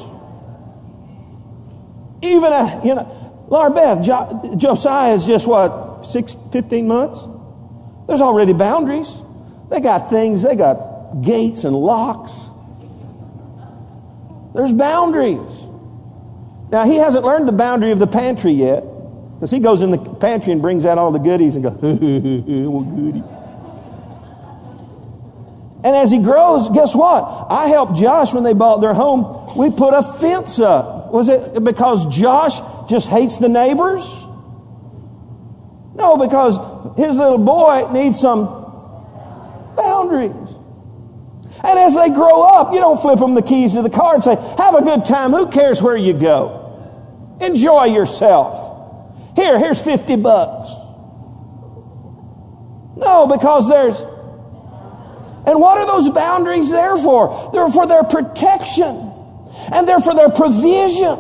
Even, 2.23 2.53
a, 2.53 2.81
you 2.85 2.95
know, 2.95 3.47
Laura 3.49 3.71
Beth, 3.71 4.03
jo- 4.05 4.55
Josiah 4.57 5.15
is 5.15 5.27
just 5.27 5.47
what, 5.47 6.07
six, 6.07 6.35
15 6.53 6.87
months? 6.89 7.21
There's 8.07 8.21
already 8.21 8.53
boundaries. 8.53 9.15
They 9.71 9.81
got 9.81 10.09
things, 10.11 10.43
they 10.43 10.57
got 10.57 11.23
gates 11.23 11.65
and 11.65 11.75
locks. 11.77 12.33
There's 14.55 14.73
boundaries. 14.73 15.67
Now, 16.71 16.85
he 16.85 16.97
hasn't 16.97 17.25
learned 17.25 17.49
the 17.49 17.53
boundary 17.53 17.91
of 17.91 17.99
the 17.99 18.07
pantry 18.07 18.53
yet, 18.53 18.83
because 19.35 19.51
he 19.51 19.59
goes 19.59 19.83
in 19.83 19.91
the 19.91 19.99
pantry 19.99 20.53
and 20.53 20.63
brings 20.63 20.87
out 20.87 20.99
all 20.99 21.11
the 21.11 21.19
goodies 21.19 21.57
and 21.57 21.65
goes, 21.65 21.77
goodie. 21.81 23.23
And 25.85 25.97
as 25.97 26.13
he 26.13 26.19
grows, 26.23 26.69
guess 26.69 26.95
what? 26.95 27.47
I 27.51 27.67
helped 27.67 27.97
Josh 27.97 28.33
when 28.33 28.45
they 28.45 28.53
bought 28.55 28.81
their 28.81 28.95
home. 28.95 29.57
We 29.57 29.71
put 29.71 29.93
a 29.95 30.03
fence 30.03 30.61
up. 30.61 31.02
Was 31.13 31.29
it 31.29 31.63
because 31.63 32.07
Josh 32.07 32.59
just 32.89 33.07
hates 33.11 33.37
the 33.37 33.51
neighbors? 33.51 34.03
No, 35.95 36.17
because 36.17 36.57
his 36.97 37.19
little 37.19 37.37
boy 37.37 37.93
needs 37.93 38.19
some 38.19 38.47
boundaries. 39.77 40.57
And 41.63 41.79
as 41.79 41.95
they 41.95 42.09
grow 42.09 42.43
up, 42.43 42.73
you 42.73 42.81
don't 42.81 42.99
flip 42.99 43.19
them 43.19 43.35
the 43.35 43.43
keys 43.43 43.75
to 43.75 43.83
the 43.83 43.91
car 43.91 44.15
and 44.15 44.25
say, 44.25 44.37
Have 44.57 44.75
a 44.75 44.81
good 44.81 45.05
time. 45.05 45.33
Who 45.33 45.49
cares 45.49 45.83
where 45.83 45.99
you 45.99 46.15
go? 46.15 47.37
Enjoy 47.43 47.85
yourself. 47.85 49.37
Here, 49.37 49.59
here's 49.59 49.83
50 49.83 50.17
bucks. 50.17 50.71
No, 52.97 53.27
because 53.31 53.69
there's. 53.69 54.01
And 55.45 55.61
what 55.61 55.77
are 55.77 55.87
those 55.87 56.09
boundaries 56.09 56.71
there 56.71 56.97
for? 56.97 57.51
They're 57.53 57.69
for 57.69 57.87
their 57.87 58.03
protection 58.03 59.12
and 59.73 59.89
they're 59.89 60.01
for 60.01 60.15
their 60.15 60.31
provision. 60.31 61.19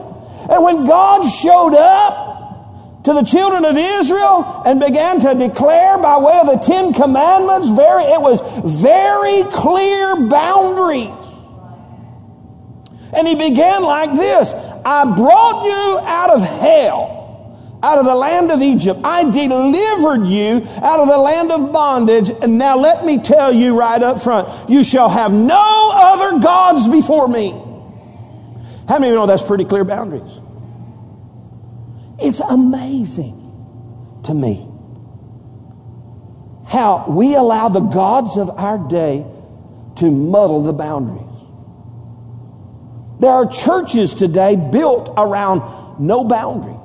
And 0.51 0.63
when 0.63 0.85
God 0.85 1.29
showed 1.29 1.75
up 1.75 3.05
to 3.05 3.13
the 3.13 3.23
children 3.23 3.65
of 3.65 3.77
Israel 3.77 4.63
and 4.65 4.79
began 4.79 5.21
to 5.21 5.35
declare 5.35 5.99
by 5.99 6.19
way 6.19 6.39
of 6.41 6.47
the 6.47 6.59
Ten 6.59 6.93
Commandments, 6.93 7.71
very, 7.71 8.05
it 8.05 8.21
was 8.21 8.41
very 8.65 9.43
clear 9.51 10.29
boundaries. 10.29 11.11
And 13.15 13.29
he 13.29 13.35
began 13.35 13.83
like 13.83 14.15
this 14.15 14.53
I 14.85 15.05
brought 15.17 15.65
you 15.65 16.07
out 16.07 16.31
of 16.31 16.43
hell, 16.43 17.79
out 17.83 17.99
of 17.99 18.05
the 18.05 18.15
land 18.15 18.51
of 18.51 18.63
Egypt. 18.63 19.01
I 19.05 19.25
delivered 19.31 20.27
you 20.27 20.67
out 20.83 21.01
of 21.01 21.09
the 21.09 21.19
land 21.19 21.53
of 21.53 21.73
bondage. 21.73 22.31
And 22.31 22.59
now 22.59 22.79
let 22.79 23.05
me 23.05 23.19
tell 23.19 23.53
you 23.53 23.79
right 23.79 24.03
up 24.03 24.23
front 24.23 24.71
you 24.71 24.83
shall 24.83 25.09
have 25.09 25.33
no 25.33 25.91
other 25.95 26.41
gods 26.41 26.89
before 26.89 27.29
me. 27.29 27.53
How 28.89 28.99
many 28.99 29.09
of 29.09 29.13
you 29.13 29.17
know 29.17 29.27
that's 29.27 29.43
pretty 29.43 29.65
clear 29.65 29.85
boundaries? 29.85 30.41
It's 32.19 32.41
amazing 32.41 33.39
to 34.25 34.35
me 34.35 34.69
how 36.67 37.05
we 37.09 37.35
allow 37.35 37.69
the 37.69 37.81
gods 37.81 38.37
of 38.39 38.49
our 38.51 38.79
day 38.89 39.27
to 39.97 40.11
muddle 40.11 40.63
the 40.63 40.73
boundaries. 40.73 41.29
There 43.21 43.31
are 43.31 43.47
churches 43.47 44.15
today 44.15 44.57
built 44.57 45.13
around 45.17 46.01
no 46.01 46.25
boundaries. 46.25 46.82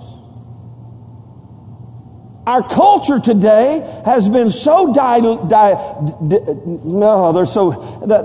Our 2.48 2.64
culture 2.64 3.20
today 3.20 3.82
has 4.06 4.30
been 4.30 4.50
so 4.50 4.94
di- 4.94 5.20
di- 5.20 6.56
no, 6.86 7.34
they're 7.34 7.46
so 7.46 7.74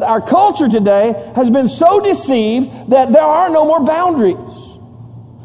our 0.00 0.20
culture 0.20 0.68
today 0.68 1.32
has 1.34 1.50
been 1.50 1.68
so 1.68 1.98
deceived 1.98 2.90
that 2.90 3.12
there 3.12 3.24
are 3.24 3.50
no 3.50 3.64
more 3.64 3.84
boundaries. 3.84 4.36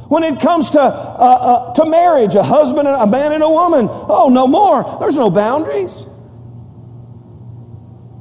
When 0.10 0.22
it 0.22 0.40
comes 0.40 0.70
to 0.70 0.80
uh, 0.80 0.84
uh, 0.84 1.74
to 1.74 1.90
marriage, 1.90 2.36
a 2.36 2.44
husband, 2.44 2.88
and 2.88 3.02
a 3.02 3.08
man, 3.08 3.34
and 3.34 3.42
a 3.42 3.50
woman, 3.50 3.88
oh, 3.90 4.30
no 4.32 4.46
more. 4.46 4.98
There's 5.00 5.16
no 5.16 5.32
boundaries. 5.32 6.06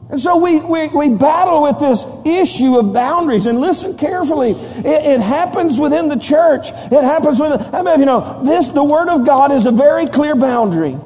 And 0.09 0.21
so 0.21 0.37
we, 0.37 0.61
we, 0.61 0.88
we 0.88 1.09
battle 1.11 1.62
with 1.62 1.81
this 1.81 2.05
issue 2.25 2.79
of 2.79 2.92
boundaries. 2.92 3.47
And 3.47 3.61
listen 3.61 3.97
carefully. 3.99 4.53
It, 4.53 4.87
it 4.87 5.21
happens 5.21 5.81
within 5.81 6.09
the 6.09 6.16
church. 6.16 6.69
It 6.71 7.03
happens 7.03 7.40
within, 7.40 7.75
I 7.75 7.83
mean, 7.83 8.01
you 8.01 8.07
know, 8.07 8.40
this, 8.45 8.69
the 8.69 8.85
Word 8.85 9.09
of 9.09 9.27
God 9.27 9.51
is 9.51 9.66
a 9.66 9.73
very 9.73 10.07
clear 10.07 10.37
boundary. 10.37 10.97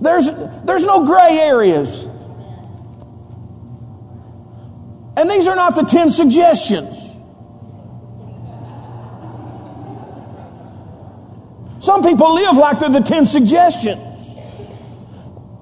There's, 0.00 0.26
there's 0.64 0.84
no 0.84 1.06
gray 1.06 1.38
areas. 1.38 2.02
And 5.16 5.30
these 5.30 5.46
are 5.46 5.56
not 5.56 5.74
the 5.74 5.82
10 5.82 6.10
suggestions. 6.10 7.10
Some 11.80 12.02
people 12.02 12.34
live 12.34 12.56
like 12.56 12.80
they're 12.80 12.88
the 12.88 13.00
10 13.00 13.26
suggestions. 13.26 14.09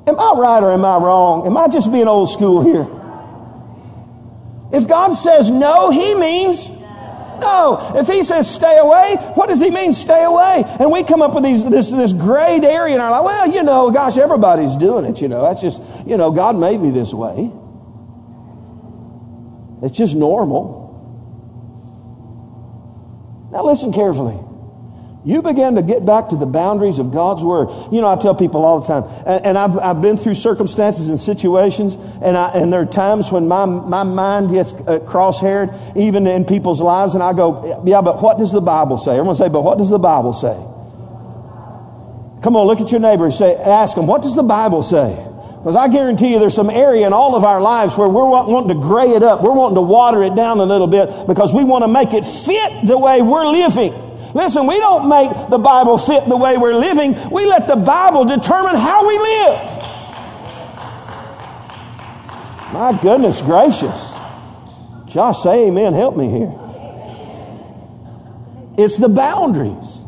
Am 0.08 0.18
I 0.18 0.32
right 0.38 0.62
or 0.62 0.72
am 0.72 0.84
I 0.86 0.96
wrong? 0.96 1.46
Am 1.46 1.56
I 1.56 1.68
just 1.68 1.92
being 1.92 2.08
old 2.08 2.30
school 2.30 2.62
here? 2.62 2.86
If 4.72 4.88
God 4.88 5.10
says 5.10 5.50
no, 5.50 5.90
He 5.90 6.14
means 6.14 6.68
no. 6.68 7.92
If 7.94 8.06
He 8.06 8.22
says 8.22 8.52
stay 8.52 8.78
away, 8.78 9.16
what 9.34 9.48
does 9.48 9.60
He 9.60 9.70
mean 9.70 9.92
stay 9.92 10.24
away? 10.24 10.64
And 10.80 10.90
we 10.90 11.04
come 11.04 11.20
up 11.20 11.34
with 11.34 11.44
these, 11.44 11.62
this, 11.68 11.90
this 11.90 12.14
grayed 12.14 12.64
area 12.64 12.94
in 12.94 13.00
our 13.02 13.10
life. 13.10 13.24
Well, 13.24 13.54
you 13.54 13.62
know, 13.62 13.90
gosh, 13.90 14.16
everybody's 14.16 14.76
doing 14.76 15.04
it, 15.04 15.20
you 15.20 15.28
know. 15.28 15.42
That's 15.42 15.60
just, 15.60 15.82
you 16.06 16.16
know, 16.16 16.30
God 16.30 16.56
made 16.56 16.80
me 16.80 16.88
this 16.90 17.12
way. 17.12 17.52
It's 19.82 19.96
just 19.96 20.16
normal. 20.16 20.86
Now 23.52 23.64
listen 23.64 23.92
carefully. 23.92 24.47
You 25.24 25.42
begin 25.42 25.74
to 25.74 25.82
get 25.82 26.06
back 26.06 26.28
to 26.28 26.36
the 26.36 26.46
boundaries 26.46 26.98
of 26.98 27.12
God's 27.12 27.42
Word. 27.42 27.68
You 27.92 28.00
know, 28.00 28.06
I 28.06 28.16
tell 28.16 28.34
people 28.36 28.64
all 28.64 28.80
the 28.80 28.86
time, 28.86 29.04
and, 29.26 29.46
and 29.46 29.58
I've, 29.58 29.76
I've 29.78 30.00
been 30.00 30.16
through 30.16 30.36
circumstances 30.36 31.08
and 31.08 31.18
situations, 31.18 31.96
and, 32.22 32.36
I, 32.36 32.50
and 32.50 32.72
there 32.72 32.82
are 32.82 32.86
times 32.86 33.32
when 33.32 33.48
my, 33.48 33.64
my 33.66 34.04
mind 34.04 34.50
gets 34.50 34.72
uh, 34.72 35.00
crosshaired, 35.00 35.96
even 35.96 36.26
in 36.26 36.44
people's 36.44 36.80
lives, 36.80 37.14
and 37.14 37.22
I 37.22 37.32
go, 37.32 37.82
yeah, 37.84 38.00
but 38.00 38.22
what 38.22 38.38
does 38.38 38.52
the 38.52 38.60
Bible 38.60 38.96
say? 38.96 39.12
Everyone 39.12 39.34
say, 39.34 39.48
but 39.48 39.62
what 39.62 39.76
does 39.76 39.90
the 39.90 39.98
Bible 39.98 40.32
say? 40.32 40.54
Come 42.42 42.54
on, 42.54 42.68
look 42.68 42.80
at 42.80 42.92
your 42.92 43.00
neighbor 43.00 43.24
and 43.24 43.34
say, 43.34 43.56
ask 43.56 43.96
them, 43.96 44.06
what 44.06 44.22
does 44.22 44.36
the 44.36 44.44
Bible 44.44 44.84
say? 44.84 45.24
Because 45.58 45.74
I 45.74 45.88
guarantee 45.88 46.28
you 46.28 46.38
there's 46.38 46.54
some 46.54 46.70
area 46.70 47.04
in 47.04 47.12
all 47.12 47.34
of 47.34 47.42
our 47.42 47.60
lives 47.60 47.98
where 47.98 48.08
we're 48.08 48.28
wanting 48.28 48.68
to 48.68 48.80
gray 48.80 49.08
it 49.08 49.24
up. 49.24 49.42
We're 49.42 49.52
wanting 49.52 49.74
to 49.74 49.82
water 49.82 50.22
it 50.22 50.36
down 50.36 50.60
a 50.60 50.64
little 50.64 50.86
bit 50.86 51.26
because 51.26 51.52
we 51.52 51.64
want 51.64 51.82
to 51.82 51.88
make 51.88 52.14
it 52.14 52.24
fit 52.24 52.86
the 52.86 52.96
way 52.96 53.20
we're 53.20 53.44
living. 53.44 54.07
Listen, 54.34 54.66
we 54.66 54.78
don't 54.78 55.08
make 55.08 55.30
the 55.48 55.58
Bible 55.58 55.98
fit 55.98 56.28
the 56.28 56.36
way 56.36 56.56
we're 56.56 56.74
living. 56.74 57.14
We 57.30 57.46
let 57.46 57.66
the 57.66 57.76
Bible 57.76 58.24
determine 58.24 58.76
how 58.76 59.06
we 59.06 59.18
live. 59.18 59.78
My 62.72 62.98
goodness 63.00 63.40
gracious. 63.40 64.12
Josh, 65.06 65.38
say 65.38 65.68
amen. 65.68 65.94
Help 65.94 66.16
me 66.16 66.28
here. 66.28 66.54
It's 68.76 68.98
the 68.98 69.08
boundaries, 69.08 70.02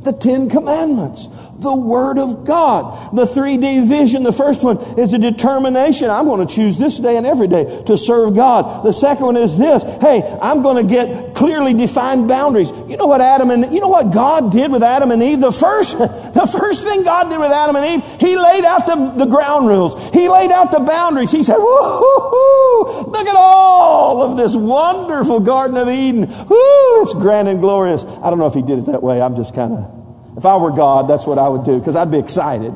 the 0.00 0.12
Ten 0.12 0.48
Commandments 0.48 1.28
the 1.60 1.74
Word 1.74 2.18
of 2.18 2.44
God. 2.44 3.14
The 3.14 3.24
3D 3.24 3.88
vision, 3.88 4.22
the 4.22 4.32
first 4.32 4.62
one 4.62 4.78
is 4.98 5.14
a 5.14 5.18
determination. 5.18 6.10
I'm 6.10 6.26
going 6.26 6.46
to 6.46 6.52
choose 6.52 6.76
this 6.76 6.98
day 6.98 7.16
and 7.16 7.26
every 7.26 7.48
day 7.48 7.82
to 7.86 7.96
serve 7.96 8.34
God. 8.34 8.84
The 8.84 8.92
second 8.92 9.26
one 9.26 9.36
is 9.36 9.56
this. 9.56 9.82
Hey, 10.00 10.22
I'm 10.40 10.62
going 10.62 10.86
to 10.86 10.92
get 10.92 11.34
clearly 11.34 11.74
defined 11.74 12.28
boundaries. 12.28 12.70
You 12.88 12.96
know 12.96 13.06
what 13.06 13.20
Adam 13.20 13.50
and, 13.50 13.72
you 13.72 13.80
know 13.80 13.88
what 13.88 14.12
God 14.12 14.52
did 14.52 14.70
with 14.70 14.82
Adam 14.82 15.10
and 15.10 15.22
Eve? 15.22 15.40
The 15.40 15.52
first, 15.52 15.98
the 15.98 16.48
first 16.50 16.84
thing 16.84 17.04
God 17.04 17.28
did 17.28 17.38
with 17.38 17.50
Adam 17.50 17.76
and 17.76 18.02
Eve, 18.02 18.20
He 18.20 18.36
laid 18.36 18.64
out 18.64 18.86
the, 18.86 19.24
the 19.24 19.26
ground 19.26 19.68
rules. 19.68 19.94
He 20.10 20.28
laid 20.28 20.50
out 20.50 20.70
the 20.70 20.80
boundaries. 20.80 21.30
He 21.30 21.42
said, 21.42 21.56
woo 21.58 23.04
look 23.06 23.26
at 23.26 23.36
all 23.36 24.22
of 24.22 24.36
this 24.36 24.54
wonderful 24.54 25.40
Garden 25.40 25.76
of 25.76 25.88
Eden. 25.88 26.28
Woo, 26.28 27.02
it's 27.02 27.14
grand 27.14 27.48
and 27.48 27.60
glorious. 27.60 28.04
I 28.04 28.30
don't 28.30 28.38
know 28.38 28.46
if 28.46 28.54
He 28.54 28.62
did 28.62 28.78
it 28.78 28.86
that 28.86 29.02
way. 29.02 29.20
I'm 29.20 29.36
just 29.36 29.54
kind 29.54 29.72
of 29.72 30.03
if 30.36 30.44
I 30.44 30.56
were 30.56 30.72
God, 30.72 31.08
that's 31.08 31.26
what 31.26 31.38
I 31.38 31.48
would 31.48 31.64
do 31.64 31.78
because 31.78 31.96
I'd 31.96 32.10
be 32.10 32.18
excited. 32.18 32.72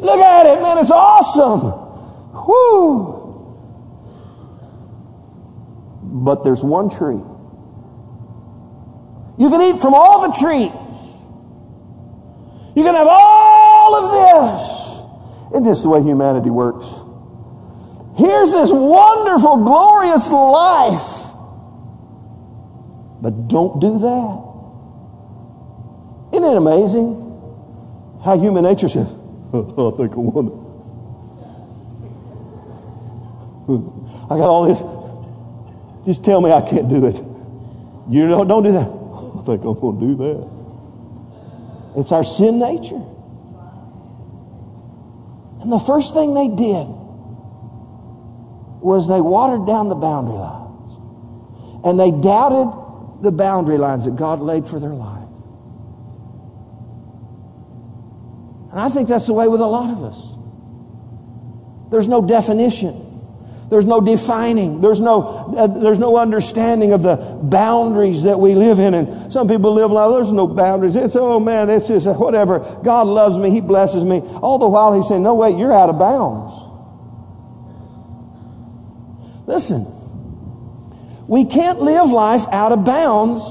Look 0.00 0.20
at 0.20 0.46
it, 0.46 0.62
man, 0.62 0.78
it's 0.78 0.90
awesome. 0.90 1.60
Whoo. 2.46 3.18
But 6.02 6.44
there's 6.44 6.62
one 6.62 6.90
tree. 6.90 7.20
You 9.38 9.50
can 9.50 9.62
eat 9.62 9.80
from 9.80 9.94
all 9.94 10.28
the 10.28 10.36
trees. 10.38 10.72
You 12.76 12.84
can 12.84 12.94
have 12.94 13.06
all 13.08 13.94
of 13.94 14.10
this. 14.12 14.88
Isn't 15.52 15.64
this 15.64 15.82
the 15.82 15.88
way 15.88 16.02
humanity 16.02 16.50
works? 16.50 16.86
Here's 18.16 18.50
this 18.50 18.70
wonderful, 18.72 19.58
glorious 19.58 20.28
life. 20.30 21.34
But 23.20 23.48
don't 23.48 23.80
do 23.80 23.98
that. 24.00 24.47
Isn't 26.48 26.62
it 26.62 26.66
amazing 26.66 28.20
how 28.24 28.38
human 28.38 28.64
nature 28.64 28.88
says, 28.88 29.06
I 29.52 29.90
think 29.96 30.12
I 30.12 30.16
want 30.16 30.48
it. 30.48 30.68
I 34.24 34.36
got 34.38 34.48
all 34.48 34.64
this. 34.64 36.06
Just 36.06 36.24
tell 36.24 36.40
me 36.40 36.50
I 36.50 36.62
can't 36.62 36.88
do 36.88 37.04
it. 37.04 37.16
You 38.08 38.26
know, 38.28 38.46
don't 38.46 38.62
do 38.62 38.72
that. 38.72 38.88
I 38.88 39.42
think 39.44 39.62
I'm 39.62 39.78
going 39.78 40.00
to 40.00 40.06
do 40.06 40.16
that. 40.16 42.00
It's 42.00 42.12
our 42.12 42.24
sin 42.24 42.58
nature. 42.58 43.04
And 45.60 45.70
the 45.70 45.78
first 45.78 46.14
thing 46.14 46.32
they 46.32 46.48
did 46.48 46.86
was 48.80 49.06
they 49.06 49.20
watered 49.20 49.66
down 49.66 49.90
the 49.90 49.96
boundary 49.96 50.38
lines. 50.38 51.84
And 51.84 52.00
they 52.00 52.10
doubted 52.10 53.22
the 53.22 53.32
boundary 53.32 53.76
lines 53.76 54.06
that 54.06 54.16
God 54.16 54.40
laid 54.40 54.66
for 54.66 54.80
their 54.80 54.94
life. 54.94 55.17
And 58.78 58.86
I 58.86 58.90
think 58.90 59.08
that's 59.08 59.26
the 59.26 59.32
way 59.32 59.48
with 59.48 59.60
a 59.60 59.66
lot 59.66 59.90
of 59.90 60.04
us. 60.04 60.36
There's 61.90 62.06
no 62.06 62.22
definition. 62.24 62.94
There's 63.70 63.86
no 63.86 64.00
defining. 64.00 64.80
There's 64.80 65.00
no, 65.00 65.22
uh, 65.58 65.66
there's 65.66 65.98
no 65.98 66.16
understanding 66.16 66.92
of 66.92 67.02
the 67.02 67.16
boundaries 67.42 68.22
that 68.22 68.38
we 68.38 68.54
live 68.54 68.78
in. 68.78 68.94
And 68.94 69.32
some 69.32 69.48
people 69.48 69.74
live 69.74 69.90
like 69.90 70.12
there's 70.12 70.30
no 70.30 70.46
boundaries. 70.46 70.94
It's, 70.94 71.16
oh 71.16 71.40
man, 71.40 71.70
it's 71.70 71.88
just 71.88 72.06
whatever. 72.06 72.60
God 72.84 73.08
loves 73.08 73.36
me. 73.36 73.50
He 73.50 73.60
blesses 73.60 74.04
me. 74.04 74.20
All 74.20 74.60
the 74.60 74.68
while 74.68 74.94
he's 74.94 75.08
saying, 75.08 75.24
no, 75.24 75.34
wait, 75.34 75.58
you're 75.58 75.72
out 75.72 75.90
of 75.90 75.98
bounds. 75.98 76.52
Listen, 79.48 79.88
we 81.26 81.46
can't 81.46 81.80
live 81.80 82.12
life 82.12 82.44
out 82.52 82.70
of 82.70 82.84
bounds 82.84 83.42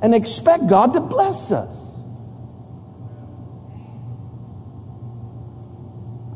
and 0.00 0.14
expect 0.14 0.68
God 0.68 0.92
to 0.92 1.00
bless 1.00 1.50
us. 1.50 1.85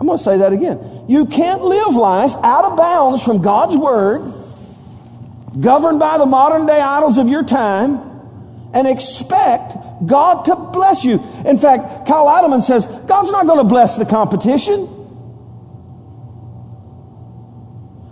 I'm 0.00 0.06
going 0.06 0.16
to 0.16 0.24
say 0.24 0.38
that 0.38 0.54
again. 0.54 1.04
You 1.08 1.26
can't 1.26 1.62
live 1.62 1.94
life 1.94 2.32
out 2.42 2.64
of 2.64 2.78
bounds 2.78 3.22
from 3.22 3.42
God's 3.42 3.76
Word, 3.76 4.32
governed 5.60 6.00
by 6.00 6.16
the 6.16 6.24
modern 6.24 6.66
day 6.66 6.80
idols 6.80 7.18
of 7.18 7.28
your 7.28 7.44
time, 7.44 8.00
and 8.72 8.88
expect 8.88 9.76
God 10.06 10.46
to 10.46 10.56
bless 10.56 11.04
you. 11.04 11.22
In 11.44 11.58
fact, 11.58 12.08
Kyle 12.08 12.26
Idleman 12.26 12.62
says 12.62 12.86
God's 12.86 13.30
not 13.30 13.44
going 13.44 13.58
to 13.58 13.64
bless 13.64 13.96
the 13.96 14.06
competition. 14.06 14.88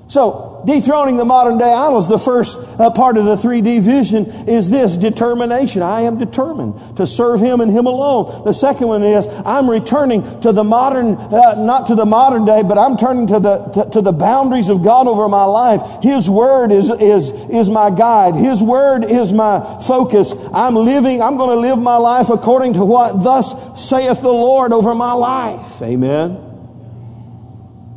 So, 0.08 0.47
dethroning 0.64 1.16
the 1.16 1.24
modern 1.24 1.58
day 1.58 1.72
idols, 1.72 2.08
the 2.08 2.18
first 2.18 2.58
uh, 2.80 2.90
part 2.90 3.16
of 3.16 3.24
the 3.24 3.36
3D 3.36 3.80
vision 3.80 4.26
is 4.48 4.70
this 4.70 4.96
determination. 4.96 5.82
I 5.82 6.02
am 6.02 6.18
determined 6.18 6.96
to 6.96 7.06
serve 7.06 7.40
Him 7.40 7.60
and 7.60 7.70
Him 7.70 7.86
alone. 7.86 8.44
The 8.44 8.52
second 8.52 8.88
one 8.88 9.02
is 9.02 9.26
I'm 9.44 9.68
returning 9.68 10.40
to 10.40 10.52
the 10.52 10.64
modern, 10.64 11.14
uh, 11.14 11.54
not 11.56 11.86
to 11.88 11.94
the 11.94 12.06
modern 12.06 12.44
day, 12.44 12.62
but 12.62 12.78
I'm 12.78 12.96
turning 12.96 13.26
to 13.28 13.38
the, 13.38 13.58
to, 13.58 13.90
to, 13.90 14.00
the 14.00 14.12
boundaries 14.12 14.68
of 14.68 14.82
God 14.82 15.06
over 15.06 15.28
my 15.28 15.44
life. 15.44 16.02
His 16.02 16.28
Word 16.28 16.72
is, 16.72 16.90
is, 16.90 17.30
is 17.50 17.70
my 17.70 17.90
guide. 17.90 18.34
His 18.34 18.62
Word 18.62 19.04
is 19.04 19.32
my 19.32 19.60
focus. 19.86 20.34
I'm 20.52 20.74
living, 20.74 21.22
I'm 21.22 21.36
going 21.36 21.50
to 21.50 21.60
live 21.60 21.78
my 21.78 21.96
life 21.96 22.30
according 22.30 22.74
to 22.74 22.84
what 22.84 23.22
thus 23.22 23.54
saith 23.90 24.20
the 24.20 24.32
Lord 24.32 24.72
over 24.72 24.94
my 24.94 25.12
life. 25.12 25.82
Amen. 25.82 26.47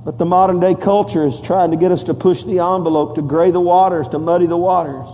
But 0.03 0.17
the 0.17 0.25
modern 0.25 0.59
day 0.59 0.73
culture 0.73 1.25
is 1.25 1.39
trying 1.39 1.71
to 1.71 1.77
get 1.77 1.91
us 1.91 2.05
to 2.05 2.13
push 2.13 2.43
the 2.43 2.59
envelope, 2.59 3.15
to 3.15 3.21
gray 3.21 3.51
the 3.51 3.59
waters, 3.59 4.07
to 4.09 4.19
muddy 4.19 4.47
the 4.47 4.57
waters, 4.57 5.09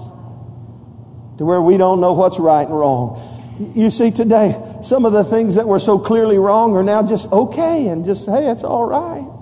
to 1.37 1.45
where 1.45 1.61
we 1.61 1.77
don't 1.77 1.99
know 1.99 2.13
what's 2.13 2.39
right 2.39 2.65
and 2.65 2.77
wrong. 2.77 3.33
You 3.75 3.89
see, 3.89 4.11
today, 4.11 4.55
some 4.83 5.03
of 5.05 5.11
the 5.11 5.23
things 5.23 5.55
that 5.55 5.67
were 5.67 5.79
so 5.79 5.99
clearly 5.99 6.37
wrong 6.37 6.75
are 6.75 6.83
now 6.83 7.05
just 7.05 7.31
okay 7.31 7.87
and 7.87 8.05
just, 8.05 8.27
hey, 8.27 8.49
it's 8.49 8.63
all 8.63 8.85
right. 8.85 9.36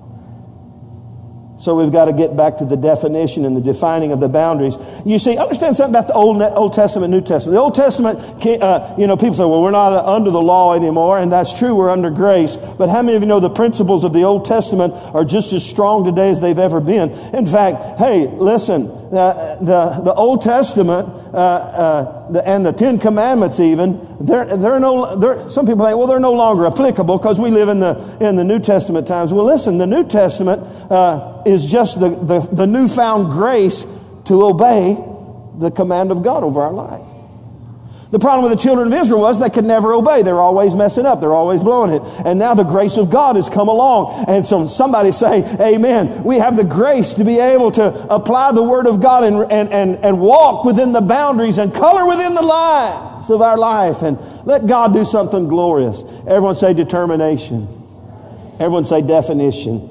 So 1.65 1.73
we've 1.73 1.91
got 1.91 2.05
to 2.05 2.13
get 2.13 2.37
back 2.37 2.57
to 2.57 2.65
the 2.65 2.77
definition 2.77 3.43
and 3.43 3.57
the 3.57 3.61
defining 3.61 4.11
of 4.11 4.19
the 4.19 4.29
boundaries. 4.29 4.77
You 5.03 5.17
see, 5.17 5.35
understand 5.35 5.75
something 5.75 5.95
about 5.95 6.05
the 6.05 6.13
Old, 6.13 6.39
Old 6.39 6.73
Testament, 6.73 7.09
New 7.09 7.21
Testament. 7.21 7.55
The 7.55 7.59
Old 7.59 7.73
Testament, 7.73 8.19
uh, 8.19 8.93
you 8.99 9.07
know, 9.07 9.17
people 9.17 9.33
say, 9.33 9.45
well, 9.45 9.63
we're 9.63 9.71
not 9.71 9.91
under 10.05 10.29
the 10.29 10.39
law 10.39 10.75
anymore, 10.75 11.17
and 11.17 11.31
that's 11.31 11.57
true, 11.57 11.73
we're 11.73 11.89
under 11.89 12.11
grace. 12.11 12.55
But 12.55 12.89
how 12.89 13.01
many 13.01 13.15
of 13.17 13.23
you 13.23 13.27
know 13.27 13.39
the 13.39 13.49
principles 13.49 14.03
of 14.03 14.13
the 14.13 14.25
Old 14.25 14.45
Testament 14.45 14.93
are 14.93 15.25
just 15.25 15.53
as 15.53 15.67
strong 15.67 16.05
today 16.05 16.29
as 16.29 16.39
they've 16.39 16.59
ever 16.59 16.79
been? 16.79 17.09
In 17.33 17.47
fact, 17.47 17.97
hey, 17.97 18.27
listen, 18.27 19.04
uh, 19.15 19.55
the, 19.59 20.01
the 20.03 20.13
Old 20.13 20.41
Testament 20.41 21.07
uh, 21.07 21.37
uh, 21.37 22.31
the, 22.31 22.47
and 22.47 22.65
the 22.65 22.73
Ten 22.73 22.99
Commandments 22.99 23.59
even, 23.59 23.99
they're, 24.19 24.57
they're 24.57 24.79
no, 24.79 25.15
they're, 25.15 25.49
some 25.49 25.65
people 25.65 25.85
think, 25.85 25.97
well, 25.97 26.07
they're 26.07 26.19
no 26.19 26.33
longer 26.33 26.65
applicable 26.67 27.17
because 27.17 27.39
we 27.39 27.49
live 27.49 27.69
in 27.69 27.79
the, 27.79 28.17
in 28.19 28.35
the 28.35 28.43
New 28.43 28.59
Testament 28.59 29.07
times. 29.07 29.31
Well, 29.33 29.45
listen, 29.45 29.77
the 29.77 29.87
New 29.87 30.07
Testament 30.07 30.61
uh, 30.91 31.43
is 31.45 31.65
just 31.65 31.99
the, 31.99 32.09
the, 32.09 32.39
the 32.51 32.67
newfound 32.67 33.31
grace 33.31 33.85
to 34.25 34.43
obey 34.43 34.97
the 35.57 35.71
command 35.71 36.11
of 36.11 36.23
God 36.23 36.43
over 36.43 36.61
our 36.61 36.73
life. 36.73 37.14
The 38.11 38.19
problem 38.19 38.47
with 38.47 38.57
the 38.57 38.63
children 38.63 38.93
of 38.93 38.93
Israel 38.93 39.21
was 39.21 39.39
they 39.39 39.49
could 39.49 39.65
never 39.65 39.91
obey. 39.93 40.21
They're 40.21 40.39
always 40.39 40.75
messing 40.75 41.05
up. 41.05 41.21
They're 41.21 41.33
always 41.33 41.61
blowing 41.61 41.91
it. 41.91 42.01
And 42.23 42.37
now 42.37 42.53
the 42.53 42.63
grace 42.63 42.97
of 42.97 43.09
God 43.09 43.35
has 43.35 43.49
come 43.49 43.67
along. 43.67 44.25
And 44.27 44.45
so 44.45 44.67
somebody 44.67 45.11
say, 45.11 45.43
Amen. 45.59 46.23
We 46.23 46.37
have 46.37 46.55
the 46.55 46.63
grace 46.63 47.15
to 47.15 47.23
be 47.23 47.39
able 47.39 47.71
to 47.73 48.13
apply 48.13 48.51
the 48.51 48.61
Word 48.61 48.85
of 48.85 49.01
God 49.01 49.23
and, 49.23 49.51
and, 49.51 49.73
and, 49.73 50.05
and 50.05 50.19
walk 50.19 50.65
within 50.65 50.91
the 50.91 51.01
boundaries 51.01 51.57
and 51.57 51.73
color 51.73 52.07
within 52.07 52.35
the 52.35 52.41
lines 52.41 53.29
of 53.29 53.41
our 53.41 53.57
life 53.57 54.03
and 54.03 54.19
let 54.45 54.67
God 54.67 54.93
do 54.93 55.03
something 55.03 55.47
glorious. 55.47 56.03
Everyone 56.27 56.55
say 56.55 56.73
determination. 56.73 57.67
Everyone 58.59 58.85
say 58.85 59.01
definition. 59.01 59.89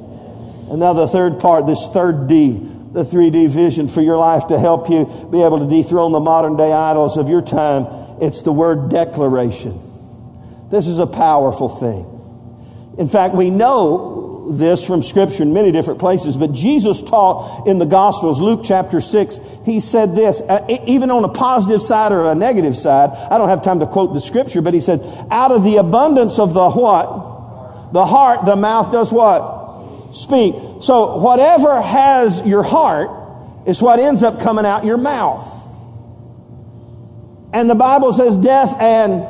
And 0.70 0.79
now 0.79 0.92
the 0.92 1.09
third 1.09 1.40
part, 1.40 1.66
this 1.66 1.87
third 1.88 2.29
D, 2.29 2.59
the 2.92 3.03
3D 3.05 3.50
vision 3.50 3.88
for 3.88 4.00
your 4.00 4.16
life 4.16 4.46
to 4.46 4.59
help 4.59 4.88
you 4.88 5.05
be 5.31 5.42
able 5.42 5.59
to 5.59 5.68
dethrone 5.68 6.12
the 6.12 6.20
modern 6.20 6.57
day 6.57 6.72
idols 6.72 7.16
of 7.16 7.29
your 7.29 7.42
time 7.42 8.03
it's 8.24 8.42
the 8.42 8.52
word 8.52 8.90
declaration. 8.90 9.78
This 10.70 10.88
is 10.88 10.98
a 10.98 11.06
powerful 11.06 11.68
thing. 11.68 12.10
In 12.98 13.08
fact, 13.08 13.34
we 13.34 13.50
know 13.50 14.24
this 14.52 14.87
from 14.87 15.02
Scripture 15.02 15.42
in 15.42 15.52
many 15.52 15.72
different 15.72 16.00
places, 16.00 16.37
but 16.37 16.52
Jesus 16.52 17.02
taught 17.02 17.66
in 17.66 17.78
the 17.78 17.87
Gospels, 17.87 18.40
Luke 18.40 18.60
chapter 18.64 19.00
6, 19.00 19.40
he 19.64 19.80
said 19.80 20.14
this, 20.14 20.40
uh, 20.42 20.66
even 20.87 21.10
on 21.10 21.24
a 21.24 21.28
positive 21.28 21.80
side 21.80 22.12
or 22.12 22.30
a 22.30 22.34
negative 22.34 22.76
side. 22.76 23.10
I 23.10 23.38
don't 23.38 23.48
have 23.48 23.62
time 23.62 23.80
to 23.80 23.87
quote 23.87 24.12
the 24.12 24.20
Scripture, 24.20 24.62
but 24.62 24.74
he 24.74 24.80
said, 24.80 25.00
out 25.30 25.50
of 25.50 25.64
the 25.64 25.76
abundance 25.76 26.38
of 26.38 26.54
the 26.54 26.70
what? 26.70 27.92
The 27.92 28.04
heart, 28.04 28.44
the 28.44 28.56
mouth 28.56 28.92
does 28.92 29.12
what? 29.12 30.14
Speak. 30.14 30.54
So 30.82 31.16
whatever 31.18 31.80
has 31.80 32.44
your 32.46 32.62
heart 32.62 33.10
is 33.66 33.80
what 33.80 33.98
ends 33.98 34.22
up 34.22 34.40
coming 34.40 34.64
out 34.64 34.84
your 34.84 34.98
mouth. 34.98 35.63
And 37.54 37.70
the 37.70 37.76
Bible 37.76 38.12
says 38.12 38.36
death 38.36 38.76
and 38.80 39.20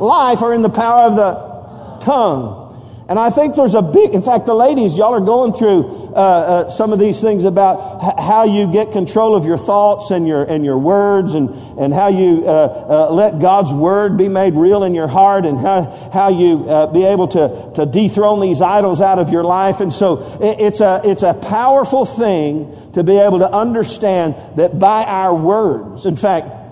life 0.00 0.42
are 0.42 0.52
in 0.52 0.62
the 0.62 0.68
power 0.68 1.06
of 1.06 1.16
the 1.16 2.04
tongue. 2.04 2.66
And 3.08 3.20
I 3.20 3.30
think 3.30 3.54
there's 3.54 3.74
a 3.74 3.82
big, 3.82 4.14
in 4.14 4.22
fact, 4.22 4.46
the 4.46 4.54
ladies, 4.54 4.98
y'all 4.98 5.14
are 5.14 5.20
going 5.20 5.52
through 5.52 5.84
uh, 6.08 6.18
uh, 6.18 6.70
some 6.70 6.92
of 6.92 6.98
these 6.98 7.20
things 7.20 7.44
about 7.44 8.02
h- 8.02 8.24
how 8.24 8.42
you 8.42 8.66
get 8.66 8.90
control 8.90 9.36
of 9.36 9.44
your 9.44 9.58
thoughts 9.58 10.10
and 10.10 10.26
your, 10.26 10.42
and 10.42 10.64
your 10.64 10.76
words 10.76 11.34
and, 11.34 11.50
and 11.78 11.94
how 11.94 12.08
you 12.08 12.42
uh, 12.44 13.06
uh 13.10 13.12
let 13.12 13.38
God's 13.38 13.72
word 13.72 14.16
be 14.16 14.28
made 14.28 14.54
real 14.54 14.82
in 14.82 14.92
your 14.92 15.06
heart 15.06 15.46
and 15.46 15.56
how, 15.56 15.84
how 16.12 16.30
you 16.30 16.68
uh, 16.68 16.88
be 16.88 17.04
able 17.04 17.28
to, 17.28 17.72
to 17.76 17.86
dethrone 17.86 18.40
these 18.40 18.60
idols 18.60 19.00
out 19.00 19.20
of 19.20 19.30
your 19.30 19.44
life. 19.44 19.78
And 19.78 19.92
so 19.92 20.40
it, 20.42 20.58
it's, 20.58 20.80
a, 20.80 21.00
it's 21.04 21.22
a 21.22 21.34
powerful 21.34 22.04
thing 22.04 22.90
to 22.94 23.04
be 23.04 23.18
able 23.18 23.38
to 23.38 23.48
understand 23.48 24.34
that 24.56 24.80
by 24.80 25.04
our 25.04 25.32
words, 25.32 26.06
in 26.06 26.16
fact, 26.16 26.65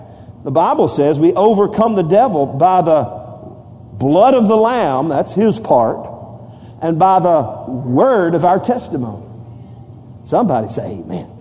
the 0.45 0.51
Bible 0.51 0.87
says 0.87 1.19
we 1.19 1.33
overcome 1.33 1.95
the 1.95 2.03
devil 2.03 2.45
by 2.45 2.83
the 2.83 3.03
blood 3.97 4.35
of 4.35 4.47
the 4.47 4.55
Lamb, 4.55 5.09
that's 5.09 5.33
his 5.33 5.59
part, 5.59 6.07
and 6.83 6.99
by 6.99 7.19
the 7.19 7.65
word 7.67 8.35
of 8.35 8.45
our 8.45 8.59
testimony. 8.59 9.25
Somebody 10.25 10.69
say 10.69 10.99
amen. 10.99 11.31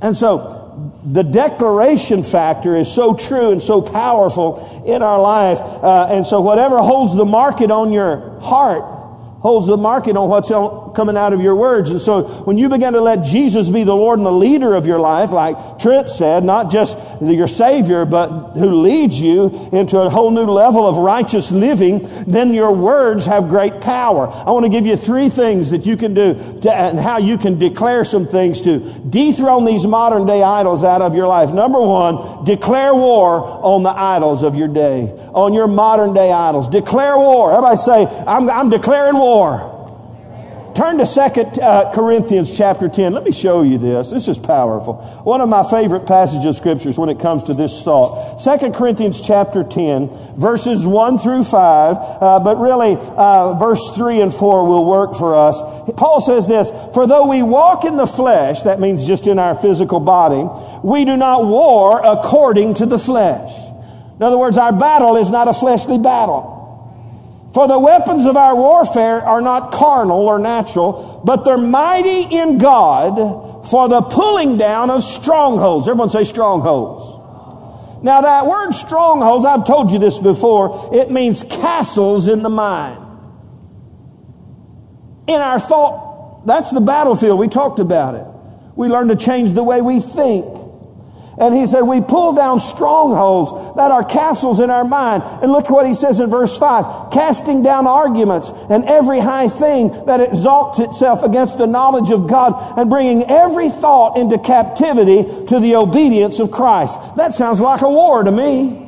And 0.00 0.16
so 0.16 1.00
the 1.04 1.24
declaration 1.24 2.22
factor 2.22 2.76
is 2.76 2.92
so 2.92 3.14
true 3.14 3.50
and 3.50 3.60
so 3.60 3.82
powerful 3.82 4.84
in 4.86 5.02
our 5.02 5.20
life. 5.20 5.58
Uh, 5.58 6.06
and 6.12 6.24
so 6.24 6.40
whatever 6.40 6.78
holds 6.78 7.16
the 7.16 7.24
market 7.24 7.72
on 7.72 7.90
your 7.90 8.38
heart 8.38 8.84
holds 9.40 9.66
the 9.66 9.76
market 9.76 10.16
on 10.16 10.28
what's 10.28 10.50
coming 10.98 11.16
out 11.16 11.32
of 11.32 11.40
your 11.40 11.54
words. 11.54 11.92
And 11.92 12.00
so 12.00 12.24
when 12.42 12.58
you 12.58 12.68
begin 12.68 12.94
to 12.94 13.00
let 13.00 13.22
Jesus 13.22 13.70
be 13.70 13.84
the 13.84 13.94
Lord 13.94 14.18
and 14.18 14.26
the 14.26 14.32
leader 14.32 14.74
of 14.74 14.84
your 14.84 14.98
life, 14.98 15.30
like 15.30 15.78
Trent 15.78 16.10
said, 16.10 16.42
not 16.42 16.72
just 16.72 16.98
your 17.22 17.46
Savior, 17.46 18.04
but 18.04 18.54
who 18.54 18.82
leads 18.82 19.20
you 19.20 19.68
into 19.70 19.96
a 20.00 20.10
whole 20.10 20.32
new 20.32 20.42
level 20.42 20.84
of 20.84 20.96
righteous 20.96 21.52
living, 21.52 22.00
then 22.26 22.52
your 22.52 22.74
words 22.74 23.26
have 23.26 23.48
great 23.48 23.80
power. 23.80 24.26
I 24.26 24.50
want 24.50 24.64
to 24.64 24.70
give 24.70 24.86
you 24.86 24.96
three 24.96 25.28
things 25.28 25.70
that 25.70 25.86
you 25.86 25.96
can 25.96 26.14
do 26.14 26.34
to, 26.62 26.74
and 26.74 26.98
how 26.98 27.18
you 27.18 27.38
can 27.38 27.60
declare 27.60 28.04
some 28.04 28.26
things 28.26 28.62
to 28.62 28.80
dethrone 29.08 29.66
these 29.66 29.86
modern 29.86 30.26
day 30.26 30.42
idols 30.42 30.82
out 30.82 31.00
of 31.00 31.14
your 31.14 31.28
life. 31.28 31.52
Number 31.52 31.80
one, 31.80 32.44
declare 32.44 32.92
war 32.92 33.38
on 33.62 33.84
the 33.84 33.96
idols 33.96 34.42
of 34.42 34.56
your 34.56 34.66
day, 34.66 35.12
on 35.32 35.54
your 35.54 35.68
modern 35.68 36.12
day 36.12 36.32
idols. 36.32 36.68
Declare 36.68 37.18
war. 37.18 37.52
Everybody 37.52 37.76
say, 37.76 38.04
I'm, 38.26 38.50
I'm 38.50 38.68
declaring 38.68 39.14
war. 39.14 39.77
Turn 40.78 40.98
to 40.98 41.06
Second 41.06 41.58
uh, 41.58 41.90
Corinthians 41.92 42.56
chapter 42.56 42.88
10. 42.88 43.12
Let 43.12 43.24
me 43.24 43.32
show 43.32 43.62
you 43.62 43.78
this. 43.78 44.10
This 44.10 44.28
is 44.28 44.38
powerful. 44.38 44.94
One 45.24 45.40
of 45.40 45.48
my 45.48 45.68
favorite 45.68 46.06
passages 46.06 46.44
of 46.44 46.54
scriptures 46.54 46.96
when 46.96 47.08
it 47.08 47.18
comes 47.18 47.42
to 47.44 47.54
this 47.54 47.82
thought. 47.82 48.40
Second 48.40 48.76
Corinthians 48.76 49.20
chapter 49.20 49.64
10, 49.64 50.08
verses 50.36 50.86
1 50.86 51.18
through 51.18 51.42
5, 51.42 51.96
uh, 51.98 52.38
but 52.44 52.58
really 52.58 52.96
uh, 52.96 53.58
verse 53.58 53.90
3 53.90 54.20
and 54.20 54.32
4 54.32 54.68
will 54.68 54.88
work 54.88 55.16
for 55.16 55.34
us. 55.34 55.60
Paul 55.96 56.20
says 56.20 56.46
this, 56.46 56.70
For 56.94 57.08
though 57.08 57.26
we 57.26 57.42
walk 57.42 57.84
in 57.84 57.96
the 57.96 58.06
flesh, 58.06 58.62
that 58.62 58.78
means 58.78 59.04
just 59.04 59.26
in 59.26 59.40
our 59.40 59.56
physical 59.56 59.98
body, 59.98 60.46
we 60.84 61.04
do 61.04 61.16
not 61.16 61.44
war 61.44 62.00
according 62.04 62.74
to 62.74 62.86
the 62.86 63.00
flesh. 63.00 63.50
In 64.14 64.22
other 64.22 64.38
words, 64.38 64.56
our 64.56 64.72
battle 64.72 65.16
is 65.16 65.28
not 65.28 65.48
a 65.48 65.54
fleshly 65.54 65.98
battle. 65.98 66.57
For 67.54 67.66
the 67.66 67.78
weapons 67.78 68.26
of 68.26 68.36
our 68.36 68.54
warfare 68.54 69.22
are 69.22 69.40
not 69.40 69.72
carnal 69.72 70.26
or 70.26 70.38
natural, 70.38 71.22
but 71.24 71.44
they're 71.44 71.56
mighty 71.56 72.22
in 72.22 72.58
God 72.58 73.66
for 73.68 73.88
the 73.88 74.02
pulling 74.02 74.56
down 74.56 74.90
of 74.90 75.02
strongholds. 75.02 75.88
Everyone 75.88 76.10
say 76.10 76.24
strongholds. 76.24 77.14
Now 78.02 78.20
that 78.20 78.46
word 78.46 78.72
strongholds, 78.72 79.44
I've 79.44 79.66
told 79.66 79.90
you 79.90 79.98
this 79.98 80.18
before, 80.18 80.90
it 80.92 81.10
means 81.10 81.42
castles 81.42 82.28
in 82.28 82.42
the 82.42 82.50
mind. 82.50 83.04
In 85.26 85.40
our 85.40 85.58
thought, 85.58 86.46
that's 86.46 86.70
the 86.70 86.80
battlefield. 86.80 87.38
We 87.38 87.48
talked 87.48 87.80
about 87.80 88.14
it. 88.14 88.26
We 88.76 88.88
learn 88.88 89.08
to 89.08 89.16
change 89.16 89.52
the 89.52 89.64
way 89.64 89.80
we 89.80 90.00
think. 90.00 90.46
And 91.40 91.54
he 91.54 91.66
said, 91.66 91.82
we 91.82 92.00
pull 92.00 92.34
down 92.34 92.58
strongholds 92.58 93.76
that 93.76 93.90
are 93.90 94.04
castles 94.04 94.58
in 94.58 94.70
our 94.70 94.84
mind. 94.84 95.22
And 95.42 95.52
look 95.52 95.70
what 95.70 95.86
he 95.86 95.94
says 95.94 96.18
in 96.18 96.30
verse 96.30 96.58
5 96.58 97.12
casting 97.12 97.62
down 97.62 97.86
arguments 97.86 98.50
and 98.68 98.84
every 98.84 99.20
high 99.20 99.48
thing 99.48 99.90
that 100.06 100.20
exalts 100.20 100.80
itself 100.80 101.22
against 101.22 101.58
the 101.58 101.66
knowledge 101.66 102.10
of 102.10 102.28
God 102.28 102.78
and 102.78 102.90
bringing 102.90 103.22
every 103.30 103.68
thought 103.68 104.16
into 104.18 104.38
captivity 104.38 105.22
to 105.46 105.60
the 105.60 105.76
obedience 105.76 106.40
of 106.40 106.50
Christ. 106.50 106.98
That 107.16 107.32
sounds 107.32 107.60
like 107.60 107.82
a 107.82 107.88
war 107.88 108.24
to 108.24 108.32
me. 108.32 108.84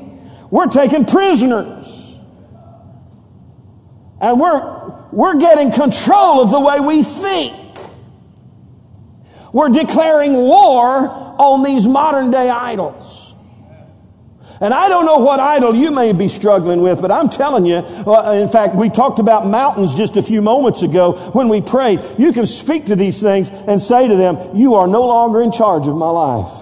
We're 0.50 0.66
taking 0.66 1.04
prisoners. 1.04 2.18
And 4.20 4.40
we're, 4.40 5.08
we're 5.12 5.38
getting 5.38 5.70
control 5.70 6.42
of 6.42 6.50
the 6.50 6.60
way 6.60 6.80
we 6.80 7.02
think. 7.02 7.56
We're 9.52 9.68
declaring 9.68 10.34
war 10.34 11.29
on 11.40 11.62
these 11.62 11.88
modern 11.88 12.30
day 12.30 12.50
idols. 12.50 13.34
And 14.60 14.74
I 14.74 14.90
don't 14.90 15.06
know 15.06 15.20
what 15.20 15.40
idol 15.40 15.74
you 15.74 15.90
may 15.90 16.12
be 16.12 16.28
struggling 16.28 16.82
with, 16.82 17.00
but 17.00 17.10
I'm 17.10 17.30
telling 17.30 17.64
you, 17.64 17.76
uh, 17.76 18.38
in 18.40 18.50
fact, 18.50 18.74
we 18.74 18.90
talked 18.90 19.18
about 19.18 19.46
mountains 19.46 19.94
just 19.94 20.18
a 20.18 20.22
few 20.22 20.42
moments 20.42 20.82
ago 20.82 21.12
when 21.32 21.48
we 21.48 21.62
prayed. 21.62 22.00
You 22.18 22.34
can 22.34 22.44
speak 22.44 22.84
to 22.86 22.96
these 22.96 23.22
things 23.22 23.48
and 23.48 23.80
say 23.80 24.06
to 24.06 24.16
them, 24.16 24.36
You 24.54 24.74
are 24.74 24.86
no 24.86 25.06
longer 25.06 25.40
in 25.40 25.50
charge 25.50 25.86
of 25.86 25.96
my 25.96 26.10
life. 26.10 26.52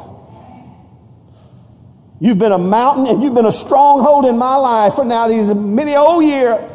You've 2.21 2.39
been 2.39 2.53
a 2.53 2.59
mountain 2.59 3.09
and 3.09 3.21
you've 3.21 3.35
been 3.35 3.47
a 3.47 3.53
stronghold 3.53 4.27
in 4.27 4.39
my 4.39 4.55
life 4.55 4.95
for 4.95 5.05
now 5.05 5.27
these 5.27 5.53
many 5.53 5.97
old 5.97 6.25
years. 6.25 6.73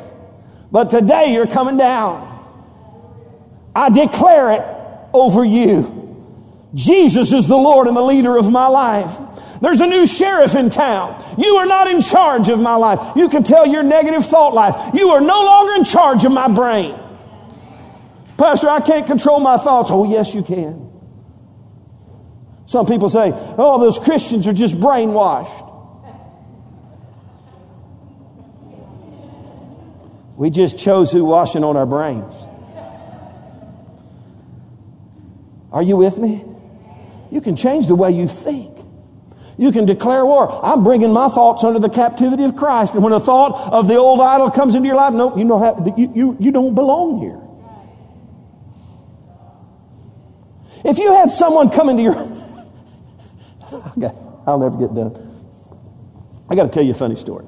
But 0.74 0.90
today 0.90 1.32
you're 1.34 1.48
coming 1.48 1.78
down. 1.78 2.32
I 3.74 3.90
declare 3.90 4.52
it 4.52 4.62
over 5.14 5.46
you. 5.46 6.03
Jesus 6.76 7.32
is 7.34 7.48
the 7.48 7.58
Lord 7.58 7.88
and 7.88 7.96
the 7.96 8.02
leader 8.02 8.36
of 8.38 8.52
my 8.52 8.68
life. 8.68 9.60
There's 9.62 9.80
a 9.80 9.86
new 9.86 10.06
sheriff 10.06 10.56
in 10.56 10.70
town. 10.70 11.24
You 11.38 11.56
are 11.56 11.66
not 11.66 11.88
in 11.88 12.02
charge 12.02 12.50
of 12.50 12.60
my 12.60 12.76
life. 12.76 13.16
You 13.16 13.30
can 13.30 13.44
tell 13.44 13.68
your 13.68 13.84
negative 13.84 14.26
thought 14.26 14.54
life. 14.54 14.94
You 14.94 15.12
are 15.12 15.22
no 15.22 15.44
longer 15.44 15.76
in 15.76 15.84
charge 15.84 16.26
of 16.26 16.34
my 16.34 16.52
brain. 16.52 17.00
Pastor, 18.38 18.70
I 18.70 18.82
can't 18.82 19.06
control 19.06 19.40
my 19.40 19.58
thoughts. 19.58 19.90
Oh, 19.92 20.04
yes, 20.04 20.34
you 20.34 20.44
can. 20.44 20.90
Some 22.66 22.88
people 22.88 23.08
say, 23.08 23.32
oh, 23.34 23.80
those 23.80 24.00
Christians 24.00 24.48
are 24.48 24.54
just 24.54 24.76
brainwashed. 24.76 25.70
We 30.36 30.50
just 30.50 30.80
chose 30.80 31.12
who 31.12 31.24
washing 31.24 31.64
on 31.64 31.78
our 31.78 31.86
brains. 31.86 32.34
Are 35.72 35.84
you 35.84 35.98
with 35.98 36.18
me? 36.18 36.44
You 37.34 37.42
can 37.42 37.56
change 37.56 37.88
the 37.88 37.96
way 37.96 38.12
you 38.12 38.28
think. 38.28 38.78
You 39.58 39.72
can 39.72 39.88
declare 39.88 40.24
war. 40.24 40.64
I'm 40.64 40.84
bringing 40.84 41.12
my 41.12 41.30
thoughts 41.30 41.64
under 41.64 41.80
the 41.80 41.90
captivity 41.90 42.44
of 42.44 42.56
Christ. 42.56 42.94
And 42.94 43.04
when 43.04 43.12
a 43.12 43.20
thought 43.20 43.74
of 43.74 43.88
the 43.88 43.96
old 43.96 44.22
idol 44.22 44.52
comes 44.52 44.76
into 44.76 44.86
your 44.86 44.96
life, 44.96 45.16
no, 45.16 45.36
you 45.36 45.48
don't, 45.48 45.62
have, 45.62 45.98
you, 45.98 46.12
you, 46.14 46.38
you 46.40 46.52
don't 46.52 46.76
belong 46.76 47.22
here. 47.22 47.40
If 50.86 51.00
you 51.00 51.16
had 51.16 51.32
someone 51.32 51.72
come 51.72 51.90
into 51.90 52.04
your. 52.04 52.14
I'll 54.46 54.60
never 54.60 54.78
get 54.78 54.94
done. 54.94 55.16
I 56.52 56.56
got 56.56 56.64
to 56.64 56.70
tell 56.70 56.84
you 56.84 56.92
a 56.92 56.96
funny 56.96 57.16
story. 57.16 57.48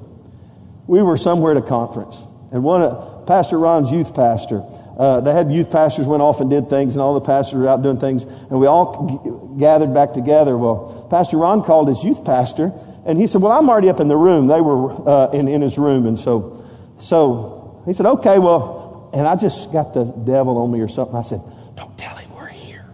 We 0.88 1.00
were 1.00 1.16
somewhere 1.16 1.52
at 1.52 1.58
a 1.58 1.66
conference, 1.66 2.20
and 2.50 2.64
one 2.64 2.82
of 2.82 3.28
Pastor 3.28 3.56
Ron's 3.56 3.92
youth 3.92 4.16
pastor 4.16 4.64
uh, 4.96 5.20
they 5.20 5.32
had 5.32 5.52
youth 5.52 5.70
pastors 5.70 6.06
went 6.06 6.22
off 6.22 6.40
and 6.40 6.48
did 6.48 6.70
things, 6.70 6.94
and 6.94 7.02
all 7.02 7.12
the 7.14 7.20
pastors 7.20 7.58
were 7.58 7.68
out 7.68 7.82
doing 7.82 8.00
things, 8.00 8.24
and 8.24 8.58
we 8.58 8.66
all 8.66 9.06
g- 9.06 9.60
gathered 9.60 9.92
back 9.92 10.14
together. 10.14 10.56
Well, 10.56 11.06
Pastor 11.10 11.36
Ron 11.36 11.62
called 11.62 11.88
his 11.88 12.02
youth 12.02 12.24
pastor, 12.24 12.72
and 13.04 13.18
he 13.18 13.26
said, 13.26 13.42
"Well, 13.42 13.52
I'm 13.52 13.68
already 13.68 13.90
up 13.90 14.00
in 14.00 14.08
the 14.08 14.16
room. 14.16 14.46
They 14.46 14.60
were 14.60 15.08
uh, 15.08 15.30
in 15.32 15.48
in 15.48 15.60
his 15.60 15.76
room, 15.76 16.06
and 16.06 16.18
so, 16.18 16.64
so 16.98 17.82
he 17.84 17.92
said, 17.92 18.06
"Okay, 18.06 18.38
well," 18.38 19.10
and 19.12 19.26
I 19.26 19.36
just 19.36 19.70
got 19.70 19.92
the 19.92 20.04
devil 20.04 20.56
on 20.58 20.72
me 20.72 20.80
or 20.80 20.88
something. 20.88 21.14
I 21.14 21.22
said, 21.22 21.42
"Don't 21.76 21.96
tell 21.98 22.16
him 22.16 22.30
we're 22.34 22.46
here." 22.48 22.86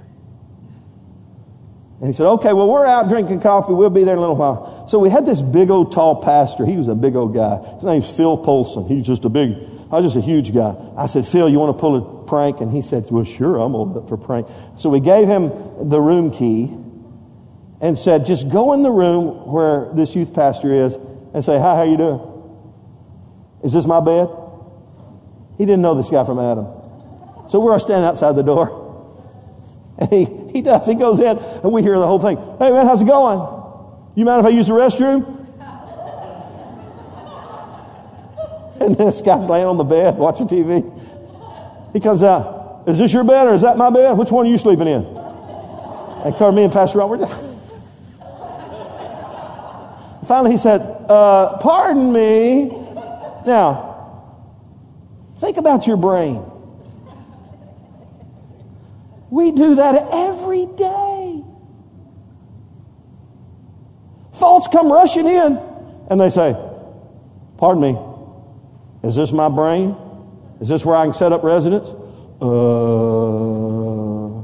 And 2.00 2.08
he 2.08 2.12
said, 2.12 2.26
"Okay, 2.26 2.52
well, 2.52 2.68
we're 2.68 2.84
out 2.84 3.08
drinking 3.08 3.42
coffee. 3.42 3.74
We'll 3.74 3.90
be 3.90 4.02
there 4.02 4.14
in 4.14 4.18
a 4.18 4.22
little 4.22 4.36
while." 4.36 4.88
So 4.88 4.98
we 4.98 5.08
had 5.08 5.24
this 5.24 5.40
big 5.40 5.70
old 5.70 5.92
tall 5.92 6.20
pastor. 6.20 6.66
He 6.66 6.76
was 6.76 6.88
a 6.88 6.96
big 6.96 7.14
old 7.14 7.32
guy. 7.32 7.58
His 7.76 7.84
name's 7.84 8.10
Phil 8.10 8.36
Polson. 8.36 8.88
He's 8.88 9.06
just 9.06 9.24
a 9.24 9.28
big 9.28 9.56
I 9.92 10.00
was 10.00 10.14
just 10.14 10.16
a 10.16 10.26
huge 10.26 10.54
guy. 10.54 10.74
I 10.96 11.04
said, 11.04 11.26
Phil, 11.26 11.50
you 11.50 11.58
want 11.58 11.76
to 11.76 11.80
pull 11.80 11.96
a 11.96 12.26
prank? 12.26 12.62
And 12.62 12.72
he 12.72 12.80
said, 12.80 13.04
well, 13.10 13.24
sure, 13.24 13.58
I'm 13.58 13.74
all 13.74 13.98
up 13.98 14.08
for 14.08 14.16
prank. 14.16 14.48
So 14.78 14.88
we 14.88 15.00
gave 15.00 15.28
him 15.28 15.50
the 15.90 16.00
room 16.00 16.30
key 16.30 16.74
and 17.82 17.98
said, 17.98 18.24
just 18.24 18.48
go 18.48 18.72
in 18.72 18.82
the 18.82 18.90
room 18.90 19.52
where 19.52 19.92
this 19.92 20.16
youth 20.16 20.32
pastor 20.32 20.72
is 20.86 20.94
and 21.34 21.44
say, 21.44 21.58
hi, 21.58 21.76
how 21.76 21.82
you 21.82 21.98
doing? 21.98 22.20
Is 23.62 23.74
this 23.74 23.86
my 23.86 24.00
bed? 24.00 24.28
He 25.58 25.66
didn't 25.66 25.82
know 25.82 25.94
this 25.94 26.08
guy 26.08 26.24
from 26.24 26.38
Adam. 26.38 26.66
So 27.48 27.60
we're 27.60 27.78
standing 27.78 28.06
outside 28.06 28.34
the 28.34 28.42
door. 28.42 28.80
And 29.98 30.10
he, 30.10 30.24
he 30.50 30.62
does. 30.62 30.86
He 30.86 30.94
goes 30.94 31.20
in 31.20 31.38
and 31.38 31.70
we 31.70 31.82
hear 31.82 31.96
the 31.98 32.06
whole 32.06 32.18
thing. 32.18 32.36
Hey 32.36 32.70
man, 32.72 32.86
how's 32.86 33.02
it 33.02 33.06
going? 33.06 33.38
You 34.16 34.24
mind 34.24 34.40
if 34.40 34.46
I 34.46 34.48
use 34.48 34.66
the 34.66 34.72
restroom? 34.72 35.41
And 38.82 38.96
this 38.96 39.20
guy's 39.20 39.48
laying 39.48 39.66
on 39.66 39.76
the 39.76 39.84
bed 39.84 40.16
watching 40.16 40.48
TV. 40.48 40.82
He 41.92 42.00
comes 42.00 42.22
out. 42.22 42.84
Is 42.86 42.98
this 42.98 43.12
your 43.12 43.22
bed 43.22 43.46
or 43.46 43.54
is 43.54 43.62
that 43.62 43.76
my 43.78 43.90
bed? 43.90 44.18
Which 44.18 44.32
one 44.32 44.46
are 44.46 44.48
you 44.48 44.58
sleeping 44.58 44.88
in? 44.88 45.04
And 45.04 46.34
called 46.36 46.54
me 46.54 46.64
and 46.64 46.72
Pastor 46.72 46.98
Ron, 46.98 47.10
we're. 47.10 47.26
Finally, 50.26 50.52
he 50.52 50.56
said, 50.56 50.80
uh, 50.80 51.58
Pardon 51.58 52.12
me. 52.12 52.66
Now, 53.46 54.34
think 55.38 55.56
about 55.58 55.86
your 55.86 55.96
brain. 55.96 56.44
We 59.30 59.50
do 59.52 59.76
that 59.76 60.08
every 60.12 60.66
day. 60.66 61.42
Thoughts 64.34 64.68
come 64.68 64.92
rushing 64.92 65.26
in, 65.26 65.58
and 66.10 66.20
they 66.20 66.28
say, 66.28 66.54
Pardon 67.56 67.82
me, 67.82 67.96
is 69.02 69.16
this 69.16 69.32
my 69.32 69.48
brain? 69.48 69.96
Is 70.60 70.68
this 70.68 70.86
where 70.86 70.96
I 70.96 71.04
can 71.04 71.12
set 71.12 71.32
up 71.32 71.42
residence? 71.42 71.88
Uh, 72.40 74.38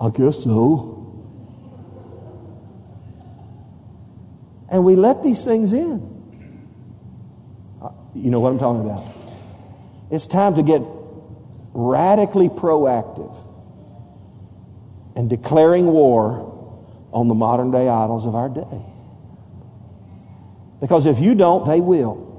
I 0.00 0.10
guess 0.10 0.44
so. 0.44 0.96
And 4.70 4.84
we 4.84 4.94
let 4.94 5.22
these 5.22 5.44
things 5.44 5.72
in. 5.72 6.06
Uh, 7.82 7.90
you 8.14 8.30
know 8.30 8.40
what 8.40 8.52
I'm 8.52 8.58
talking 8.58 8.82
about. 8.82 9.04
It's 10.10 10.26
time 10.26 10.54
to 10.54 10.62
get 10.62 10.82
radically 11.72 12.48
proactive 12.48 13.34
and 15.16 15.28
declaring 15.30 15.86
war 15.86 16.46
on 17.12 17.28
the 17.28 17.34
modern 17.34 17.70
day 17.70 17.88
idols 17.88 18.26
of 18.26 18.34
our 18.34 18.48
day. 18.48 18.84
Because 20.80 21.06
if 21.06 21.20
you 21.20 21.34
don't, 21.34 21.66
they 21.66 21.80
will. 21.80 22.29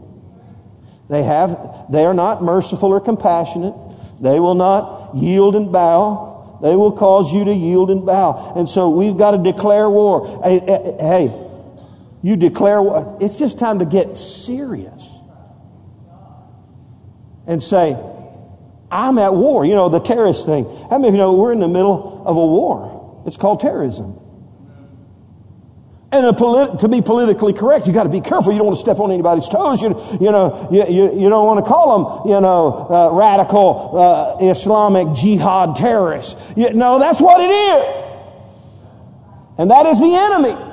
They, 1.11 1.23
have, 1.23 1.87
they 1.91 2.05
are 2.05 2.13
not 2.13 2.41
merciful 2.41 2.89
or 2.89 3.01
compassionate. 3.01 3.75
They 4.21 4.39
will 4.39 4.55
not 4.55 5.13
yield 5.13 5.57
and 5.57 5.69
bow. 5.69 6.59
They 6.63 6.73
will 6.75 6.93
cause 6.93 7.33
you 7.33 7.43
to 7.43 7.53
yield 7.53 7.91
and 7.91 8.05
bow. 8.05 8.53
And 8.55 8.69
so 8.69 8.89
we've 8.89 9.17
got 9.17 9.31
to 9.31 9.37
declare 9.37 9.89
war. 9.89 10.41
Hey, 10.41 10.59
hey 10.99 11.47
you 12.23 12.37
declare 12.37 12.81
war. 12.81 13.17
It's 13.19 13.35
just 13.35 13.59
time 13.59 13.79
to 13.79 13.85
get 13.85 14.15
serious 14.15 15.09
and 17.45 17.61
say, 17.61 17.97
I'm 18.89 19.17
at 19.17 19.33
war. 19.33 19.65
You 19.65 19.75
know, 19.75 19.89
the 19.89 19.99
terrorist 19.99 20.45
thing. 20.45 20.65
How 20.89 20.97
many 20.97 21.09
of 21.09 21.13
you 21.13 21.17
know 21.17 21.33
we're 21.33 21.51
in 21.51 21.59
the 21.59 21.67
middle 21.67 22.23
of 22.25 22.37
a 22.37 22.45
war? 22.45 23.23
It's 23.25 23.37
called 23.37 23.59
terrorism. 23.59 24.17
And 26.13 26.35
polit- 26.35 26.79
to 26.81 26.89
be 26.89 27.01
politically 27.01 27.53
correct, 27.53 27.87
you 27.87 27.93
got 27.93 28.03
to 28.03 28.09
be 28.09 28.19
careful. 28.19 28.51
You 28.51 28.57
don't 28.57 28.67
want 28.67 28.77
to 28.77 28.81
step 28.81 28.99
on 28.99 29.11
anybody's 29.11 29.47
toes. 29.47 29.81
You, 29.81 29.89
you 30.19 30.29
know, 30.29 30.67
you, 30.69 30.85
you, 30.87 31.21
you 31.21 31.29
don't 31.29 31.45
want 31.45 31.63
to 31.63 31.69
call 31.69 31.87
them, 31.95 32.31
you 32.33 32.41
know, 32.41 32.87
uh, 32.89 33.09
radical 33.13 33.97
uh, 33.97 34.37
Islamic 34.41 35.15
jihad 35.15 35.77
terrorists. 35.77 36.35
You, 36.57 36.73
no, 36.73 36.99
that's 36.99 37.21
what 37.21 37.39
it 37.39 37.49
is. 37.49 38.05
And 39.57 39.71
that 39.71 39.85
is 39.85 39.99
the 39.99 40.13
enemy. 40.13 40.67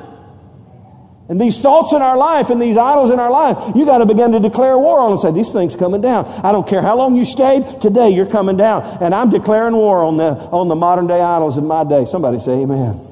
And 1.29 1.41
these 1.41 1.61
thoughts 1.61 1.93
in 1.93 2.01
our 2.03 2.17
life 2.17 2.51
and 2.51 2.61
these 2.61 2.77
idols 2.77 3.11
in 3.11 3.21
our 3.21 3.31
life, 3.31 3.77
you 3.77 3.85
got 3.85 3.99
to 3.99 4.07
begin 4.07 4.33
to 4.33 4.41
declare 4.41 4.77
war 4.79 4.99
on 4.99 5.13
and 5.13 5.21
say, 5.21 5.31
these 5.31 5.53
things 5.53 5.77
coming 5.77 6.01
down. 6.01 6.25
I 6.43 6.53
don't 6.53 6.67
care 6.67 6.81
how 6.81 6.97
long 6.97 7.15
you 7.15 7.25
stayed, 7.25 7.81
today 7.81 8.11
you're 8.11 8.27
coming 8.27 8.57
down. 8.57 8.83
And 9.01 9.15
I'm 9.15 9.31
declaring 9.31 9.77
war 9.77 10.03
on 10.03 10.17
the, 10.17 10.31
on 10.51 10.69
the 10.69 10.75
modern 10.75 11.07
day 11.07 11.21
idols 11.21 11.59
in 11.59 11.67
my 11.67 11.85
day. 11.85 12.07
Somebody 12.07 12.41
say 12.41 12.63
amen. 12.63 13.08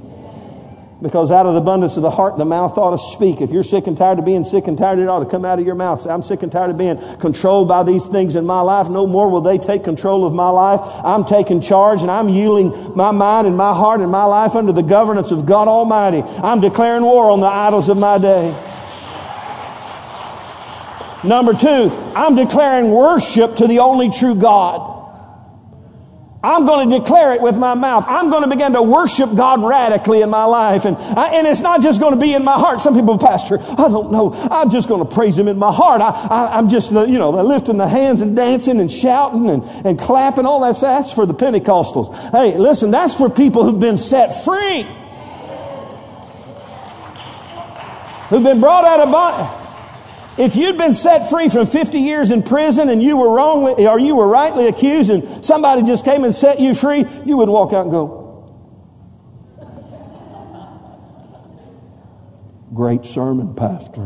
Because 1.02 1.30
out 1.30 1.44
of 1.44 1.52
the 1.52 1.60
abundance 1.60 1.98
of 1.98 2.02
the 2.02 2.10
heart, 2.10 2.38
the 2.38 2.46
mouth 2.46 2.78
ought 2.78 2.92
to 2.92 2.98
speak. 2.98 3.42
If 3.42 3.50
you're 3.50 3.62
sick 3.62 3.86
and 3.86 3.94
tired 3.94 4.18
of 4.18 4.24
being 4.24 4.44
sick 4.44 4.66
and 4.66 4.78
tired, 4.78 4.98
it 4.98 5.06
ought 5.08 5.18
to 5.18 5.26
come 5.26 5.44
out 5.44 5.58
of 5.58 5.66
your 5.66 5.74
mouth. 5.74 6.00
Say, 6.00 6.08
I'm 6.08 6.22
sick 6.22 6.42
and 6.42 6.50
tired 6.50 6.70
of 6.70 6.78
being 6.78 6.96
controlled 7.18 7.68
by 7.68 7.82
these 7.82 8.06
things 8.06 8.34
in 8.34 8.46
my 8.46 8.62
life. 8.62 8.88
No 8.88 9.06
more 9.06 9.30
will 9.30 9.42
they 9.42 9.58
take 9.58 9.84
control 9.84 10.24
of 10.24 10.32
my 10.32 10.48
life. 10.48 10.80
I'm 11.04 11.26
taking 11.26 11.60
charge 11.60 12.00
and 12.00 12.10
I'm 12.10 12.30
yielding 12.30 12.96
my 12.96 13.10
mind 13.10 13.46
and 13.46 13.58
my 13.58 13.74
heart 13.74 14.00
and 14.00 14.10
my 14.10 14.24
life 14.24 14.54
under 14.54 14.72
the 14.72 14.82
governance 14.82 15.32
of 15.32 15.44
God 15.44 15.68
Almighty. 15.68 16.22
I'm 16.22 16.60
declaring 16.60 17.02
war 17.02 17.30
on 17.30 17.40
the 17.40 17.46
idols 17.46 17.90
of 17.90 17.98
my 17.98 18.16
day. 18.16 18.48
Number 21.24 21.52
two, 21.52 21.90
I'm 22.14 22.36
declaring 22.36 22.90
worship 22.90 23.56
to 23.56 23.66
the 23.66 23.80
only 23.80 24.08
true 24.08 24.34
God. 24.34 24.95
I'm 26.42 26.66
going 26.66 26.90
to 26.90 26.98
declare 26.98 27.32
it 27.32 27.40
with 27.40 27.56
my 27.58 27.74
mouth. 27.74 28.04
I'm 28.06 28.30
going 28.30 28.42
to 28.42 28.48
begin 28.48 28.74
to 28.74 28.82
worship 28.82 29.34
God 29.34 29.62
radically 29.62 30.20
in 30.20 30.30
my 30.30 30.44
life. 30.44 30.84
And, 30.84 30.96
I, 30.96 31.34
and 31.34 31.46
it's 31.46 31.60
not 31.60 31.82
just 31.82 32.00
going 32.00 32.14
to 32.14 32.20
be 32.20 32.34
in 32.34 32.44
my 32.44 32.52
heart. 32.54 32.80
Some 32.80 32.94
people, 32.94 33.18
Pastor, 33.18 33.58
I 33.60 33.88
don't 33.88 34.12
know. 34.12 34.32
I'm 34.50 34.70
just 34.70 34.88
going 34.88 35.06
to 35.06 35.12
praise 35.12 35.38
Him 35.38 35.48
in 35.48 35.58
my 35.58 35.72
heart. 35.72 36.00
I, 36.00 36.58
am 36.58 36.68
just, 36.68 36.92
uh, 36.92 37.04
you 37.04 37.18
know, 37.18 37.30
lifting 37.30 37.78
the 37.78 37.88
hands 37.88 38.20
and 38.20 38.36
dancing 38.36 38.80
and 38.80 38.90
shouting 38.90 39.48
and, 39.48 39.64
and 39.86 39.98
clapping. 39.98 40.46
All 40.46 40.60
that, 40.60 40.80
that's 40.80 41.12
for 41.12 41.26
the 41.26 41.34
Pentecostals. 41.34 42.14
Hey, 42.30 42.56
listen, 42.56 42.90
that's 42.90 43.16
for 43.16 43.30
people 43.30 43.64
who've 43.64 43.80
been 43.80 43.96
set 43.96 44.44
free. 44.44 44.82
Who've 48.28 48.42
been 48.42 48.60
brought 48.60 48.84
out 48.84 49.00
of 49.00 49.10
bondage. 49.10 49.65
If 50.38 50.54
you'd 50.54 50.76
been 50.76 50.92
set 50.92 51.30
free 51.30 51.48
from 51.48 51.66
50 51.66 51.98
years 51.98 52.30
in 52.30 52.42
prison 52.42 52.90
and 52.90 53.02
you 53.02 53.16
were 53.16 53.30
wrongly 53.30 53.86
or 53.86 53.98
you 53.98 54.14
were 54.14 54.28
rightly 54.28 54.68
accused 54.68 55.08
and 55.08 55.44
somebody 55.44 55.82
just 55.82 56.04
came 56.04 56.24
and 56.24 56.34
set 56.34 56.60
you 56.60 56.74
free, 56.74 57.06
you 57.24 57.38
wouldn't 57.38 57.54
walk 57.54 57.72
out 57.72 57.82
and 57.82 57.90
go, 57.90 58.26
Great 62.74 63.06
sermon, 63.06 63.54
Pastor. 63.54 64.02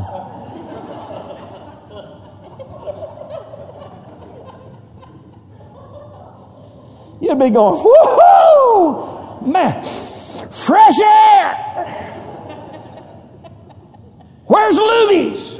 You'd 7.20 7.38
be 7.38 7.50
going, 7.50 7.84
woohoo! 7.84 9.46
Man, 9.46 9.82
fresh 10.52 11.00
air! 11.00 11.54
Where's 14.46 14.76
Luby's? 14.76 15.59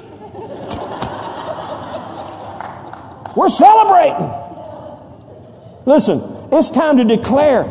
We're 3.41 3.49
celebrating. 3.49 4.31
Listen, 5.87 6.21
it's 6.53 6.69
time 6.69 6.99
to 6.99 7.05
declare 7.05 7.63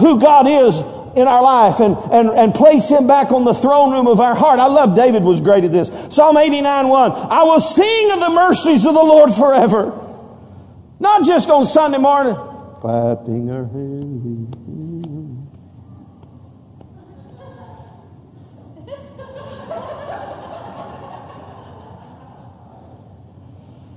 who 0.00 0.20
God 0.20 0.48
is 0.48 0.80
in 1.16 1.28
our 1.28 1.40
life 1.40 1.78
and, 1.78 1.96
and, 2.12 2.28
and 2.30 2.52
place 2.52 2.90
him 2.90 3.06
back 3.06 3.30
on 3.30 3.44
the 3.44 3.54
throne 3.54 3.92
room 3.92 4.08
of 4.08 4.18
our 4.18 4.34
heart. 4.34 4.58
I 4.58 4.66
love 4.66 4.96
David 4.96 5.22
was 5.22 5.40
great 5.40 5.62
at 5.62 5.70
this. 5.70 5.90
Psalm 6.12 6.36
89 6.36 6.88
1. 6.88 7.12
I 7.12 7.44
will 7.44 7.60
sing 7.60 8.10
of 8.10 8.18
the 8.18 8.30
mercies 8.30 8.84
of 8.84 8.94
the 8.94 9.00
Lord 9.00 9.32
forever. 9.32 9.96
Not 10.98 11.24
just 11.24 11.50
on 11.50 11.66
Sunday 11.66 11.98
morning. 11.98 12.34
Clapping 12.80 13.48
our 13.52 13.66
hands. 13.66 14.56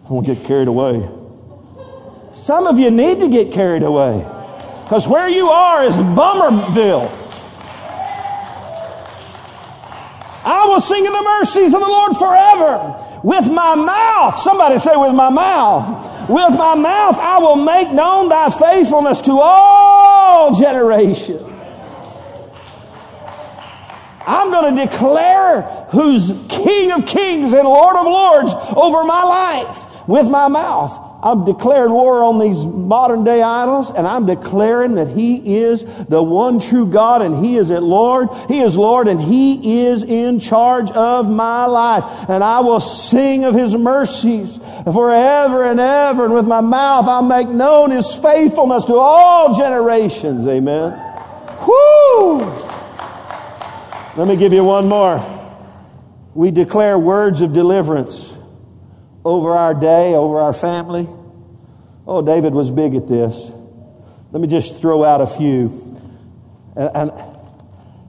I 0.05 0.13
won't 0.13 0.27
get 0.27 0.43
carried 0.45 0.67
away. 0.67 1.07
Some 2.31 2.67
of 2.67 2.77
you 2.77 2.91
need 2.91 3.19
to 3.21 3.27
get 3.27 3.51
carried 3.51 3.81
away 3.81 4.19
because 4.83 5.07
where 5.07 5.27
you 5.27 5.47
are 5.47 5.83
is 5.83 5.95
Bummerville. 5.95 7.11
I 10.45 10.67
will 10.67 10.79
sing 10.79 11.07
of 11.07 11.13
the 11.13 11.23
mercies 11.23 11.73
of 11.73 11.79
the 11.79 11.87
Lord 11.87 12.15
forever. 12.17 13.01
With 13.23 13.47
my 13.51 13.73
mouth, 13.73 14.37
somebody 14.37 14.77
say, 14.77 14.95
with 14.95 15.15
my 15.15 15.31
mouth. 15.31 16.29
With 16.29 16.51
my 16.51 16.75
mouth, 16.75 17.17
I 17.17 17.39
will 17.39 17.55
make 17.55 17.91
known 17.91 18.29
thy 18.29 18.51
faithfulness 18.51 19.21
to 19.21 19.31
all 19.31 20.53
generations. 20.53 21.41
I'm 24.27 24.51
going 24.51 24.75
to 24.75 24.85
declare 24.85 25.63
who's 25.89 26.27
King 26.47 26.91
of 26.91 27.07
kings 27.07 27.53
and 27.53 27.63
Lord 27.63 27.95
of 27.95 28.05
lords 28.05 28.53
over 28.75 29.03
my 29.03 29.23
life 29.23 29.84
with 30.07 30.27
my 30.27 30.47
mouth. 30.47 31.01
I'm 31.23 31.43
declaring 31.43 31.91
war 31.91 32.23
on 32.23 32.39
these 32.39 32.63
modern 32.63 33.23
day 33.23 33.41
idols, 33.41 33.89
and 33.89 34.05
I'm 34.05 34.27
declaring 34.27 34.95
that 34.95 35.07
He 35.07 35.57
is 35.57 35.83
the 36.05 36.21
one 36.21 36.59
true 36.59 36.85
God, 36.85 37.23
and 37.23 37.43
He 37.43 37.57
is 37.57 37.71
at 37.71 37.81
Lord. 37.81 38.29
He 38.47 38.59
is 38.59 38.77
Lord, 38.77 39.07
and 39.07 39.19
He 39.19 39.85
is 39.87 40.03
in 40.03 40.39
charge 40.39 40.91
of 40.91 41.27
my 41.27 41.65
life. 41.65 42.29
And 42.29 42.43
I 42.43 42.59
will 42.59 42.79
sing 42.79 43.43
of 43.43 43.55
His 43.55 43.75
mercies 43.75 44.57
forever 44.83 45.63
and 45.63 45.79
ever. 45.79 46.25
And 46.25 46.33
with 46.35 46.45
my 46.45 46.61
mouth, 46.61 47.07
I'll 47.07 47.27
make 47.27 47.47
known 47.47 47.89
His 47.89 48.13
faithfulness 48.15 48.85
to 48.85 48.93
all 48.93 49.55
generations. 49.55 50.45
Amen. 50.45 50.91
Whoo! 51.65 52.37
Let 54.15 54.27
me 54.27 54.35
give 54.35 54.53
you 54.53 54.63
one 54.63 54.87
more. 54.87 55.23
We 56.35 56.51
declare 56.51 56.99
words 56.99 57.41
of 57.41 57.51
deliverance 57.51 58.34
over 59.26 59.51
our 59.51 59.73
day, 59.73 60.13
over 60.13 60.39
our 60.39 60.53
family. 60.53 61.07
Oh, 62.07 62.21
David 62.21 62.53
was 62.53 62.69
big 62.69 62.93
at 62.93 63.07
this. 63.07 63.51
Let 64.32 64.39
me 64.39 64.47
just 64.47 64.80
throw 64.80 65.03
out 65.03 65.19
a 65.19 65.28
few. 65.28 65.73
And, 66.76 67.11
and 67.11 67.34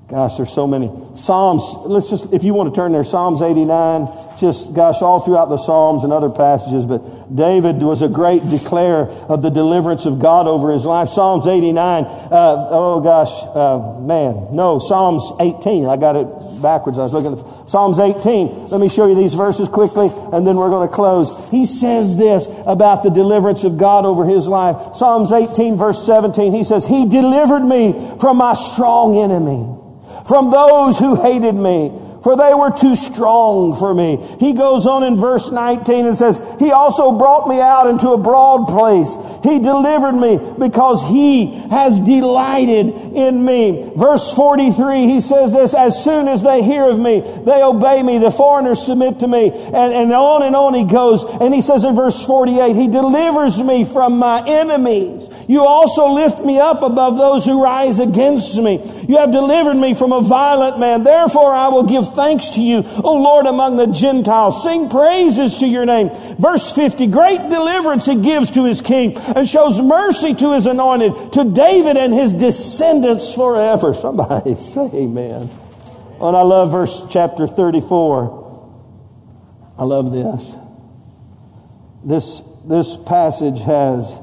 Gosh, 0.08 0.36
there's 0.36 0.52
so 0.52 0.68
many. 0.68 0.88
Psalms, 1.16 1.64
let's 1.84 2.08
just, 2.08 2.32
if 2.32 2.44
you 2.44 2.54
want 2.54 2.72
to 2.72 2.78
turn 2.78 2.92
there, 2.92 3.02
Psalms 3.02 3.42
89, 3.42 4.06
just, 4.38 4.72
gosh, 4.72 5.02
all 5.02 5.18
throughout 5.18 5.48
the 5.48 5.56
Psalms 5.56 6.04
and 6.04 6.12
other 6.12 6.30
passages, 6.30 6.86
but 6.86 7.02
David 7.34 7.82
was 7.82 8.02
a 8.02 8.08
great 8.08 8.40
declarer 8.48 9.08
of 9.26 9.42
the 9.42 9.50
deliverance 9.50 10.06
of 10.06 10.20
God 10.20 10.46
over 10.46 10.70
his 10.70 10.86
life. 10.86 11.08
Psalms 11.08 11.48
89, 11.48 12.04
uh, 12.04 12.68
oh 12.70 13.00
gosh, 13.00 13.34
uh, 13.56 13.98
man, 13.98 14.54
no, 14.54 14.78
Psalms 14.78 15.28
18, 15.40 15.86
I 15.86 15.96
got 15.96 16.14
it 16.14 16.62
backwards. 16.62 17.00
I 17.00 17.02
was 17.02 17.12
looking 17.12 17.36
at 17.36 17.68
Psalms 17.68 17.98
18. 17.98 18.66
Let 18.66 18.80
me 18.80 18.88
show 18.88 19.08
you 19.08 19.16
these 19.16 19.34
verses 19.34 19.68
quickly, 19.68 20.06
and 20.32 20.46
then 20.46 20.54
we're 20.54 20.70
going 20.70 20.88
to 20.88 20.94
close. 20.94 21.50
He 21.50 21.66
says 21.66 22.16
this 22.16 22.46
about 22.64 23.02
the 23.02 23.10
deliverance 23.10 23.64
of 23.64 23.76
God 23.76 24.06
over 24.06 24.24
his 24.24 24.46
life. 24.46 24.94
Psalms 24.94 25.32
18, 25.32 25.76
verse 25.76 26.06
17, 26.06 26.52
he 26.52 26.62
says, 26.62 26.84
He 26.84 27.08
delivered 27.08 27.64
me 27.64 28.16
from 28.20 28.36
my 28.36 28.54
strong 28.54 29.18
enemy 29.18 29.82
from 30.28 30.50
those 30.50 30.98
who 30.98 31.20
hated 31.20 31.54
me, 31.54 31.92
for 32.26 32.36
they 32.36 32.52
were 32.54 32.72
too 32.72 32.96
strong 32.96 33.76
for 33.76 33.94
me. 33.94 34.16
He 34.40 34.52
goes 34.52 34.84
on 34.84 35.04
in 35.04 35.16
verse 35.16 35.52
19 35.52 36.06
and 36.06 36.16
says, 36.16 36.40
He 36.58 36.72
also 36.72 37.16
brought 37.16 37.46
me 37.46 37.60
out 37.60 37.86
into 37.86 38.08
a 38.08 38.18
broad 38.18 38.66
place. 38.66 39.14
He 39.44 39.60
delivered 39.60 40.18
me 40.18 40.40
because 40.58 41.06
He 41.06 41.52
has 41.70 42.00
delighted 42.00 42.88
in 43.14 43.44
me. 43.44 43.92
Verse 43.94 44.34
43, 44.34 45.06
he 45.06 45.20
says 45.20 45.52
this, 45.52 45.72
As 45.72 46.02
soon 46.02 46.26
as 46.26 46.42
they 46.42 46.64
hear 46.64 46.90
of 46.90 46.98
me, 46.98 47.20
they 47.20 47.62
obey 47.62 48.02
me. 48.02 48.18
The 48.18 48.32
foreigners 48.32 48.84
submit 48.84 49.20
to 49.20 49.28
me. 49.28 49.52
And, 49.52 49.94
and 49.94 50.10
on 50.10 50.42
and 50.42 50.56
on 50.56 50.74
he 50.74 50.82
goes. 50.82 51.22
And 51.22 51.54
he 51.54 51.62
says 51.62 51.84
in 51.84 51.94
verse 51.94 52.26
48, 52.26 52.74
He 52.74 52.88
delivers 52.88 53.62
me 53.62 53.84
from 53.84 54.18
my 54.18 54.42
enemies. 54.44 55.30
You 55.48 55.64
also 55.64 56.08
lift 56.08 56.44
me 56.44 56.58
up 56.58 56.82
above 56.82 57.16
those 57.16 57.44
who 57.44 57.62
rise 57.62 58.00
against 58.00 58.60
me. 58.60 58.82
You 59.06 59.18
have 59.18 59.30
delivered 59.30 59.76
me 59.76 59.94
from 59.94 60.12
a 60.12 60.20
violent 60.20 60.80
man. 60.80 61.04
Therefore 61.04 61.52
I 61.52 61.68
will 61.68 61.84
give 61.84 62.04
thanks 62.16 62.50
to 62.50 62.62
you, 62.62 62.82
O 63.04 63.14
Lord, 63.16 63.46
among 63.46 63.76
the 63.76 63.86
Gentiles. 63.86 64.62
Sing 64.62 64.88
praises 64.88 65.58
to 65.58 65.66
your 65.66 65.86
name. 65.86 66.10
Verse 66.38 66.72
50, 66.72 67.06
great 67.06 67.48
deliverance 67.48 68.06
he 68.06 68.20
gives 68.20 68.50
to 68.52 68.64
his 68.64 68.80
king 68.80 69.16
and 69.36 69.46
shows 69.46 69.80
mercy 69.80 70.34
to 70.34 70.54
his 70.54 70.66
anointed, 70.66 71.32
to 71.34 71.44
David 71.44 71.96
and 71.96 72.12
his 72.12 72.34
descendants 72.34 73.34
forever. 73.34 73.94
Somebody 74.06 74.56
say 74.56 74.90
amen. 74.92 75.48
Oh, 76.18 76.28
and 76.28 76.36
I 76.36 76.42
love 76.42 76.72
verse 76.72 77.06
chapter 77.10 77.46
34. 77.46 78.44
I 79.78 79.84
love 79.84 80.12
this. 80.12 80.54
This, 82.04 82.40
this 82.64 82.96
passage 82.96 83.60
has 83.60 84.18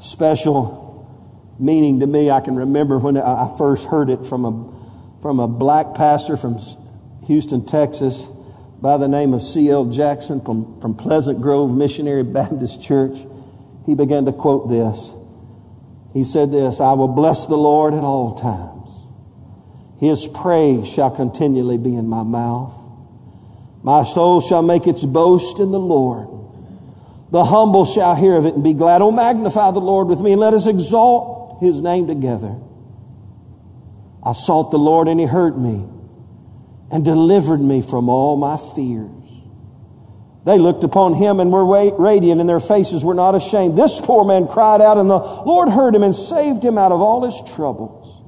special 0.00 0.86
meaning 1.58 2.00
to 2.00 2.06
me. 2.06 2.30
I 2.30 2.40
can 2.40 2.56
remember 2.56 2.98
when 2.98 3.16
I 3.16 3.52
first 3.58 3.86
heard 3.86 4.10
it 4.10 4.24
from 4.24 4.44
a, 4.44 5.20
from 5.22 5.40
a 5.40 5.48
black 5.48 5.94
pastor 5.94 6.36
from 6.36 6.58
Houston, 7.26 7.66
Texas, 7.66 8.26
by 8.80 8.96
the 8.96 9.08
name 9.08 9.34
of 9.34 9.42
C.L. 9.42 9.86
Jackson 9.86 10.40
from, 10.40 10.80
from 10.80 10.94
Pleasant 10.94 11.40
Grove 11.40 11.76
Missionary 11.76 12.22
Baptist 12.24 12.82
Church. 12.82 13.18
He 13.84 13.94
began 13.94 14.24
to 14.26 14.32
quote 14.32 14.68
this. 14.68 15.12
He 16.12 16.24
said 16.24 16.50
this 16.50 16.80
I 16.80 16.92
will 16.92 17.08
bless 17.08 17.46
the 17.46 17.56
Lord 17.56 17.94
at 17.94 18.04
all 18.04 18.34
times. 18.34 19.08
His 19.98 20.28
praise 20.28 20.88
shall 20.88 21.10
continually 21.10 21.78
be 21.78 21.94
in 21.94 22.06
my 22.06 22.22
mouth. 22.22 22.74
My 23.82 24.02
soul 24.02 24.40
shall 24.40 24.62
make 24.62 24.86
its 24.86 25.04
boast 25.04 25.58
in 25.58 25.70
the 25.70 25.80
Lord. 25.80 26.28
The 27.30 27.44
humble 27.44 27.84
shall 27.84 28.14
hear 28.14 28.36
of 28.36 28.46
it 28.46 28.54
and 28.54 28.62
be 28.62 28.74
glad. 28.74 29.02
Oh, 29.02 29.10
magnify 29.10 29.72
the 29.72 29.80
Lord 29.80 30.08
with 30.08 30.20
me 30.20 30.32
and 30.32 30.40
let 30.40 30.54
us 30.54 30.66
exalt 30.66 31.58
his 31.60 31.82
name 31.82 32.06
together. 32.06 32.56
I 34.22 34.32
sought 34.32 34.70
the 34.70 34.78
Lord 34.78 35.08
and 35.08 35.18
he 35.18 35.26
heard 35.26 35.56
me 35.56 35.86
and 36.90 37.04
delivered 37.04 37.60
me 37.60 37.82
from 37.82 38.08
all 38.08 38.36
my 38.36 38.56
fears. 38.74 39.10
They 40.44 40.58
looked 40.58 40.84
upon 40.84 41.14
him 41.14 41.40
and 41.40 41.52
were 41.52 41.66
radiant, 41.98 42.40
and 42.40 42.48
their 42.48 42.60
faces 42.60 43.04
were 43.04 43.14
not 43.14 43.34
ashamed. 43.34 43.76
This 43.76 44.00
poor 44.00 44.24
man 44.24 44.46
cried 44.46 44.80
out, 44.80 44.96
and 44.96 45.10
the 45.10 45.18
Lord 45.18 45.68
heard 45.68 45.92
him 45.92 46.04
and 46.04 46.14
saved 46.14 46.64
him 46.64 46.78
out 46.78 46.92
of 46.92 47.00
all 47.00 47.24
his 47.24 47.42
troubles. 47.54 48.22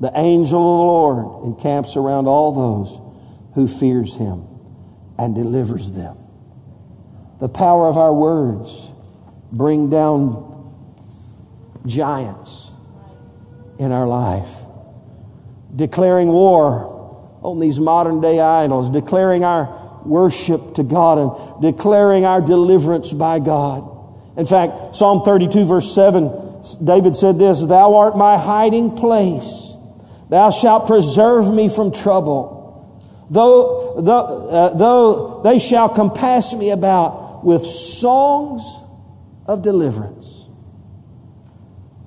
The 0.00 0.10
angel 0.16 0.58
of 0.58 0.78
the 0.78 0.84
Lord 0.84 1.46
encamps 1.46 1.96
around 1.96 2.26
all 2.26 2.52
those 2.52 3.00
who 3.54 3.68
fears 3.68 4.14
him 4.14 4.44
and 5.16 5.34
delivers 5.36 5.92
them. 5.92 6.16
The 7.38 7.48
power 7.48 7.86
of 7.86 7.96
our 7.96 8.12
words 8.12 8.88
bring 9.52 9.90
down 9.90 10.74
giants 11.86 12.72
in 13.78 13.92
our 13.92 14.08
life. 14.08 14.50
Declaring 15.74 16.28
war 16.28 16.97
on 17.42 17.60
these 17.60 17.78
modern 17.78 18.20
day 18.20 18.40
idols, 18.40 18.90
declaring 18.90 19.44
our 19.44 20.00
worship 20.04 20.74
to 20.74 20.82
God 20.82 21.18
and 21.18 21.62
declaring 21.62 22.24
our 22.24 22.40
deliverance 22.40 23.12
by 23.12 23.38
God. 23.38 23.88
In 24.36 24.46
fact, 24.46 24.96
Psalm 24.96 25.22
32 25.22 25.64
verse 25.64 25.94
7, 25.94 26.30
David 26.84 27.16
said 27.16 27.38
this, 27.38 27.64
Thou 27.64 27.96
art 27.96 28.16
my 28.16 28.36
hiding 28.36 28.96
place. 28.96 29.74
Thou 30.30 30.50
shalt 30.50 30.86
preserve 30.86 31.52
me 31.52 31.68
from 31.68 31.92
trouble. 31.92 32.56
Though, 33.30 34.00
though, 34.00 34.48
uh, 34.48 34.74
though 34.74 35.42
they 35.42 35.58
shall 35.58 35.88
compass 35.88 36.54
me 36.54 36.70
about 36.70 37.44
with 37.44 37.66
songs 37.66 38.62
of 39.46 39.62
deliverance. 39.62 40.46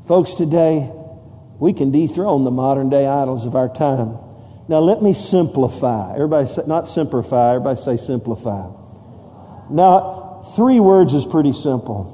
Folks, 0.08 0.34
today 0.34 0.92
we 1.60 1.74
can 1.74 1.92
dethrone 1.92 2.44
the 2.44 2.52
modern 2.52 2.90
day 2.90 3.08
idols 3.08 3.46
of 3.46 3.56
our 3.56 3.70
time. 3.70 4.18
Now 4.72 4.80
let 4.80 5.02
me 5.02 5.12
simplify. 5.12 6.14
Everybody 6.14 6.48
say, 6.48 6.62
not 6.66 6.88
simplify, 6.88 7.56
everybody 7.56 7.76
say 7.76 7.98
simplify. 7.98 8.70
Now, 9.70 10.46
three 10.56 10.80
words 10.80 11.14
is 11.14 11.26
pretty 11.26 11.52
simple. 11.52 12.06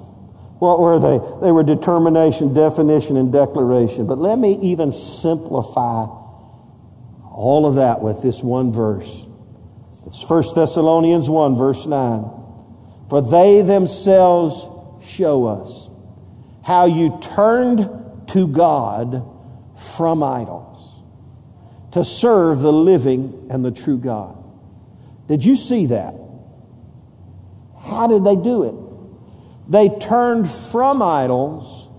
What 0.58 0.80
were 0.80 0.98
they? 0.98 1.20
They 1.46 1.52
were 1.52 1.62
determination, 1.62 2.56
definition, 2.56 3.16
and 3.16 3.32
declaration. 3.32 4.08
But 4.08 4.18
let 4.18 4.40
me 4.40 4.58
even 4.60 4.92
simplify 4.92 6.06
all 7.30 7.68
of 7.68 7.76
that 7.76 8.02
with 8.02 8.24
this 8.24 8.42
one 8.42 8.72
verse. 8.72 9.28
It's 10.08 10.28
1 10.28 10.44
Thessalonians 10.56 11.30
1, 11.30 11.58
verse 11.58 11.86
9. 11.86 12.24
For 13.08 13.22
they 13.22 13.62
themselves 13.62 14.66
show 15.08 15.46
us 15.46 15.92
how 16.64 16.88
you 16.88 17.20
turned 17.22 17.88
to 18.30 18.48
God 18.48 19.24
from 19.76 20.24
idols 20.24 20.67
to 21.98 22.04
serve 22.04 22.62
the 22.62 22.74
living 22.74 23.48
and 23.50 23.64
the 23.64 23.72
true 23.72 23.98
God. 23.98 24.36
Did 25.28 25.44
you 25.44 25.56
see 25.56 25.88
that? 25.88 26.16
How 27.80 28.08
did 28.08 28.24
they 28.24 28.36
do 28.36 28.64
it? 28.64 28.76
They 29.70 29.90
turned 29.90 30.50
from 30.50 31.02
idols 31.02 31.90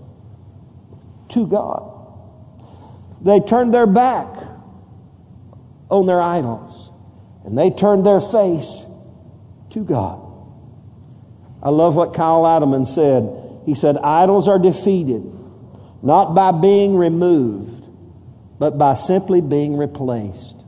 to 1.29 1.47
God. 1.47 1.85
They 3.21 3.39
turned 3.39 3.73
their 3.73 3.87
back 3.87 4.27
on 5.89 6.05
their 6.05 6.21
idols 6.21 6.91
and 7.45 7.57
they 7.57 7.69
turned 7.69 8.05
their 8.05 8.21
face 8.21 8.85
to 9.71 9.83
God. 9.83 10.25
I 11.61 11.69
love 11.69 11.95
what 11.95 12.13
Kyle 12.13 12.45
Idleman 12.45 12.87
said. 12.87 13.61
He 13.65 13.75
said, 13.75 13.97
Idols 13.97 14.47
are 14.47 14.59
defeated 14.59 15.23
not 16.01 16.33
by 16.33 16.51
being 16.51 16.95
removed, 16.95 17.78
but 18.59 18.77
by 18.77 18.93
simply 18.93 19.41
being 19.41 19.77
replaced. 19.77 20.65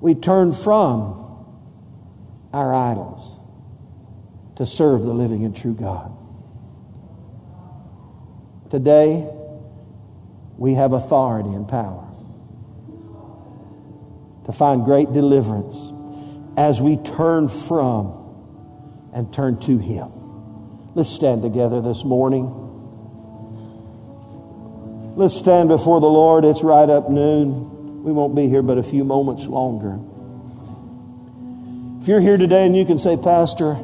We 0.00 0.14
turn 0.14 0.52
from 0.52 1.22
our 2.52 2.74
idols 2.74 3.40
to 4.56 4.66
serve 4.66 5.02
the 5.02 5.14
living 5.14 5.44
and 5.44 5.56
true 5.56 5.74
God. 5.74 6.12
Today, 8.70 9.28
we 10.56 10.74
have 10.74 10.92
authority 10.92 11.48
and 11.48 11.66
power 11.66 12.06
to 14.44 14.52
find 14.52 14.84
great 14.84 15.12
deliverance 15.12 15.92
as 16.56 16.80
we 16.82 16.96
turn 16.98 17.48
from 17.48 18.20
and 19.12 19.32
turn 19.32 19.58
to 19.60 19.78
Him. 19.78 20.10
Let's 20.94 21.08
stand 21.08 21.42
together 21.42 21.80
this 21.80 22.04
morning. 22.04 22.73
Let's 25.16 25.36
stand 25.36 25.68
before 25.68 26.00
the 26.00 26.08
Lord. 26.08 26.44
It's 26.44 26.64
right 26.64 26.90
up 26.90 27.08
noon. 27.08 28.02
We 28.02 28.10
won't 28.10 28.34
be 28.34 28.48
here 28.48 28.62
but 28.62 28.78
a 28.78 28.82
few 28.82 29.04
moments 29.04 29.46
longer. 29.46 30.00
If 32.02 32.08
you're 32.08 32.20
here 32.20 32.36
today 32.36 32.66
and 32.66 32.76
you 32.76 32.84
can 32.84 32.98
say, 32.98 33.16
Pastor, 33.16 33.74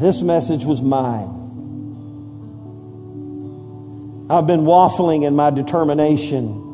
this 0.00 0.20
message 0.22 0.64
was 0.64 0.82
mine. 0.82 1.32
I've 4.28 4.48
been 4.48 4.62
waffling 4.62 5.24
in 5.24 5.36
my 5.36 5.50
determination. 5.50 6.64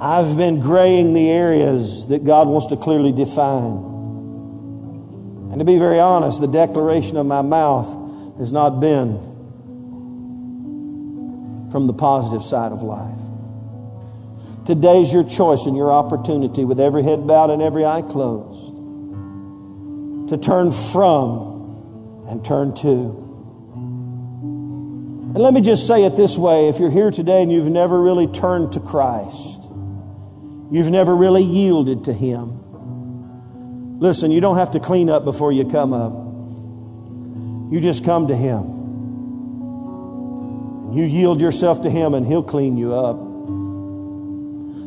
I've 0.00 0.36
been 0.36 0.60
graying 0.60 1.14
the 1.14 1.28
areas 1.30 2.06
that 2.06 2.24
God 2.24 2.46
wants 2.46 2.68
to 2.68 2.76
clearly 2.76 3.10
define. 3.10 3.95
And 5.56 5.60
to 5.62 5.64
be 5.64 5.78
very 5.78 5.98
honest, 5.98 6.38
the 6.42 6.48
declaration 6.48 7.16
of 7.16 7.24
my 7.24 7.40
mouth 7.40 8.36
has 8.36 8.52
not 8.52 8.78
been 8.78 9.16
from 11.72 11.86
the 11.86 11.94
positive 11.94 12.42
side 12.42 12.72
of 12.72 12.82
life. 12.82 13.16
Today's 14.66 15.10
your 15.10 15.24
choice 15.24 15.64
and 15.64 15.74
your 15.74 15.90
opportunity 15.90 16.66
with 16.66 16.78
every 16.78 17.02
head 17.04 17.26
bowed 17.26 17.48
and 17.48 17.62
every 17.62 17.86
eye 17.86 18.02
closed 18.02 18.74
to 20.28 20.36
turn 20.36 20.72
from 20.72 22.26
and 22.28 22.44
turn 22.44 22.74
to. 22.74 23.22
And 25.32 25.38
let 25.38 25.54
me 25.54 25.62
just 25.62 25.86
say 25.86 26.04
it 26.04 26.16
this 26.16 26.36
way 26.36 26.68
if 26.68 26.78
you're 26.78 26.90
here 26.90 27.10
today 27.10 27.42
and 27.42 27.50
you've 27.50 27.64
never 27.64 27.98
really 28.02 28.26
turned 28.26 28.74
to 28.74 28.80
Christ, 28.80 29.70
you've 30.70 30.90
never 30.90 31.16
really 31.16 31.44
yielded 31.44 32.04
to 32.04 32.12
Him, 32.12 32.60
Listen, 33.98 34.30
you 34.30 34.40
don't 34.40 34.56
have 34.56 34.72
to 34.72 34.80
clean 34.80 35.08
up 35.08 35.24
before 35.24 35.52
you 35.52 35.64
come 35.64 35.92
up. 35.92 36.12
You 37.72 37.80
just 37.80 38.04
come 38.04 38.28
to 38.28 38.36
Him. 38.36 38.62
And 40.84 40.94
you 40.94 41.04
yield 41.04 41.40
yourself 41.40 41.82
to 41.82 41.90
Him, 41.90 42.14
and 42.14 42.26
He'll 42.26 42.42
clean 42.42 42.76
you 42.76 42.94
up. 42.94 43.16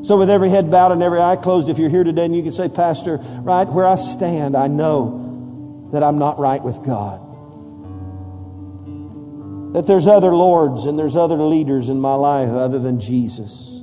So, 0.06 0.18
with 0.18 0.30
every 0.30 0.50
head 0.50 0.72
bowed 0.72 0.92
and 0.92 1.04
every 1.04 1.20
eye 1.20 1.36
closed, 1.36 1.70
if 1.70 1.78
you're 1.78 1.90
here 1.90 2.04
today 2.04 2.26
and 2.26 2.36
you 2.36 2.44
can 2.44 2.52
say, 2.52 2.70
Pastor, 2.70 3.18
right 3.18 3.68
where 3.68 3.86
I 3.86 3.96
stand, 3.96 4.56
I 4.56 4.68
know 4.68 5.90
that 5.92 6.04
I'm 6.04 6.18
not 6.20 6.40
right 6.40 6.64
with 6.64 6.84
God. 6.84 7.26
That 9.74 9.86
there's 9.88 10.08
other 10.08 10.32
lords 10.32 10.86
and 10.86 10.98
there's 10.98 11.16
other 11.16 11.36
leaders 11.36 11.90
in 11.90 12.00
my 12.00 12.16
life 12.16 12.50
other 12.50 12.80
than 12.80 13.00
Jesus. 13.00 13.82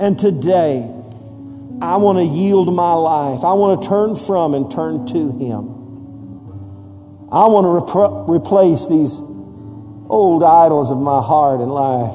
And 0.00 0.18
today, 0.18 0.90
I 1.82 1.96
want 1.98 2.18
to 2.18 2.24
yield 2.24 2.74
my 2.74 2.92
life. 2.92 3.44
I 3.44 3.52
want 3.52 3.82
to 3.82 3.88
turn 3.88 4.16
from 4.16 4.54
and 4.54 4.70
turn 4.70 5.06
to 5.06 5.38
Him. 5.38 5.76
I 7.30 7.46
want 7.48 7.64
to 7.66 7.70
rep- 7.70 8.28
replace 8.28 8.86
these 8.86 9.18
old 10.08 10.42
idols 10.42 10.90
of 10.90 10.98
my 10.98 11.20
heart 11.20 11.60
and 11.60 11.70
life 11.70 12.14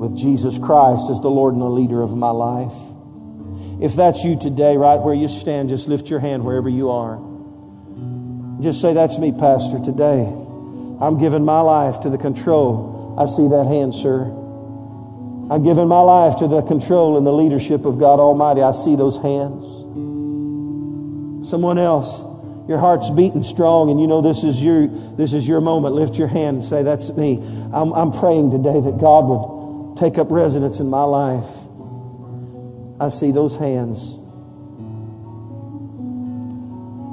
with 0.00 0.16
Jesus 0.16 0.58
Christ 0.58 1.10
as 1.10 1.20
the 1.20 1.30
Lord 1.30 1.54
and 1.54 1.62
the 1.62 1.68
leader 1.68 2.02
of 2.02 2.16
my 2.16 2.30
life. 2.30 2.74
If 3.80 3.94
that's 3.94 4.24
you 4.24 4.38
today, 4.38 4.76
right 4.76 4.98
where 4.98 5.14
you 5.14 5.28
stand, 5.28 5.68
just 5.68 5.88
lift 5.88 6.10
your 6.10 6.20
hand 6.20 6.44
wherever 6.44 6.68
you 6.68 6.90
are. 6.90 7.20
Just 8.60 8.80
say, 8.80 8.92
That's 8.92 9.18
me, 9.18 9.32
Pastor, 9.32 9.78
today. 9.78 10.24
I'm 11.00 11.18
giving 11.18 11.44
my 11.44 11.60
life 11.60 12.00
to 12.00 12.10
the 12.10 12.18
control. 12.18 13.14
I 13.18 13.26
see 13.26 13.48
that 13.48 13.66
hand, 13.66 13.94
sir. 13.94 14.39
I've 15.50 15.64
given 15.64 15.88
my 15.88 16.00
life 16.00 16.36
to 16.36 16.46
the 16.46 16.62
control 16.62 17.18
and 17.18 17.26
the 17.26 17.32
leadership 17.32 17.84
of 17.84 17.98
God 17.98 18.20
Almighty. 18.20 18.62
I 18.62 18.70
see 18.70 18.94
those 18.94 19.16
hands. 19.16 19.66
Someone 21.50 21.76
else, 21.76 22.20
your 22.68 22.78
heart's 22.78 23.10
beating 23.10 23.42
strong 23.42 23.90
and 23.90 24.00
you 24.00 24.06
know 24.06 24.20
this 24.20 24.44
is 24.44 24.62
your, 24.62 24.86
this 24.86 25.32
is 25.32 25.48
your 25.48 25.60
moment. 25.60 25.96
Lift 25.96 26.16
your 26.16 26.28
hand 26.28 26.58
and 26.58 26.64
say, 26.64 26.84
That's 26.84 27.10
me. 27.16 27.38
I'm, 27.72 27.92
I'm 27.92 28.12
praying 28.12 28.52
today 28.52 28.80
that 28.80 28.98
God 29.00 29.24
would 29.26 29.98
take 29.98 30.18
up 30.18 30.30
residence 30.30 30.78
in 30.78 30.88
my 30.88 31.02
life. 31.02 31.50
I 33.00 33.08
see 33.08 33.32
those 33.32 33.56
hands. 33.56 34.18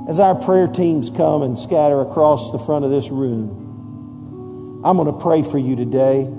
As 0.08 0.20
our 0.20 0.36
prayer 0.36 0.68
teams 0.68 1.10
come 1.10 1.42
and 1.42 1.58
scatter 1.58 2.02
across 2.02 2.52
the 2.52 2.60
front 2.60 2.86
of 2.86 2.92
this 2.92 3.10
room, 3.10 4.84
I'm 4.86 4.96
going 4.96 5.12
to 5.12 5.20
pray 5.20 5.42
for 5.42 5.58
you 5.58 5.76
today. 5.76 6.32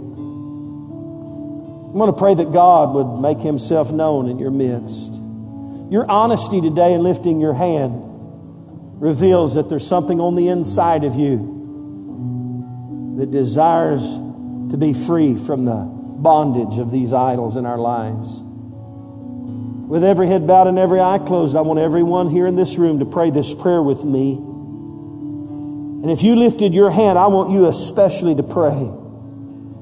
I'm 1.88 1.94
going 1.94 2.12
to 2.12 2.18
pray 2.18 2.34
that 2.34 2.52
God 2.52 2.94
would 2.94 3.22
make 3.22 3.40
himself 3.40 3.90
known 3.90 4.28
in 4.28 4.38
your 4.38 4.50
midst. 4.50 5.14
Your 5.90 6.04
honesty 6.10 6.60
today 6.60 6.92
in 6.92 7.02
lifting 7.02 7.40
your 7.40 7.54
hand 7.54 8.02
reveals 9.00 9.54
that 9.54 9.70
there's 9.70 9.86
something 9.86 10.20
on 10.20 10.34
the 10.34 10.48
inside 10.48 11.04
of 11.04 11.14
you 11.14 13.14
that 13.16 13.30
desires 13.30 14.02
to 14.02 14.76
be 14.76 14.92
free 14.92 15.34
from 15.34 15.64
the 15.64 15.76
bondage 15.76 16.78
of 16.78 16.90
these 16.90 17.14
idols 17.14 17.56
in 17.56 17.64
our 17.64 17.78
lives. 17.78 18.42
With 19.88 20.04
every 20.04 20.26
head 20.26 20.46
bowed 20.46 20.66
and 20.66 20.78
every 20.78 21.00
eye 21.00 21.18
closed, 21.18 21.56
I 21.56 21.62
want 21.62 21.78
everyone 21.78 22.28
here 22.28 22.46
in 22.46 22.54
this 22.54 22.76
room 22.76 22.98
to 22.98 23.06
pray 23.06 23.30
this 23.30 23.54
prayer 23.54 23.82
with 23.82 24.04
me. 24.04 24.34
And 26.02 26.10
if 26.10 26.22
you 26.22 26.36
lifted 26.36 26.74
your 26.74 26.90
hand, 26.90 27.18
I 27.18 27.28
want 27.28 27.50
you 27.50 27.66
especially 27.66 28.34
to 28.34 28.42
pray. 28.42 28.92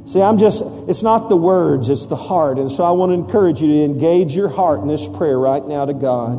See, 0.07 0.23
I'm 0.23 0.39
just, 0.39 0.63
it's 0.89 1.03
not 1.03 1.29
the 1.29 1.37
words, 1.37 1.89
it's 1.89 2.07
the 2.07 2.17
heart. 2.17 2.59
And 2.59 2.71
so 2.71 2.85
I 2.85 2.93
want 2.93 3.11
to 3.11 3.15
encourage 3.15 3.61
you 3.61 3.67
to 3.67 3.83
engage 3.83 4.37
your 4.37 4.49
heart 4.49 4.81
in 4.81 4.87
this 4.87 5.09
prayer 5.09 5.37
right 5.37 5.65
now 5.65 5.85
to 5.85 5.95
God. 5.95 6.39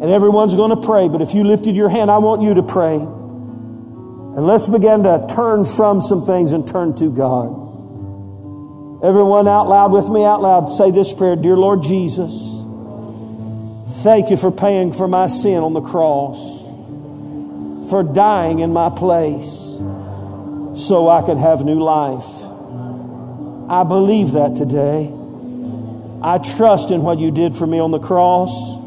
And 0.00 0.04
everyone's 0.04 0.54
going 0.54 0.70
to 0.70 0.86
pray, 0.86 1.08
but 1.08 1.20
if 1.20 1.34
you 1.34 1.44
lifted 1.44 1.76
your 1.76 1.90
hand, 1.90 2.10
I 2.10 2.16
want 2.16 2.40
you 2.40 2.54
to 2.54 2.62
pray. 2.62 2.94
And 2.94 4.46
let's 4.46 4.68
begin 4.68 5.02
to 5.02 5.26
turn 5.28 5.66
from 5.66 6.00
some 6.00 6.24
things 6.24 6.54
and 6.54 6.66
turn 6.66 6.94
to 6.96 7.10
God. 7.10 7.68
Everyone 9.04 9.46
out 9.46 9.68
loud 9.68 9.92
with 9.92 10.08
me, 10.08 10.24
out 10.24 10.40
loud, 10.40 10.68
say 10.68 10.90
this 10.90 11.12
prayer 11.12 11.36
Dear 11.36 11.56
Lord 11.56 11.82
Jesus, 11.82 12.32
thank 14.02 14.30
you 14.30 14.38
for 14.38 14.50
paying 14.50 14.94
for 14.94 15.06
my 15.06 15.26
sin 15.26 15.58
on 15.58 15.74
the 15.74 15.82
cross, 15.82 16.38
for 17.90 18.02
dying 18.02 18.60
in 18.60 18.72
my 18.72 18.88
place 18.88 19.76
so 20.74 21.08
I 21.10 21.22
could 21.26 21.36
have 21.36 21.66
new 21.66 21.80
life. 21.80 22.37
I 23.68 23.84
believe 23.84 24.32
that 24.32 24.56
today. 24.56 25.12
I 26.22 26.38
trust 26.38 26.90
in 26.90 27.02
what 27.02 27.18
you 27.18 27.30
did 27.30 27.54
for 27.54 27.66
me 27.66 27.78
on 27.78 27.90
the 27.90 27.98
cross. 27.98 28.78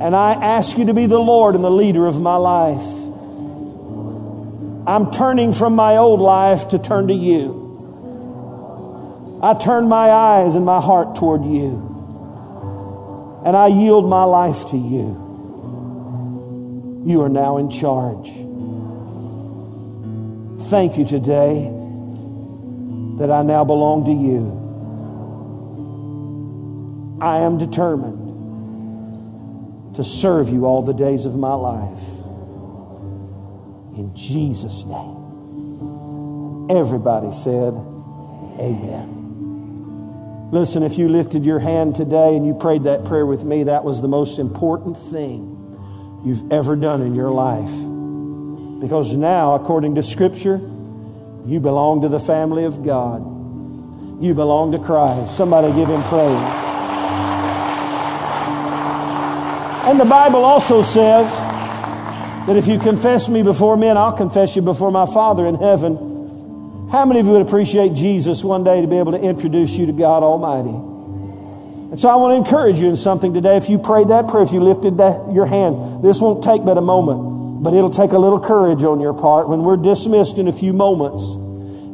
And 0.00 0.16
I 0.16 0.32
ask 0.32 0.78
you 0.78 0.86
to 0.86 0.94
be 0.94 1.04
the 1.04 1.18
Lord 1.18 1.54
and 1.54 1.62
the 1.62 1.70
leader 1.70 2.06
of 2.06 2.18
my 2.20 2.36
life. 2.36 2.86
I'm 4.88 5.10
turning 5.10 5.52
from 5.52 5.76
my 5.76 5.98
old 5.98 6.20
life 6.20 6.68
to 6.68 6.78
turn 6.78 7.08
to 7.08 7.14
you. 7.14 7.66
I 9.42 9.52
turn 9.54 9.88
my 9.88 10.08
eyes 10.08 10.54
and 10.56 10.64
my 10.64 10.80
heart 10.80 11.14
toward 11.16 11.44
you. 11.44 11.84
And 13.44 13.54
I 13.54 13.66
yield 13.66 14.08
my 14.08 14.24
life 14.24 14.66
to 14.68 14.76
you. 14.78 15.26
You 17.06 17.20
are 17.22 17.28
now 17.28 17.58
in 17.58 17.70
charge. 17.70 18.30
Thank 20.70 20.96
you 20.96 21.04
today 21.04 21.77
that 23.18 23.30
I 23.30 23.42
now 23.42 23.64
belong 23.64 24.04
to 24.06 24.12
you. 24.12 24.66
I 27.20 27.38
am 27.38 27.58
determined 27.58 28.28
to 29.96 30.04
serve 30.04 30.48
you 30.48 30.64
all 30.64 30.82
the 30.82 30.94
days 30.94 31.26
of 31.26 31.36
my 31.36 31.54
life. 31.54 32.08
In 33.98 34.12
Jesus' 34.14 34.84
name. 34.84 35.16
Everybody 36.70 37.32
said, 37.32 37.74
Amen. 38.60 39.16
Listen, 40.52 40.82
if 40.82 40.96
you 40.96 41.08
lifted 41.08 41.44
your 41.44 41.58
hand 41.58 41.96
today 41.96 42.36
and 42.36 42.46
you 42.46 42.54
prayed 42.54 42.84
that 42.84 43.04
prayer 43.04 43.26
with 43.26 43.42
me, 43.44 43.64
that 43.64 43.84
was 43.84 44.00
the 44.00 44.08
most 44.08 44.38
important 44.38 44.96
thing 44.96 45.56
you've 46.24 46.52
ever 46.52 46.76
done 46.76 47.02
in 47.02 47.14
your 47.14 47.30
life. 47.30 47.70
Because 48.80 49.16
now, 49.16 49.54
according 49.56 49.96
to 49.96 50.02
Scripture, 50.02 50.60
you 51.48 51.60
belong 51.60 52.02
to 52.02 52.08
the 52.08 52.20
family 52.20 52.64
of 52.64 52.84
God. 52.84 53.22
You 54.22 54.34
belong 54.34 54.72
to 54.72 54.78
Christ. 54.78 55.34
Somebody 55.34 55.68
give 55.68 55.88
him 55.88 56.02
praise. 56.02 56.28
And 59.88 59.98
the 59.98 60.04
Bible 60.04 60.44
also 60.44 60.82
says 60.82 61.34
that 62.46 62.54
if 62.56 62.66
you 62.66 62.78
confess 62.78 63.30
me 63.30 63.42
before 63.42 63.78
men, 63.78 63.96
I'll 63.96 64.12
confess 64.12 64.56
you 64.56 64.60
before 64.62 64.90
my 64.90 65.06
Father 65.06 65.46
in 65.46 65.54
heaven. 65.54 66.88
How 66.92 67.06
many 67.06 67.20
of 67.20 67.26
you 67.26 67.32
would 67.32 67.46
appreciate 67.46 67.94
Jesus 67.94 68.44
one 68.44 68.62
day 68.62 68.82
to 68.82 68.86
be 68.86 68.98
able 68.98 69.12
to 69.12 69.20
introduce 69.20 69.78
you 69.78 69.86
to 69.86 69.92
God 69.92 70.22
Almighty? 70.22 70.68
And 70.68 71.98
so 71.98 72.10
I 72.10 72.16
want 72.16 72.32
to 72.32 72.36
encourage 72.36 72.78
you 72.78 72.90
in 72.90 72.96
something 72.96 73.32
today. 73.32 73.56
If 73.56 73.70
you 73.70 73.78
prayed 73.78 74.08
that 74.08 74.28
prayer, 74.28 74.42
if 74.42 74.52
you 74.52 74.60
lifted 74.60 74.98
that, 74.98 75.32
your 75.32 75.46
hand, 75.46 76.04
this 76.04 76.20
won't 76.20 76.44
take 76.44 76.62
but 76.62 76.76
a 76.76 76.82
moment, 76.82 77.37
but 77.60 77.72
it'll 77.72 77.90
take 77.90 78.12
a 78.12 78.18
little 78.18 78.40
courage 78.40 78.82
on 78.84 79.00
your 79.00 79.14
part. 79.14 79.48
When 79.48 79.62
we're 79.62 79.76
dismissed 79.76 80.38
in 80.38 80.48
a 80.48 80.52
few 80.52 80.72
moments, 80.72 81.22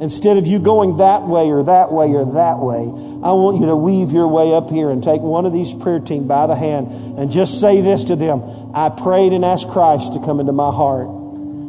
instead 0.03 0.37
of 0.37 0.47
you 0.47 0.59
going 0.59 0.99
that 0.99 1.23
way 1.23 1.51
or 1.51 1.62
that 1.65 1.91
way 1.91 2.12
or 2.12 2.25
that 2.33 2.59
way, 2.59 2.83
I 3.25 3.33
want 3.33 3.59
you 3.61 3.67
to 3.67 3.77
weave 3.77 4.12
your 4.12 4.29
way 4.29 4.53
up 4.53 4.69
here 4.69 4.91
and 4.91 5.03
take 5.03 5.23
one 5.23 5.47
of 5.47 5.53
these 5.53 5.73
prayer 5.73 6.01
team 6.01 6.29
by 6.29 6.47
the 6.47 6.55
hand 6.55 7.19
and 7.19 7.33
just 7.33 7.61
say 7.61 7.81
this 7.81 8.05
to 8.05 8.17
them. 8.17 8.43
I 8.75 8.91
prayed 8.91 9.33
and 9.33 9.45
asked 9.45 9.69
Christ 9.69 10.12
to 10.12 10.21
come 10.21 10.41
into 10.41 10.53
my 10.53 10.71
heart. 10.71 11.09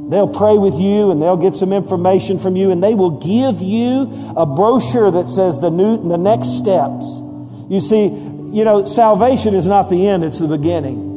They'll 0.10 0.28
pray 0.28 0.58
with 0.58 0.76
you 0.76 1.12
and 1.12 1.22
they'll 1.22 1.38
get 1.38 1.56
some 1.56 1.72
information 1.72 2.38
from 2.38 2.56
you 2.56 2.72
and 2.72 2.84
they 2.84 2.93
will 2.93 3.20
give 3.22 3.62
you 3.62 4.34
a 4.36 4.46
brochure 4.46 5.10
that 5.12 5.28
says 5.28 5.60
the 5.62 5.72
new, 5.72 6.08
the 6.08 6.18
next 6.18 6.58
steps. 6.58 7.06
You 7.70 7.80
see, 7.80 8.06
you 8.06 8.64
know, 8.64 8.86
salvation 8.86 9.56
is 9.56 9.66
not 9.66 9.89
the 9.89 10.08
end, 10.08 10.24
it's 10.24 10.39
the 10.39 10.48
beginning. 10.48 11.14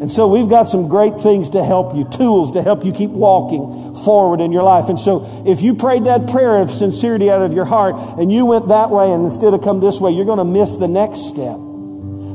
And 0.00 0.10
so 0.10 0.28
we've 0.28 0.48
got 0.48 0.68
some 0.68 0.88
great 0.88 1.20
things 1.20 1.50
to 1.50 1.64
help 1.64 1.94
you, 1.94 2.04
tools 2.04 2.52
to 2.52 2.62
help 2.62 2.84
you 2.84 2.92
keep 2.92 3.10
walking 3.10 3.96
forward 3.96 4.40
in 4.40 4.52
your 4.52 4.62
life. 4.62 4.88
And 4.88 4.98
so 4.98 5.42
if 5.44 5.60
you 5.60 5.74
prayed 5.74 6.04
that 6.04 6.28
prayer 6.28 6.58
of 6.58 6.70
sincerity 6.70 7.30
out 7.30 7.42
of 7.42 7.52
your 7.52 7.64
heart 7.64 7.96
and 8.18 8.30
you 8.30 8.46
went 8.46 8.68
that 8.68 8.90
way 8.90 9.10
and 9.10 9.24
instead 9.24 9.54
of 9.54 9.62
come 9.62 9.80
this 9.80 10.00
way, 10.00 10.12
you're 10.12 10.24
going 10.24 10.38
to 10.38 10.44
miss 10.44 10.76
the 10.76 10.86
next 10.86 11.26
step. 11.28 11.56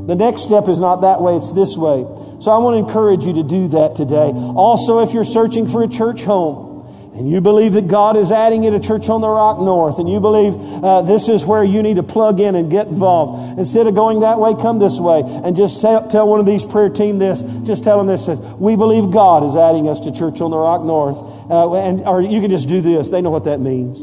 The 0.07 0.15
next 0.15 0.41
step 0.41 0.67
is 0.67 0.81
not 0.81 1.01
that 1.01 1.21
way, 1.21 1.37
it's 1.37 1.53
this 1.53 1.77
way. 1.77 2.03
So 2.41 2.51
I 2.51 2.57
want 2.57 2.75
to 2.75 2.85
encourage 2.85 3.25
you 3.25 3.33
to 3.35 3.43
do 3.43 3.69
that 3.69 3.95
today. 3.95 4.31
Also, 4.35 4.99
if 4.99 5.13
you're 5.13 5.23
searching 5.23 5.65
for 5.65 5.81
a 5.81 5.87
church 5.87 6.23
home, 6.23 6.72
and 7.15 7.29
you 7.29 7.41
believe 7.41 7.73
that 7.73 7.87
God 7.87 8.17
is 8.17 8.31
adding 8.31 8.63
you 8.63 8.71
to 8.71 8.79
Church 8.79 9.07
on 9.07 9.21
the 9.21 9.29
Rock 9.29 9.59
North, 9.59 9.99
and 9.99 10.09
you 10.09 10.19
believe 10.19 10.55
uh, 10.55 11.03
this 11.03 11.29
is 11.29 11.45
where 11.45 11.63
you 11.63 11.83
need 11.83 11.97
to 11.97 12.03
plug 12.03 12.39
in 12.39 12.55
and 12.55 12.71
get 12.71 12.87
involved, 12.87 13.59
instead 13.59 13.85
of 13.85 13.93
going 13.93 14.21
that 14.21 14.39
way, 14.39 14.53
come 14.55 14.79
this 14.79 14.99
way, 14.99 15.21
and 15.23 15.55
just 15.55 15.79
tell, 15.81 16.07
tell 16.07 16.27
one 16.27 16.39
of 16.39 16.45
these 16.45 16.65
prayer 16.65 16.89
team 16.89 17.19
this. 17.19 17.41
Just 17.65 17.83
tell 17.83 17.97
them 17.97 18.07
this: 18.07 18.27
We 18.57 18.75
believe 18.75 19.11
God 19.11 19.43
is 19.43 19.55
adding 19.55 19.87
us 19.87 19.99
to 20.01 20.11
Church 20.11 20.41
on 20.41 20.49
the 20.49 20.57
Rock 20.57 20.83
North, 20.83 21.17
uh, 21.51 21.73
and 21.75 22.01
or 22.01 22.21
you 22.21 22.41
can 22.41 22.49
just 22.49 22.67
do 22.67 22.81
this. 22.81 23.09
They 23.09 23.21
know 23.21 23.31
what 23.31 23.43
that 23.43 23.59
means. 23.59 23.99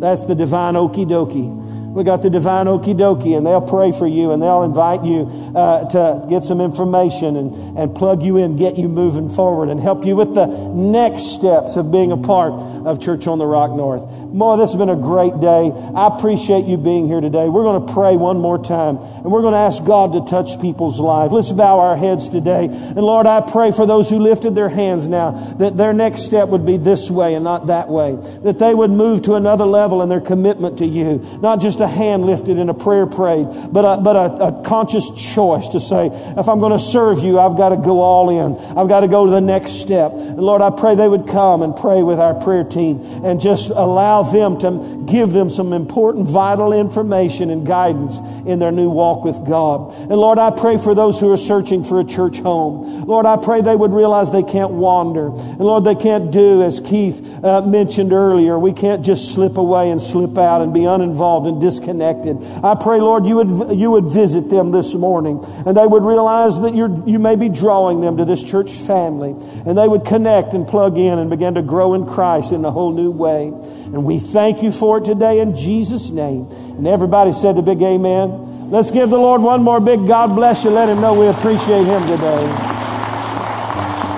That's 0.00 0.26
the 0.26 0.34
divine 0.34 0.76
okey 0.76 1.06
dokey. 1.06 1.61
We 1.92 2.04
got 2.04 2.22
the 2.22 2.30
divine 2.30 2.66
okie 2.66 2.96
dokie, 2.96 3.36
and 3.36 3.46
they'll 3.46 3.60
pray 3.60 3.92
for 3.92 4.06
you 4.06 4.32
and 4.32 4.40
they'll 4.40 4.62
invite 4.62 5.04
you 5.04 5.28
uh, 5.54 5.88
to 5.90 6.26
get 6.28 6.42
some 6.42 6.60
information 6.60 7.36
and, 7.36 7.78
and 7.78 7.94
plug 7.94 8.22
you 8.22 8.38
in, 8.38 8.56
get 8.56 8.78
you 8.78 8.88
moving 8.88 9.28
forward, 9.28 9.68
and 9.68 9.78
help 9.78 10.06
you 10.06 10.16
with 10.16 10.34
the 10.34 10.46
next 10.46 11.34
steps 11.34 11.76
of 11.76 11.92
being 11.92 12.10
a 12.10 12.16
part 12.16 12.54
of 12.54 12.98
Church 12.98 13.26
on 13.26 13.38
the 13.38 13.46
Rock 13.46 13.72
North. 13.72 14.02
Boy, 14.32 14.56
this 14.56 14.70
has 14.70 14.78
been 14.78 14.88
a 14.88 14.96
great 14.96 15.40
day. 15.40 15.70
I 15.94 16.06
appreciate 16.06 16.64
you 16.64 16.78
being 16.78 17.06
here 17.06 17.20
today. 17.20 17.48
We're 17.48 17.64
going 17.64 17.86
to 17.86 17.92
pray 17.92 18.16
one 18.16 18.38
more 18.38 18.56
time, 18.56 18.96
and 18.96 19.26
we're 19.26 19.42
going 19.42 19.52
to 19.52 19.58
ask 19.58 19.84
God 19.84 20.12
to 20.12 20.24
touch 20.30 20.60
people's 20.60 20.98
lives. 20.98 21.32
Let's 21.32 21.52
bow 21.52 21.80
our 21.80 21.96
heads 21.96 22.30
today. 22.30 22.64
And 22.64 22.96
Lord, 22.96 23.26
I 23.26 23.42
pray 23.42 23.72
for 23.72 23.84
those 23.84 24.08
who 24.08 24.18
lifted 24.18 24.54
their 24.54 24.70
hands 24.70 25.06
now 25.06 25.32
that 25.58 25.76
their 25.76 25.92
next 25.92 26.22
step 26.22 26.48
would 26.48 26.64
be 26.64 26.78
this 26.78 27.10
way 27.10 27.34
and 27.34 27.44
not 27.44 27.66
that 27.66 27.88
way, 27.88 28.16
that 28.42 28.58
they 28.58 28.74
would 28.74 28.90
move 28.90 29.22
to 29.22 29.34
another 29.34 29.64
level 29.64 30.02
in 30.02 30.08
their 30.08 30.20
commitment 30.20 30.78
to 30.78 30.86
you, 30.86 31.18
not 31.42 31.60
just 31.60 31.80
a 31.80 31.86
hand 31.86 32.24
lifted 32.24 32.58
and 32.58 32.70
a 32.70 32.74
prayer 32.74 33.06
prayed, 33.06 33.46
but 33.70 33.84
a, 33.84 34.00
but 34.00 34.16
a, 34.16 34.46
a 34.46 34.62
conscious 34.64 35.10
choice 35.34 35.68
to 35.68 35.80
say, 35.80 36.08
if 36.08 36.48
I'm 36.48 36.58
going 36.58 36.72
to 36.72 36.78
serve 36.78 37.18
you, 37.18 37.38
I've 37.38 37.56
got 37.56 37.68
to 37.68 37.76
go 37.76 38.00
all 38.00 38.30
in. 38.30 38.56
I've 38.78 38.88
got 38.88 39.00
to 39.00 39.08
go 39.08 39.26
to 39.26 39.30
the 39.30 39.40
next 39.40 39.72
step. 39.72 40.12
And 40.12 40.38
Lord, 40.38 40.62
I 40.62 40.70
pray 40.70 40.94
they 40.94 41.08
would 41.08 41.28
come 41.28 41.62
and 41.62 41.76
pray 41.76 42.02
with 42.02 42.18
our 42.18 42.34
prayer 42.34 42.64
team 42.64 43.00
and 43.24 43.40
just 43.40 43.70
allow 43.70 44.21
them 44.30 44.58
to 44.58 45.04
give 45.10 45.32
them 45.32 45.50
some 45.50 45.72
important, 45.72 46.28
vital 46.28 46.72
information 46.72 47.50
and 47.50 47.66
guidance 47.66 48.18
in 48.46 48.58
their 48.58 48.70
new 48.70 48.90
walk 48.90 49.24
with 49.24 49.44
God. 49.48 49.92
And 49.98 50.12
Lord, 50.12 50.38
I 50.38 50.50
pray 50.50 50.76
for 50.76 50.94
those 50.94 51.18
who 51.18 51.32
are 51.32 51.36
searching 51.36 51.82
for 51.82 51.98
a 51.98 52.04
church 52.04 52.38
home. 52.38 53.04
Lord, 53.06 53.26
I 53.26 53.36
pray 53.36 53.62
they 53.62 53.74
would 53.74 53.92
realize 53.92 54.30
they 54.30 54.42
can't 54.42 54.72
wander. 54.72 55.26
And 55.26 55.60
Lord, 55.60 55.84
they 55.84 55.94
can't 55.94 56.30
do, 56.30 56.62
as 56.62 56.78
Keith 56.78 57.26
uh, 57.42 57.62
mentioned 57.62 58.12
earlier, 58.12 58.58
we 58.58 58.72
can't 58.72 59.04
just 59.04 59.34
slip 59.34 59.56
away 59.56 59.90
and 59.90 60.00
slip 60.00 60.38
out 60.38 60.62
and 60.62 60.72
be 60.72 60.84
uninvolved 60.84 61.46
and 61.46 61.60
disconnected. 61.60 62.36
I 62.62 62.74
pray, 62.74 63.00
Lord, 63.00 63.26
you 63.26 63.36
would, 63.36 63.78
you 63.78 63.90
would 63.90 64.06
visit 64.06 64.48
them 64.48 64.70
this 64.70 64.94
morning 64.94 65.42
and 65.66 65.76
they 65.76 65.86
would 65.86 66.04
realize 66.04 66.60
that 66.60 66.74
you're, 66.74 67.02
you 67.08 67.18
may 67.18 67.36
be 67.36 67.48
drawing 67.48 68.00
them 68.00 68.18
to 68.18 68.24
this 68.24 68.44
church 68.44 68.70
family 68.72 69.30
and 69.66 69.76
they 69.76 69.88
would 69.88 70.04
connect 70.04 70.52
and 70.52 70.66
plug 70.66 70.98
in 70.98 71.18
and 71.18 71.30
begin 71.30 71.54
to 71.54 71.62
grow 71.62 71.94
in 71.94 72.06
Christ 72.06 72.52
in 72.52 72.64
a 72.64 72.70
whole 72.70 72.92
new 72.92 73.10
way. 73.10 73.46
And 73.46 74.04
we 74.12 74.18
thank 74.18 74.62
you 74.62 74.70
for 74.70 74.98
it 74.98 75.06
today 75.06 75.40
in 75.40 75.56
Jesus' 75.56 76.10
name. 76.10 76.46
And 76.50 76.86
everybody 76.86 77.32
said 77.32 77.56
the 77.56 77.62
big 77.62 77.80
amen. 77.80 78.70
Let's 78.70 78.90
give 78.90 79.08
the 79.08 79.16
Lord 79.16 79.40
one 79.40 79.62
more 79.62 79.80
big 79.80 80.06
God 80.06 80.34
bless 80.34 80.64
you. 80.64 80.70
Let 80.70 80.90
him 80.90 81.00
know 81.00 81.18
we 81.18 81.28
appreciate 81.28 81.86
him 81.86 82.02
today. 82.02 82.44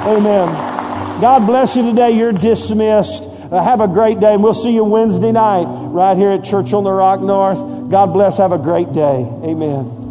Amen. 0.08 0.48
God 1.20 1.46
bless 1.46 1.76
you 1.76 1.88
today. 1.88 2.10
You're 2.10 2.32
dismissed. 2.32 3.22
Uh, 3.22 3.62
have 3.62 3.80
a 3.80 3.86
great 3.86 4.18
day, 4.18 4.34
and 4.34 4.42
we'll 4.42 4.52
see 4.52 4.74
you 4.74 4.82
Wednesday 4.82 5.30
night 5.30 5.66
right 5.68 6.16
here 6.16 6.30
at 6.30 6.42
Church 6.42 6.72
on 6.72 6.82
the 6.82 6.90
Rock 6.90 7.20
North. 7.20 7.88
God 7.88 8.06
bless. 8.06 8.38
Have 8.38 8.50
a 8.50 8.58
great 8.58 8.92
day. 8.92 9.24
Amen. 9.44 10.03